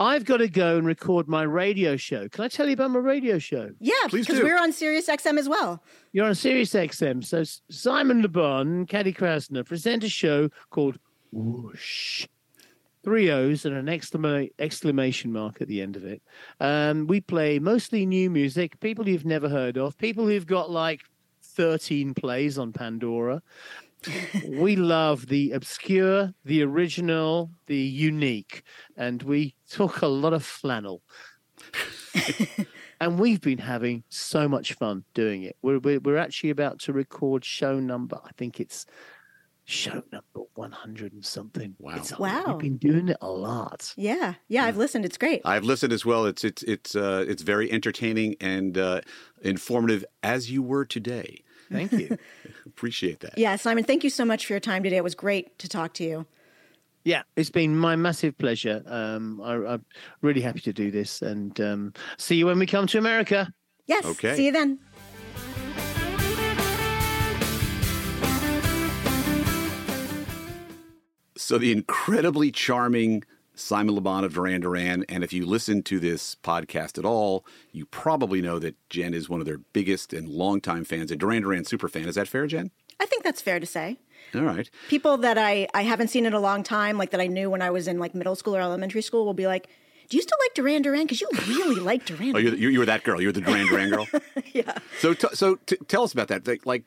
I've 0.00 0.24
got 0.24 0.38
to 0.38 0.48
go 0.48 0.76
and 0.76 0.86
record 0.86 1.28
my 1.28 1.44
radio 1.44 1.96
show. 1.96 2.28
Can 2.28 2.42
I 2.44 2.48
tell 2.48 2.66
you 2.66 2.72
about 2.72 2.90
my 2.90 2.98
radio 2.98 3.38
show? 3.38 3.70
yeah, 3.78 3.92
Please 4.08 4.26
because 4.26 4.40
do. 4.40 4.44
we're 4.44 4.58
on 4.58 4.72
Sirius 4.72 5.08
XM 5.08 5.38
as 5.38 5.48
well. 5.48 5.82
You're 6.12 6.26
on 6.26 6.34
Sirius 6.34 6.72
XM. 6.74 7.24
So 7.24 7.44
Simon 7.70 8.20
Le 8.22 8.28
Bon 8.28 8.66
and 8.66 8.88
Katy 8.88 9.12
Krassner 9.12 9.64
present 9.64 10.02
a 10.02 10.08
show 10.08 10.48
called 10.70 10.98
Whoosh. 11.32 12.26
Three 13.04 13.30
O's 13.30 13.64
and 13.66 13.76
an 13.76 13.86
exclama- 13.86 14.50
exclamation 14.58 15.30
mark 15.30 15.60
at 15.60 15.68
the 15.68 15.80
end 15.82 15.94
of 15.94 16.04
it. 16.04 16.22
Um, 16.58 17.06
we 17.06 17.20
play 17.20 17.58
mostly 17.58 18.06
new 18.06 18.30
music, 18.30 18.80
people 18.80 19.08
you've 19.08 19.26
never 19.26 19.48
heard 19.48 19.76
of, 19.76 19.96
people 19.98 20.26
who've 20.26 20.46
got 20.46 20.70
like 20.70 21.02
13 21.42 22.14
plays 22.14 22.58
on 22.58 22.72
Pandora. 22.72 23.42
We 24.48 24.76
love 24.76 25.26
the 25.28 25.52
obscure, 25.52 26.34
the 26.44 26.62
original, 26.62 27.50
the 27.66 27.76
unique, 27.76 28.62
and 28.96 29.22
we 29.22 29.54
talk 29.70 30.02
a 30.02 30.06
lot 30.06 30.32
of 30.32 30.44
flannel. 30.44 31.02
and 33.00 33.18
we've 33.18 33.40
been 33.40 33.58
having 33.58 34.04
so 34.08 34.48
much 34.48 34.72
fun 34.74 35.04
doing 35.14 35.42
it. 35.42 35.56
We're, 35.62 35.78
we're 35.78 36.00
we're 36.00 36.18
actually 36.18 36.50
about 36.50 36.78
to 36.80 36.92
record 36.92 37.44
show 37.44 37.80
number. 37.80 38.18
I 38.24 38.30
think 38.36 38.60
it's 38.60 38.86
show 39.64 40.02
number 40.12 40.46
one 40.54 40.72
hundred 40.72 41.12
and 41.12 41.24
something. 41.24 41.74
Wow. 41.78 41.94
It's, 41.96 42.18
wow. 42.18 42.44
We've 42.46 42.58
been 42.58 42.76
doing 42.76 43.08
it 43.08 43.16
a 43.20 43.30
lot. 43.30 43.94
Yeah, 43.96 44.34
yeah, 44.48 44.64
I've 44.64 44.76
listened. 44.76 45.04
It's 45.04 45.18
great. 45.18 45.42
I've 45.44 45.64
listened 45.64 45.92
as 45.92 46.04
well. 46.04 46.26
It's 46.26 46.44
it's 46.44 46.62
it's 46.64 46.94
uh, 46.94 47.24
it's 47.26 47.42
very 47.42 47.70
entertaining 47.70 48.36
and 48.40 48.76
uh, 48.76 49.00
informative 49.42 50.04
as 50.22 50.50
you 50.50 50.62
were 50.62 50.84
today. 50.84 51.42
Thank 51.70 51.92
you. 51.92 52.18
Appreciate 52.66 53.20
that. 53.20 53.36
Yeah, 53.36 53.56
Simon, 53.56 53.84
thank 53.84 54.04
you 54.04 54.10
so 54.10 54.24
much 54.24 54.46
for 54.46 54.52
your 54.52 54.60
time 54.60 54.82
today. 54.82 54.96
It 54.96 55.04
was 55.04 55.14
great 55.14 55.58
to 55.58 55.68
talk 55.68 55.94
to 55.94 56.04
you. 56.04 56.26
yeah, 57.04 57.22
it's 57.36 57.50
been 57.50 57.76
my 57.76 57.96
massive 57.96 58.36
pleasure. 58.38 58.82
Um, 58.86 59.40
I, 59.42 59.54
I'm 59.54 59.84
really 60.22 60.40
happy 60.40 60.60
to 60.60 60.72
do 60.72 60.90
this, 60.90 61.22
and 61.22 61.58
um, 61.60 61.92
see 62.18 62.36
you 62.36 62.46
when 62.46 62.58
we 62.58 62.66
come 62.66 62.86
to 62.88 62.98
America. 62.98 63.52
Yes. 63.86 64.04
Okay. 64.04 64.36
See 64.36 64.46
you 64.46 64.52
then. 64.52 64.78
So 71.36 71.58
the 71.58 71.72
incredibly 71.72 72.50
charming 72.50 73.24
Simon 73.54 73.94
Le 73.94 74.00
Bon 74.00 74.24
of 74.24 74.34
Duran 74.34 74.60
Duran, 74.60 75.04
and 75.08 75.22
if 75.22 75.32
you 75.32 75.46
listen 75.46 75.82
to 75.84 76.00
this 76.00 76.34
podcast 76.42 76.98
at 76.98 77.04
all, 77.04 77.46
you 77.72 77.86
probably 77.86 78.42
know 78.42 78.58
that 78.58 78.76
Jen 78.90 79.14
is 79.14 79.28
one 79.28 79.40
of 79.40 79.46
their 79.46 79.58
biggest 79.58 80.12
and 80.12 80.28
longtime 80.28 80.84
fans, 80.84 81.10
a 81.10 81.16
Duran 81.16 81.42
Duran 81.42 81.64
super 81.64 81.88
fan. 81.88 82.08
Is 82.08 82.16
that 82.16 82.28
fair, 82.28 82.46
Jen? 82.46 82.70
I 83.00 83.06
think 83.06 83.22
that's 83.22 83.40
fair 83.40 83.60
to 83.60 83.66
say. 83.66 83.98
All 84.34 84.42
right. 84.42 84.68
People 84.88 85.16
that 85.18 85.38
I, 85.38 85.68
I 85.74 85.82
haven't 85.82 86.08
seen 86.08 86.26
in 86.26 86.32
a 86.32 86.40
long 86.40 86.62
time, 86.62 86.98
like 86.98 87.10
that 87.10 87.20
I 87.20 87.26
knew 87.26 87.50
when 87.50 87.62
I 87.62 87.70
was 87.70 87.86
in 87.86 87.98
like 87.98 88.14
middle 88.14 88.34
school 88.34 88.56
or 88.56 88.60
elementary 88.60 89.02
school, 89.02 89.24
will 89.24 89.34
be 89.34 89.46
like, 89.46 89.68
"Do 90.08 90.16
you 90.16 90.22
still 90.22 90.38
like 90.42 90.54
Duran 90.54 90.82
Duran? 90.82 91.02
Because 91.02 91.20
you 91.20 91.28
really 91.46 91.80
like 91.80 92.06
Duran." 92.06 92.34
Oh, 92.34 92.38
you 92.38 92.70
you 92.70 92.78
were 92.78 92.86
that 92.86 93.04
girl. 93.04 93.20
You're 93.20 93.32
the 93.32 93.40
Duran 93.40 93.66
Duran 93.66 93.90
girl. 93.90 94.08
yeah. 94.52 94.78
So, 94.98 95.14
t- 95.14 95.28
so 95.34 95.56
t- 95.66 95.76
tell 95.88 96.02
us 96.02 96.12
about 96.12 96.28
that. 96.28 96.46
Like, 96.46 96.66
like, 96.66 96.84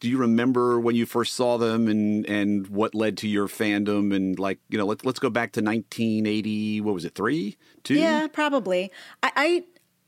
do 0.00 0.08
you 0.08 0.16
remember 0.16 0.80
when 0.80 0.96
you 0.96 1.06
first 1.06 1.34
saw 1.34 1.58
them, 1.58 1.86
and 1.86 2.26
and 2.26 2.66
what 2.68 2.94
led 2.94 3.18
to 3.18 3.28
your 3.28 3.46
fandom? 3.46 4.14
And 4.14 4.38
like, 4.38 4.58
you 4.68 4.78
know, 4.78 4.86
let's 4.86 5.04
let's 5.04 5.18
go 5.18 5.30
back 5.30 5.52
to 5.52 5.60
1980. 5.60 6.80
What 6.80 6.94
was 6.94 7.04
it? 7.04 7.14
Three, 7.14 7.56
two? 7.84 7.94
Yeah, 7.94 8.26
probably. 8.26 8.90
I, 9.22 9.32
I 9.36 9.64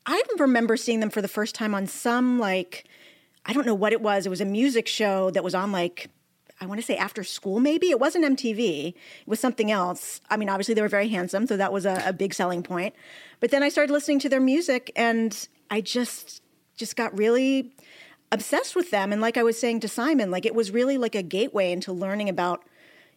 I 0.06 0.22
remember 0.38 0.76
seeing 0.76 1.00
them 1.00 1.10
for 1.10 1.22
the 1.22 1.28
first 1.28 1.54
time 1.54 1.74
on 1.74 1.86
some 1.86 2.38
like 2.38 2.86
I 3.44 3.52
don't 3.52 3.66
know 3.66 3.74
what 3.74 3.92
it 3.92 4.00
was. 4.00 4.24
It 4.24 4.30
was 4.30 4.40
a 4.40 4.46
music 4.46 4.88
show 4.88 5.30
that 5.30 5.44
was 5.44 5.54
on 5.54 5.72
like 5.72 6.08
I 6.58 6.66
want 6.66 6.80
to 6.80 6.86
say 6.86 6.96
after 6.96 7.22
school 7.22 7.60
maybe. 7.60 7.90
It 7.90 8.00
wasn't 8.00 8.24
MTV. 8.24 8.88
It 8.88 8.96
was 9.26 9.40
something 9.40 9.70
else. 9.70 10.22
I 10.30 10.38
mean, 10.38 10.48
obviously 10.48 10.74
they 10.74 10.82
were 10.82 10.88
very 10.88 11.08
handsome, 11.08 11.46
so 11.46 11.58
that 11.58 11.72
was 11.72 11.84
a, 11.84 12.02
a 12.06 12.12
big 12.14 12.32
selling 12.32 12.62
point. 12.62 12.94
But 13.40 13.50
then 13.50 13.62
I 13.62 13.68
started 13.68 13.92
listening 13.92 14.20
to 14.20 14.30
their 14.30 14.40
music 14.40 14.90
and 14.96 15.48
I 15.70 15.82
just 15.82 16.40
just 16.76 16.96
got 16.96 17.16
really 17.16 17.74
obsessed 18.32 18.74
with 18.74 18.90
them 18.90 19.12
and 19.12 19.20
like 19.20 19.36
I 19.36 19.44
was 19.44 19.58
saying 19.60 19.80
to 19.80 19.88
Simon, 19.88 20.30
like 20.32 20.44
it 20.44 20.54
was 20.54 20.72
really 20.72 20.98
like 20.98 21.14
a 21.14 21.22
gateway 21.22 21.70
into 21.70 21.92
learning 21.92 22.28
about 22.28 22.64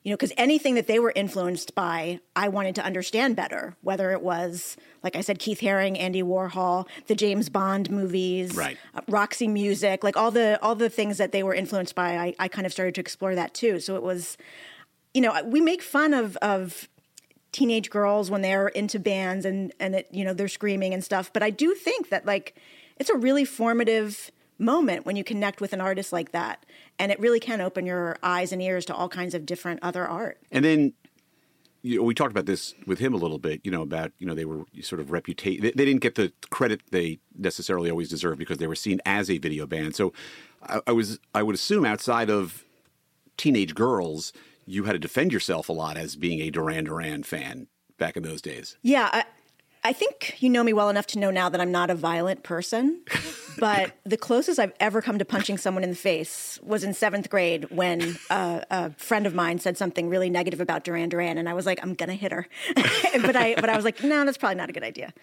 you 0.04 0.12
know, 0.12 0.18
because 0.18 0.34
anything 0.38 0.76
that 0.76 0.86
they 0.86 1.00
were 1.00 1.12
influenced 1.16 1.74
by, 1.74 2.20
I 2.36 2.48
wanted 2.48 2.76
to 2.76 2.86
understand 2.86 3.36
better. 3.36 3.76
Whether 3.82 4.12
it 4.12 4.22
was, 4.22 4.78
like 5.02 5.16
I 5.16 5.22
said, 5.22 5.40
Keith 5.40 5.62
Haring, 5.62 6.00
Andy 6.00 6.22
Warhol, 6.22 6.88
the 7.08 7.16
James 7.16 7.50
Bond 7.50 7.90
movies, 7.90 8.56
Right. 8.56 8.78
uh, 8.94 9.02
Roxy 9.08 9.48
Music, 9.48 10.04
like 10.04 10.16
all 10.16 10.30
the 10.30 10.60
all 10.62 10.76
the 10.76 10.92
things 10.92 11.18
that 11.18 11.32
they 11.32 11.42
were 11.42 11.56
influenced 11.56 11.96
by, 11.96 12.20
I, 12.20 12.36
I 12.38 12.48
kind 12.50 12.68
of 12.68 12.72
started 12.72 12.94
to 12.96 13.02
explore 13.02 13.34
that 13.34 13.56
too. 13.56 13.80
So 13.80 13.96
it 13.96 14.04
was, 14.04 14.38
you 15.16 15.22
know, 15.22 15.42
we 15.44 15.60
make 15.60 15.82
fun 15.82 16.14
of 16.14 16.38
of 16.38 16.88
teenage 17.52 17.90
girls 17.90 18.30
when 18.30 18.44
they're 18.44 18.68
into 18.68 19.00
bands 19.00 19.44
and 19.44 19.74
and 19.80 19.96
it, 19.96 20.08
you 20.12 20.24
know 20.24 20.36
they're 20.36 20.48
screaming 20.48 20.94
and 20.94 21.04
stuff, 21.04 21.34
but 21.34 21.42
I 21.42 21.50
do 21.50 21.74
think 21.74 22.10
that 22.10 22.28
like 22.28 22.56
it's 22.98 23.10
a 23.10 23.16
really 23.18 23.44
formative 23.44 24.30
moment 24.58 25.06
when 25.06 25.16
you 25.16 25.24
connect 25.24 25.62
with 25.62 25.74
an 25.74 25.82
artist 25.82 26.14
like 26.14 26.32
that 26.32 26.66
and 26.98 27.12
it 27.12 27.20
really 27.20 27.40
can 27.40 27.62
open 27.62 27.86
your 27.86 28.18
eyes 28.24 28.52
and 28.52 28.62
ears 28.62 28.86
to 28.86 28.96
all 28.96 29.10
kinds 29.10 29.34
of 29.34 29.46
different 29.46 29.80
other 29.84 30.08
art 30.08 30.40
And 30.52 30.64
then 30.64 30.94
you 31.86 31.98
know, 31.98 32.04
we 32.04 32.16
talked 32.16 32.32
about 32.32 32.48
this 32.48 32.74
with 32.88 32.98
him 32.98 33.14
a 33.14 33.18
little 33.18 33.38
bit, 33.38 33.62
you 33.64 33.70
know, 33.70 33.84
about, 33.84 34.12
you 34.18 34.26
know, 34.26 34.34
they 34.34 34.44
were 34.44 34.64
sort 34.82 35.00
of 35.00 35.12
reputation. 35.12 35.62
They, 35.62 35.70
they 35.70 35.86
didn't 35.86 36.02
get 36.02 36.16
the 36.16 36.34
credit 36.50 36.82
they 36.90 37.20
necessarily 37.38 37.92
always 37.92 38.10
deserved 38.10 38.40
because 38.40 38.58
they 38.58 38.66
were 38.66 38.76
seen 38.76 39.00
as 39.06 39.30
a 39.30 39.38
video 39.38 39.68
band. 39.68 39.96
So 39.96 40.12
I, 40.64 40.80
I 40.88 40.92
was, 40.94 41.20
I 41.36 41.44
would 41.44 41.54
assume 41.54 41.86
outside 41.86 42.32
of 42.32 42.66
teenage 43.38 43.76
girls, 43.76 44.34
you 44.66 44.86
had 44.86 44.94
to 44.94 45.00
defend 45.00 45.32
yourself 45.32 45.70
a 45.70 45.74
lot 45.74 45.96
as 45.96 46.16
being 46.16 46.40
a 46.42 46.50
Duran 46.50 46.86
Duran 46.86 47.22
fan 47.22 47.68
back 48.00 48.18
in 48.18 48.24
those 48.24 48.42
days. 48.42 48.78
Yeah, 48.82 49.10
I, 49.14 49.26
I 49.84 49.94
think 49.94 50.42
you 50.42 50.50
know 50.50 50.64
me 50.64 50.74
well 50.74 50.90
enough 50.90 51.06
to 51.08 51.20
know 51.20 51.30
now 51.30 51.50
that 51.50 51.62
I'm 51.62 51.72
not 51.72 51.92
a 51.92 51.96
violent 51.96 52.42
person. 52.42 53.02
But 53.60 53.92
the 54.04 54.18
closest 54.18 54.60
I've 54.60 54.74
ever 54.80 55.02
come 55.02 55.20
to 55.20 55.26
punching 55.26 55.58
someone 55.58 55.84
in 55.84 55.90
the 55.92 55.96
face 55.96 56.60
was 56.64 56.84
in 56.84 56.94
seventh 56.94 57.30
grade 57.30 57.70
when 57.72 58.18
uh, 58.30 58.62
a 58.70 58.92
friend 58.92 59.26
of 59.26 59.34
mine 59.34 59.60
said 59.60 59.78
something 59.78 60.10
really 60.10 60.30
negative 60.30 60.62
about 60.62 60.84
Duran 60.84 61.10
Duran, 61.10 61.38
and 61.38 61.48
I 61.48 61.54
was 61.54 61.66
like, 61.66 61.80
I'm 61.82 61.94
gonna 61.94 62.14
hit 62.14 62.32
her. 62.32 62.48
but 62.76 63.36
I, 63.36 63.56
but 63.56 63.70
I 63.70 63.76
was 63.76 63.86
like, 63.86 64.04
no, 64.04 64.26
that's 64.26 64.38
probably 64.38 64.56
not 64.56 64.70
a 64.70 64.74
good 64.74 64.84
idea. 64.84 65.14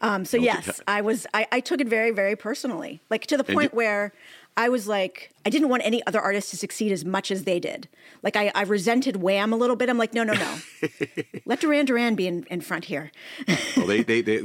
Um, 0.00 0.24
so 0.24 0.36
yes, 0.36 0.80
I 0.86 1.00
was, 1.00 1.26
I, 1.34 1.46
I 1.52 1.60
took 1.60 1.80
it 1.80 1.88
very, 1.88 2.10
very 2.10 2.36
personally, 2.36 3.00
like 3.10 3.26
to 3.26 3.36
the 3.36 3.44
point 3.44 3.74
where 3.74 4.12
I 4.56 4.68
was 4.68 4.86
like, 4.86 5.32
I 5.46 5.50
didn't 5.50 5.70
want 5.70 5.82
any 5.84 6.06
other 6.06 6.20
artist 6.20 6.50
to 6.50 6.56
succeed 6.56 6.92
as 6.92 7.04
much 7.04 7.30
as 7.30 7.44
they 7.44 7.58
did. 7.58 7.88
Like 8.22 8.36
I, 8.36 8.52
I 8.54 8.62
resented 8.62 9.16
Wham 9.16 9.52
a 9.52 9.56
little 9.56 9.76
bit. 9.76 9.88
I'm 9.88 9.96
like, 9.96 10.12
no, 10.12 10.24
no, 10.24 10.34
no. 10.34 10.58
Let 11.46 11.60
Duran 11.60 11.86
Duran 11.86 12.14
be 12.14 12.26
in, 12.26 12.44
in 12.50 12.60
front 12.60 12.86
here. 12.86 13.10
Well, 13.76 13.86
they, 13.86 14.02
they, 14.02 14.20
they, 14.20 14.38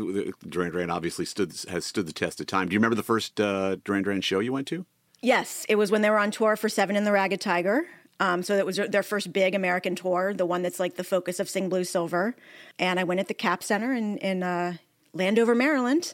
Duran 0.47 0.72
Duran 0.72 0.89
obviously 0.89 1.26
stood, 1.26 1.53
has 1.70 1.86
stood 1.86 2.08
the 2.08 2.14
test 2.14 2.39
of 2.39 2.47
time. 2.47 2.70
Do 2.70 2.74
you 2.74 2.80
remember 2.80 2.95
the 2.95 3.03
first 3.03 3.39
uh, 3.41 3.76
Duran 3.84 4.03
Duran 4.03 4.22
show 4.22 4.39
you 4.39 4.53
went 4.53 4.68
to? 4.68 4.86
Yes, 5.22 5.66
it 5.68 5.76
was 5.76 5.91
when 5.91 6.01
they 6.01 6.10
were 6.10 6.18
on 6.18 6.32
tour 6.32 6.55
for 6.55 6.70
Seven 6.70 6.95
and 6.95 7.05
the 7.05 7.12
Ragged 7.12 7.41
Tiger. 7.41 7.86
Um, 8.20 8.41
so 8.41 8.55
that 8.55 8.66
was 8.66 8.78
their 8.78 9.03
first 9.03 9.34
big 9.34 9.53
American 9.53 9.95
tour, 9.95 10.34
the 10.34 10.45
one 10.45 10.62
that's 10.62 10.80
like 10.80 10.95
the 10.95 11.03
focus 11.03 11.39
of 11.39 11.49
Sing 11.49 11.70
Blue 11.70 11.84
Silver. 11.84 12.36
And 12.80 12.99
I 12.99 13.03
went 13.03 13.20
at 13.20 13.28
the 13.28 13.34
Cap 13.34 13.64
Center 13.64 13.93
in, 13.93 14.18
in 14.20 14.43
uh, 14.43 14.78
Landover, 15.14 15.53
Maryland. 15.53 16.14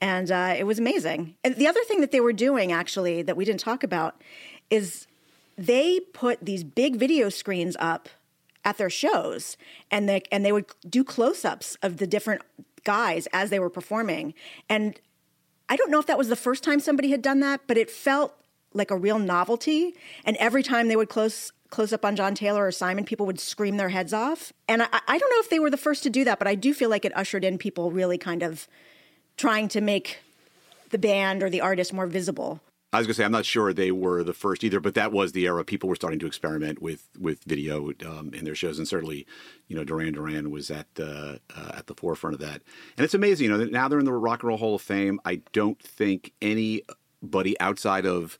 And 0.00 0.30
uh, 0.30 0.54
it 0.56 0.64
was 0.64 0.78
amazing. 0.78 1.34
And 1.42 1.56
the 1.56 1.66
other 1.66 1.82
thing 1.84 2.00
that 2.00 2.12
they 2.12 2.20
were 2.20 2.32
doing, 2.32 2.70
actually, 2.70 3.22
that 3.22 3.36
we 3.36 3.44
didn't 3.44 3.60
talk 3.60 3.82
about, 3.82 4.22
is 4.70 5.06
they 5.56 6.00
put 6.12 6.44
these 6.44 6.62
big 6.62 6.96
video 6.96 7.28
screens 7.28 7.76
up 7.80 8.08
at 8.64 8.78
their 8.78 8.90
shows, 8.90 9.56
and 9.90 10.08
they 10.08 10.22
and 10.30 10.44
they 10.44 10.52
would 10.52 10.66
do 10.88 11.02
close-ups 11.02 11.76
of 11.82 11.96
the 11.96 12.06
different 12.06 12.42
guys 12.84 13.26
as 13.32 13.50
they 13.50 13.58
were 13.58 13.70
performing. 13.70 14.34
And 14.68 15.00
I 15.68 15.76
don't 15.76 15.90
know 15.90 15.98
if 15.98 16.06
that 16.06 16.18
was 16.18 16.28
the 16.28 16.36
first 16.36 16.62
time 16.62 16.80
somebody 16.80 17.10
had 17.10 17.22
done 17.22 17.40
that, 17.40 17.62
but 17.66 17.76
it 17.76 17.90
felt 17.90 18.34
like 18.74 18.90
a 18.90 18.96
real 18.96 19.18
novelty. 19.18 19.94
And 20.24 20.36
every 20.36 20.62
time 20.62 20.88
they 20.88 20.96
would 20.96 21.08
close 21.08 21.52
close 21.70 21.92
up 21.92 22.04
on 22.04 22.16
John 22.16 22.34
Taylor 22.34 22.66
or 22.66 22.72
Simon, 22.72 23.04
people 23.04 23.26
would 23.26 23.40
scream 23.40 23.76
their 23.76 23.90
heads 23.90 24.12
off. 24.12 24.52
And 24.68 24.82
I, 24.82 24.88
I 24.92 25.18
don't 25.18 25.30
know 25.30 25.40
if 25.40 25.50
they 25.50 25.58
were 25.58 25.70
the 25.70 25.76
first 25.76 26.02
to 26.04 26.10
do 26.10 26.24
that, 26.24 26.38
but 26.38 26.48
I 26.48 26.54
do 26.54 26.72
feel 26.72 26.88
like 26.88 27.04
it 27.04 27.16
ushered 27.16 27.44
in 27.44 27.58
people 27.58 27.90
really 27.90 28.16
kind 28.16 28.42
of 28.42 28.68
trying 29.38 29.68
to 29.68 29.80
make 29.80 30.18
the 30.90 30.98
band 30.98 31.42
or 31.42 31.48
the 31.48 31.60
artist 31.60 31.92
more 31.92 32.06
visible. 32.06 32.60
I 32.92 32.98
was 32.98 33.06
going 33.06 33.12
to 33.12 33.16
say 33.18 33.24
I'm 33.24 33.32
not 33.32 33.44
sure 33.44 33.72
they 33.74 33.92
were 33.92 34.24
the 34.24 34.32
first 34.32 34.64
either, 34.64 34.80
but 34.80 34.94
that 34.94 35.12
was 35.12 35.32
the 35.32 35.44
era 35.44 35.62
people 35.62 35.90
were 35.90 35.94
starting 35.94 36.18
to 36.20 36.26
experiment 36.26 36.80
with 36.80 37.06
with 37.18 37.44
video 37.44 37.92
um, 38.06 38.32
in 38.32 38.44
their 38.44 38.54
shows, 38.54 38.78
and 38.78 38.88
certainly, 38.88 39.26
you 39.66 39.76
know, 39.76 39.84
Duran 39.84 40.14
Duran 40.14 40.50
was 40.50 40.70
at 40.70 40.86
uh, 40.98 41.36
at 41.54 41.86
the 41.86 41.94
forefront 41.94 42.34
of 42.34 42.40
that. 42.40 42.62
And 42.96 43.04
it's 43.04 43.12
amazing, 43.12 43.50
you 43.50 43.56
know, 43.56 43.64
now 43.64 43.88
they're 43.88 43.98
in 43.98 44.06
the 44.06 44.12
Rock 44.12 44.42
and 44.42 44.48
Roll 44.48 44.58
Hall 44.58 44.74
of 44.74 44.80
Fame. 44.82 45.20
I 45.26 45.42
don't 45.52 45.80
think 45.82 46.32
anybody 46.40 47.60
outside 47.60 48.06
of 48.06 48.38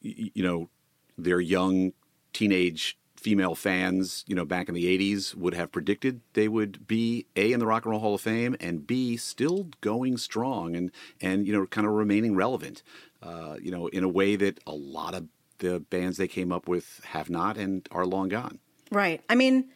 you 0.00 0.42
know 0.42 0.70
their 1.18 1.40
young 1.40 1.92
teenage 2.32 2.98
female 3.26 3.56
fans, 3.56 4.24
you 4.28 4.36
know, 4.36 4.44
back 4.44 4.68
in 4.68 4.74
the 4.76 4.84
80s 4.84 5.34
would 5.34 5.52
have 5.52 5.72
predicted 5.72 6.20
they 6.34 6.46
would 6.46 6.86
be 6.86 7.26
A 7.34 7.50
in 7.50 7.58
the 7.58 7.66
Rock 7.66 7.84
and 7.84 7.90
Roll 7.90 7.98
Hall 7.98 8.14
of 8.14 8.20
Fame 8.20 8.54
and 8.60 8.86
B 8.86 9.16
still 9.16 9.66
going 9.80 10.16
strong 10.16 10.76
and 10.76 10.92
and 11.20 11.44
you 11.44 11.52
know 11.52 11.66
kind 11.66 11.88
of 11.88 11.92
remaining 11.92 12.36
relevant. 12.36 12.84
Uh, 13.20 13.56
you 13.60 13.72
know, 13.72 13.88
in 13.88 14.04
a 14.04 14.08
way 14.08 14.36
that 14.36 14.60
a 14.64 14.72
lot 14.72 15.12
of 15.12 15.26
the 15.58 15.80
bands 15.80 16.18
they 16.18 16.28
came 16.28 16.52
up 16.52 16.68
with 16.68 17.00
have 17.06 17.28
not 17.28 17.56
and 17.56 17.88
are 17.90 18.06
long 18.06 18.28
gone. 18.28 18.60
Right. 18.92 19.20
I 19.28 19.34
mean, 19.34 19.70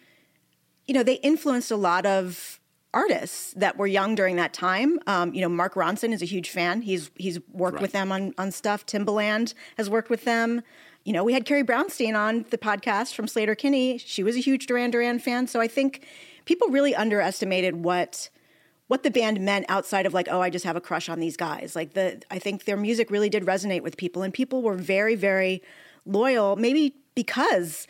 you 0.87 0.95
know, 0.95 1.03
they 1.03 1.15
influenced 1.15 1.73
a 1.73 1.77
lot 1.77 2.07
of 2.07 2.61
artists 2.95 3.53
that 3.55 3.77
were 3.77 3.89
young 3.89 4.15
during 4.15 4.37
that 4.37 4.53
time. 4.53 5.01
Um, 5.09 5.35
you 5.35 5.41
know, 5.41 5.49
Mark 5.49 5.75
Ronson 5.75 6.13
is 6.13 6.23
a 6.23 6.27
huge 6.27 6.51
fan. 6.51 6.83
He's 6.83 7.11
he's 7.17 7.41
worked 7.51 7.75
right. 7.75 7.83
with 7.83 7.91
them 7.91 8.13
on 8.13 8.33
on 8.39 8.53
stuff. 8.53 8.87
Timbaland 8.87 9.55
has 9.77 9.91
worked 9.91 10.09
with 10.09 10.25
them 10.25 10.63
you 11.05 11.13
know, 11.13 11.25
we 11.25 11.33
had 11.33 11.45
Carrie 11.45 11.65
Brownstein 11.65 12.15
on 12.15 12.45
the 12.51 12.59
podcast 12.59 13.15
from 13.15 13.27
Sleater-Kinney. 13.27 13.99
She 13.99 14.23
was 14.23 14.37
a 14.37 14.41
huge 14.41 14.67
Duran 14.67 14.91
Duran 14.91 15.19
fan. 15.19 15.47
So 15.47 15.61
I 15.61 15.67
think 15.67 16.07
people 16.45 16.69
really 16.69 16.95
underestimated 16.95 17.77
what 17.77 18.31
what 18.87 19.05
the 19.05 19.11
band 19.11 19.41
meant 19.41 19.65
outside 19.69 20.05
of 20.05 20.13
like, 20.13 20.27
oh, 20.29 20.41
I 20.41 20.51
just 20.51 20.65
have 20.65 20.75
a 20.75 20.81
crush 20.81 21.09
on 21.09 21.21
these 21.21 21.37
guys. 21.37 21.77
Like 21.77 21.95
the 21.95 22.21
I 22.31 22.41
think 22.41 22.65
their 22.65 22.77
music 22.77 23.11
really 23.11 23.29
did 23.29 23.45
resonate 23.45 23.83
with 23.83 23.97
people 23.97 24.23
and 24.23 24.35
people 24.35 24.63
were 24.63 24.75
very, 24.75 25.15
very 25.15 25.63
loyal, 26.05 26.57
maybe 26.57 26.97
because 27.15 27.87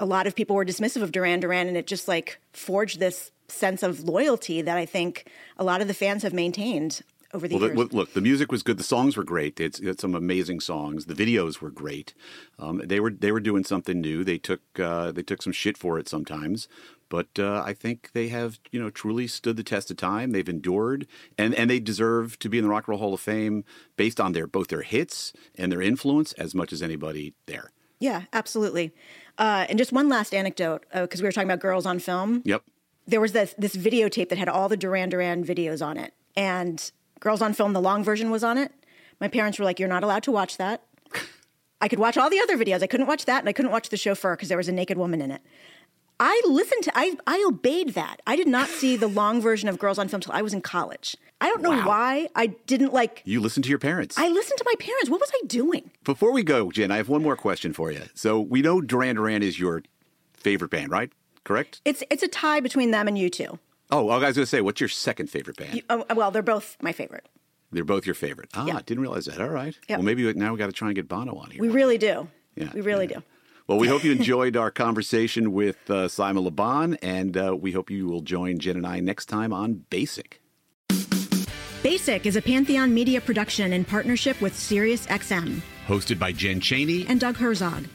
a 0.00 0.06
lot 0.06 0.26
of 0.26 0.34
people 0.34 0.56
were 0.56 0.64
dismissive 0.64 1.02
of 1.02 1.12
Duran 1.12 1.40
Duran 1.40 1.68
and 1.68 1.76
it 1.76 1.86
just 1.86 2.08
like 2.08 2.40
forged 2.52 2.98
this 2.98 3.32
sense 3.48 3.82
of 3.82 4.00
loyalty 4.00 4.62
that 4.62 4.76
I 4.76 4.86
think 4.86 5.30
a 5.56 5.64
lot 5.64 5.80
of 5.80 5.88
the 5.88 5.94
fans 5.94 6.22
have 6.22 6.32
maintained 6.32 7.02
over 7.34 7.46
the 7.46 7.56
well, 7.56 7.68
years. 7.68 7.88
The, 7.90 7.96
look, 7.96 8.14
the 8.14 8.20
music 8.20 8.50
was 8.50 8.62
good. 8.62 8.78
The 8.78 8.84
songs 8.84 9.16
were 9.16 9.24
great. 9.24 9.60
It's, 9.60 9.80
it's 9.80 10.00
some 10.00 10.14
amazing 10.14 10.60
songs. 10.60 11.06
The 11.06 11.14
videos 11.14 11.60
were 11.60 11.70
great. 11.70 12.14
Um, 12.58 12.80
they 12.84 13.00
were 13.00 13.10
they 13.10 13.32
were 13.32 13.40
doing 13.40 13.64
something 13.64 14.00
new. 14.00 14.24
They 14.24 14.38
took 14.38 14.60
uh, 14.78 15.12
they 15.12 15.22
took 15.22 15.42
some 15.42 15.52
shit 15.52 15.76
for 15.76 15.98
it 15.98 16.08
sometimes, 16.08 16.68
but 17.08 17.28
uh, 17.38 17.62
I 17.64 17.74
think 17.74 18.10
they 18.12 18.28
have 18.28 18.58
you 18.70 18.80
know 18.80 18.90
truly 18.90 19.26
stood 19.26 19.56
the 19.56 19.62
test 19.62 19.90
of 19.90 19.96
time. 19.96 20.30
They've 20.30 20.48
endured, 20.48 21.06
and 21.36 21.54
and 21.54 21.70
they 21.70 21.80
deserve 21.80 22.38
to 22.40 22.48
be 22.48 22.58
in 22.58 22.64
the 22.64 22.70
Rock 22.70 22.84
and 22.84 22.92
Roll 22.92 22.98
Hall 22.98 23.14
of 23.14 23.20
Fame 23.20 23.64
based 23.96 24.20
on 24.20 24.32
their 24.32 24.46
both 24.46 24.68
their 24.68 24.82
hits 24.82 25.32
and 25.56 25.70
their 25.70 25.82
influence 25.82 26.32
as 26.34 26.54
much 26.54 26.72
as 26.72 26.82
anybody 26.82 27.34
there. 27.46 27.70
Yeah, 27.98 28.22
absolutely. 28.32 28.94
Uh, 29.38 29.66
and 29.68 29.78
just 29.78 29.92
one 29.92 30.08
last 30.08 30.34
anecdote 30.34 30.84
because 30.92 31.20
uh, 31.20 31.22
we 31.22 31.28
were 31.28 31.32
talking 31.32 31.48
about 31.48 31.60
girls 31.60 31.84
on 31.84 31.98
film. 31.98 32.42
Yep. 32.44 32.62
There 33.06 33.20
was 33.20 33.32
this 33.32 33.54
this 33.58 33.76
videotape 33.76 34.28
that 34.28 34.38
had 34.38 34.48
all 34.48 34.68
the 34.68 34.76
Duran 34.76 35.08
Duran 35.08 35.44
videos 35.44 35.84
on 35.84 35.96
it, 35.96 36.14
and 36.36 36.90
Girls 37.20 37.42
on 37.42 37.52
Film, 37.52 37.72
the 37.72 37.80
long 37.80 38.04
version 38.04 38.30
was 38.30 38.44
on 38.44 38.58
it. 38.58 38.72
My 39.20 39.28
parents 39.28 39.58
were 39.58 39.64
like, 39.64 39.78
You're 39.78 39.88
not 39.88 40.04
allowed 40.04 40.22
to 40.24 40.32
watch 40.32 40.56
that. 40.56 40.82
I 41.80 41.88
could 41.88 41.98
watch 41.98 42.16
all 42.16 42.30
the 42.30 42.40
other 42.40 42.56
videos. 42.56 42.82
I 42.82 42.86
couldn't 42.86 43.06
watch 43.06 43.24
that, 43.26 43.40
and 43.40 43.48
I 43.48 43.52
couldn't 43.52 43.70
watch 43.70 43.88
The 43.88 43.96
Chauffeur 43.96 44.34
because 44.34 44.48
there 44.48 44.58
was 44.58 44.68
a 44.68 44.72
naked 44.72 44.98
woman 44.98 45.20
in 45.20 45.30
it. 45.30 45.42
I 46.20 46.40
listened 46.46 46.82
to, 46.84 46.92
I, 46.96 47.16
I 47.28 47.44
obeyed 47.46 47.90
that. 47.90 48.20
I 48.26 48.34
did 48.34 48.48
not 48.48 48.68
see 48.68 48.96
the 48.96 49.06
long 49.06 49.40
version 49.40 49.68
of 49.68 49.78
Girls 49.78 49.98
on 49.98 50.08
Film 50.08 50.20
till 50.20 50.32
I 50.32 50.42
was 50.42 50.52
in 50.52 50.60
college. 50.60 51.16
I 51.40 51.48
don't 51.48 51.62
know 51.62 51.70
wow. 51.70 51.86
why 51.86 52.28
I 52.34 52.48
didn't 52.48 52.92
like. 52.92 53.22
You 53.24 53.40
listened 53.40 53.62
to 53.64 53.70
your 53.70 53.78
parents. 53.78 54.18
I 54.18 54.28
listened 54.28 54.58
to 54.58 54.64
my 54.66 54.74
parents. 54.80 55.08
What 55.08 55.20
was 55.20 55.30
I 55.32 55.46
doing? 55.46 55.92
Before 56.02 56.32
we 56.32 56.42
go, 56.42 56.72
Jen, 56.72 56.90
I 56.90 56.96
have 56.96 57.08
one 57.08 57.22
more 57.22 57.36
question 57.36 57.72
for 57.72 57.92
you. 57.92 58.02
So 58.14 58.40
we 58.40 58.62
know 58.62 58.80
Duran 58.80 59.14
Duran 59.14 59.44
is 59.44 59.60
your 59.60 59.84
favorite 60.34 60.72
band, 60.72 60.90
right? 60.90 61.12
Correct? 61.44 61.80
It's 61.84 62.02
it's 62.10 62.24
a 62.24 62.28
tie 62.28 62.58
between 62.58 62.90
them 62.90 63.06
and 63.06 63.16
U2. 63.16 63.58
Oh, 63.90 64.08
I 64.10 64.18
was 64.18 64.22
going 64.22 64.34
to 64.34 64.46
say, 64.46 64.60
what's 64.60 64.80
your 64.80 64.88
second 64.88 65.30
favorite 65.30 65.56
band? 65.56 65.74
You, 65.74 65.82
oh, 65.88 66.04
well, 66.14 66.30
they're 66.30 66.42
both 66.42 66.76
my 66.82 66.92
favorite. 66.92 67.28
They're 67.72 67.84
both 67.84 68.06
your 68.06 68.14
favorite. 68.14 68.50
Ah, 68.54 68.66
yeah. 68.66 68.80
didn't 68.84 69.02
realize 69.02 69.26
that. 69.26 69.40
All 69.40 69.48
right. 69.48 69.76
Yep. 69.88 69.98
Well, 69.98 70.04
maybe 70.04 70.32
now 70.34 70.52
we 70.52 70.58
got 70.58 70.66
to 70.66 70.72
try 70.72 70.88
and 70.88 70.94
get 70.94 71.08
Bono 71.08 71.36
on 71.36 71.50
here. 71.50 71.60
We 71.60 71.68
really 71.68 71.98
do. 71.98 72.28
Yeah, 72.54 72.70
we 72.74 72.80
really 72.80 73.06
yeah. 73.06 73.18
do. 73.18 73.22
Well, 73.66 73.78
we 73.78 73.88
hope 73.88 74.04
you 74.04 74.12
enjoyed 74.16 74.56
our 74.56 74.70
conversation 74.70 75.52
with 75.52 75.90
uh, 75.90 76.08
Simon 76.08 76.44
Le 76.44 76.50
Bon, 76.50 76.94
and 77.02 77.36
uh, 77.36 77.56
we 77.58 77.72
hope 77.72 77.90
you 77.90 78.06
will 78.06 78.22
join 78.22 78.58
Jen 78.58 78.76
and 78.76 78.86
I 78.86 79.00
next 79.00 79.26
time 79.26 79.52
on 79.52 79.84
Basic. 79.90 80.40
Basic 81.82 82.26
is 82.26 82.36
a 82.36 82.42
Pantheon 82.42 82.92
media 82.92 83.20
production 83.20 83.72
in 83.72 83.84
partnership 83.84 84.40
with 84.40 84.52
SiriusXM. 84.52 85.60
Hosted 85.86 86.18
by 86.18 86.32
Jen 86.32 86.60
Chaney 86.60 87.06
and 87.06 87.20
Doug 87.20 87.36
Herzog. 87.36 87.86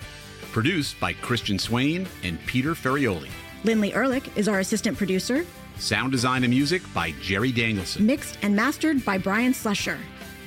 Produced 0.51 0.99
by 0.99 1.13
Christian 1.13 1.59
Swain 1.59 2.07
and 2.23 2.43
Peter 2.45 2.73
Ferrioli. 2.73 3.29
Lindley 3.63 3.93
Ehrlich 3.93 4.29
is 4.37 4.47
our 4.47 4.59
assistant 4.59 4.97
producer. 4.97 5.45
Sound 5.83 6.13
design 6.13 6.45
and 6.45 6.53
music 6.53 6.81
by 6.93 7.11
Jerry 7.21 7.51
Danielson. 7.51 8.05
Mixed 8.05 8.37
and 8.41 8.55
mastered 8.55 9.03
by 9.03 9.17
Brian 9.17 9.51
Slusher. 9.51 9.97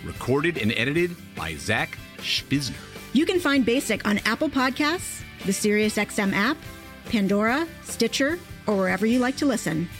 Recorded 0.02 0.56
and 0.56 0.72
edited 0.72 1.14
by 1.34 1.56
Zach 1.56 1.98
Spisner. 2.20 2.72
You 3.12 3.26
can 3.26 3.38
find 3.38 3.62
Basic 3.62 4.08
on 4.08 4.16
Apple 4.24 4.48
Podcasts, 4.48 5.20
the 5.44 5.52
SiriusXM 5.52 6.32
app, 6.32 6.56
Pandora, 7.10 7.68
Stitcher, 7.84 8.38
or 8.66 8.76
wherever 8.76 9.04
you 9.04 9.18
like 9.18 9.36
to 9.36 9.44
listen. 9.44 9.90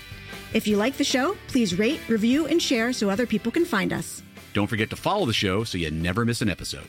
If 0.55 0.67
you 0.67 0.79
like 0.79 0.97
the 0.97 1.05
show, 1.05 1.37
please 1.49 1.79
rate, 1.79 2.01
review, 2.09 2.47
and 2.47 2.61
share 2.61 2.95
so 2.95 3.11
other 3.11 3.27
people 3.27 3.53
can 3.53 3.67
find 3.67 3.93
us. 3.93 4.23
Don't 4.55 4.69
forget 4.69 4.89
to 4.89 4.97
follow 4.97 5.27
the 5.27 5.35
show 5.35 5.65
so 5.65 5.77
you 5.77 5.91
never 5.91 6.25
miss 6.25 6.41
an 6.41 6.49
episode. 6.49 6.89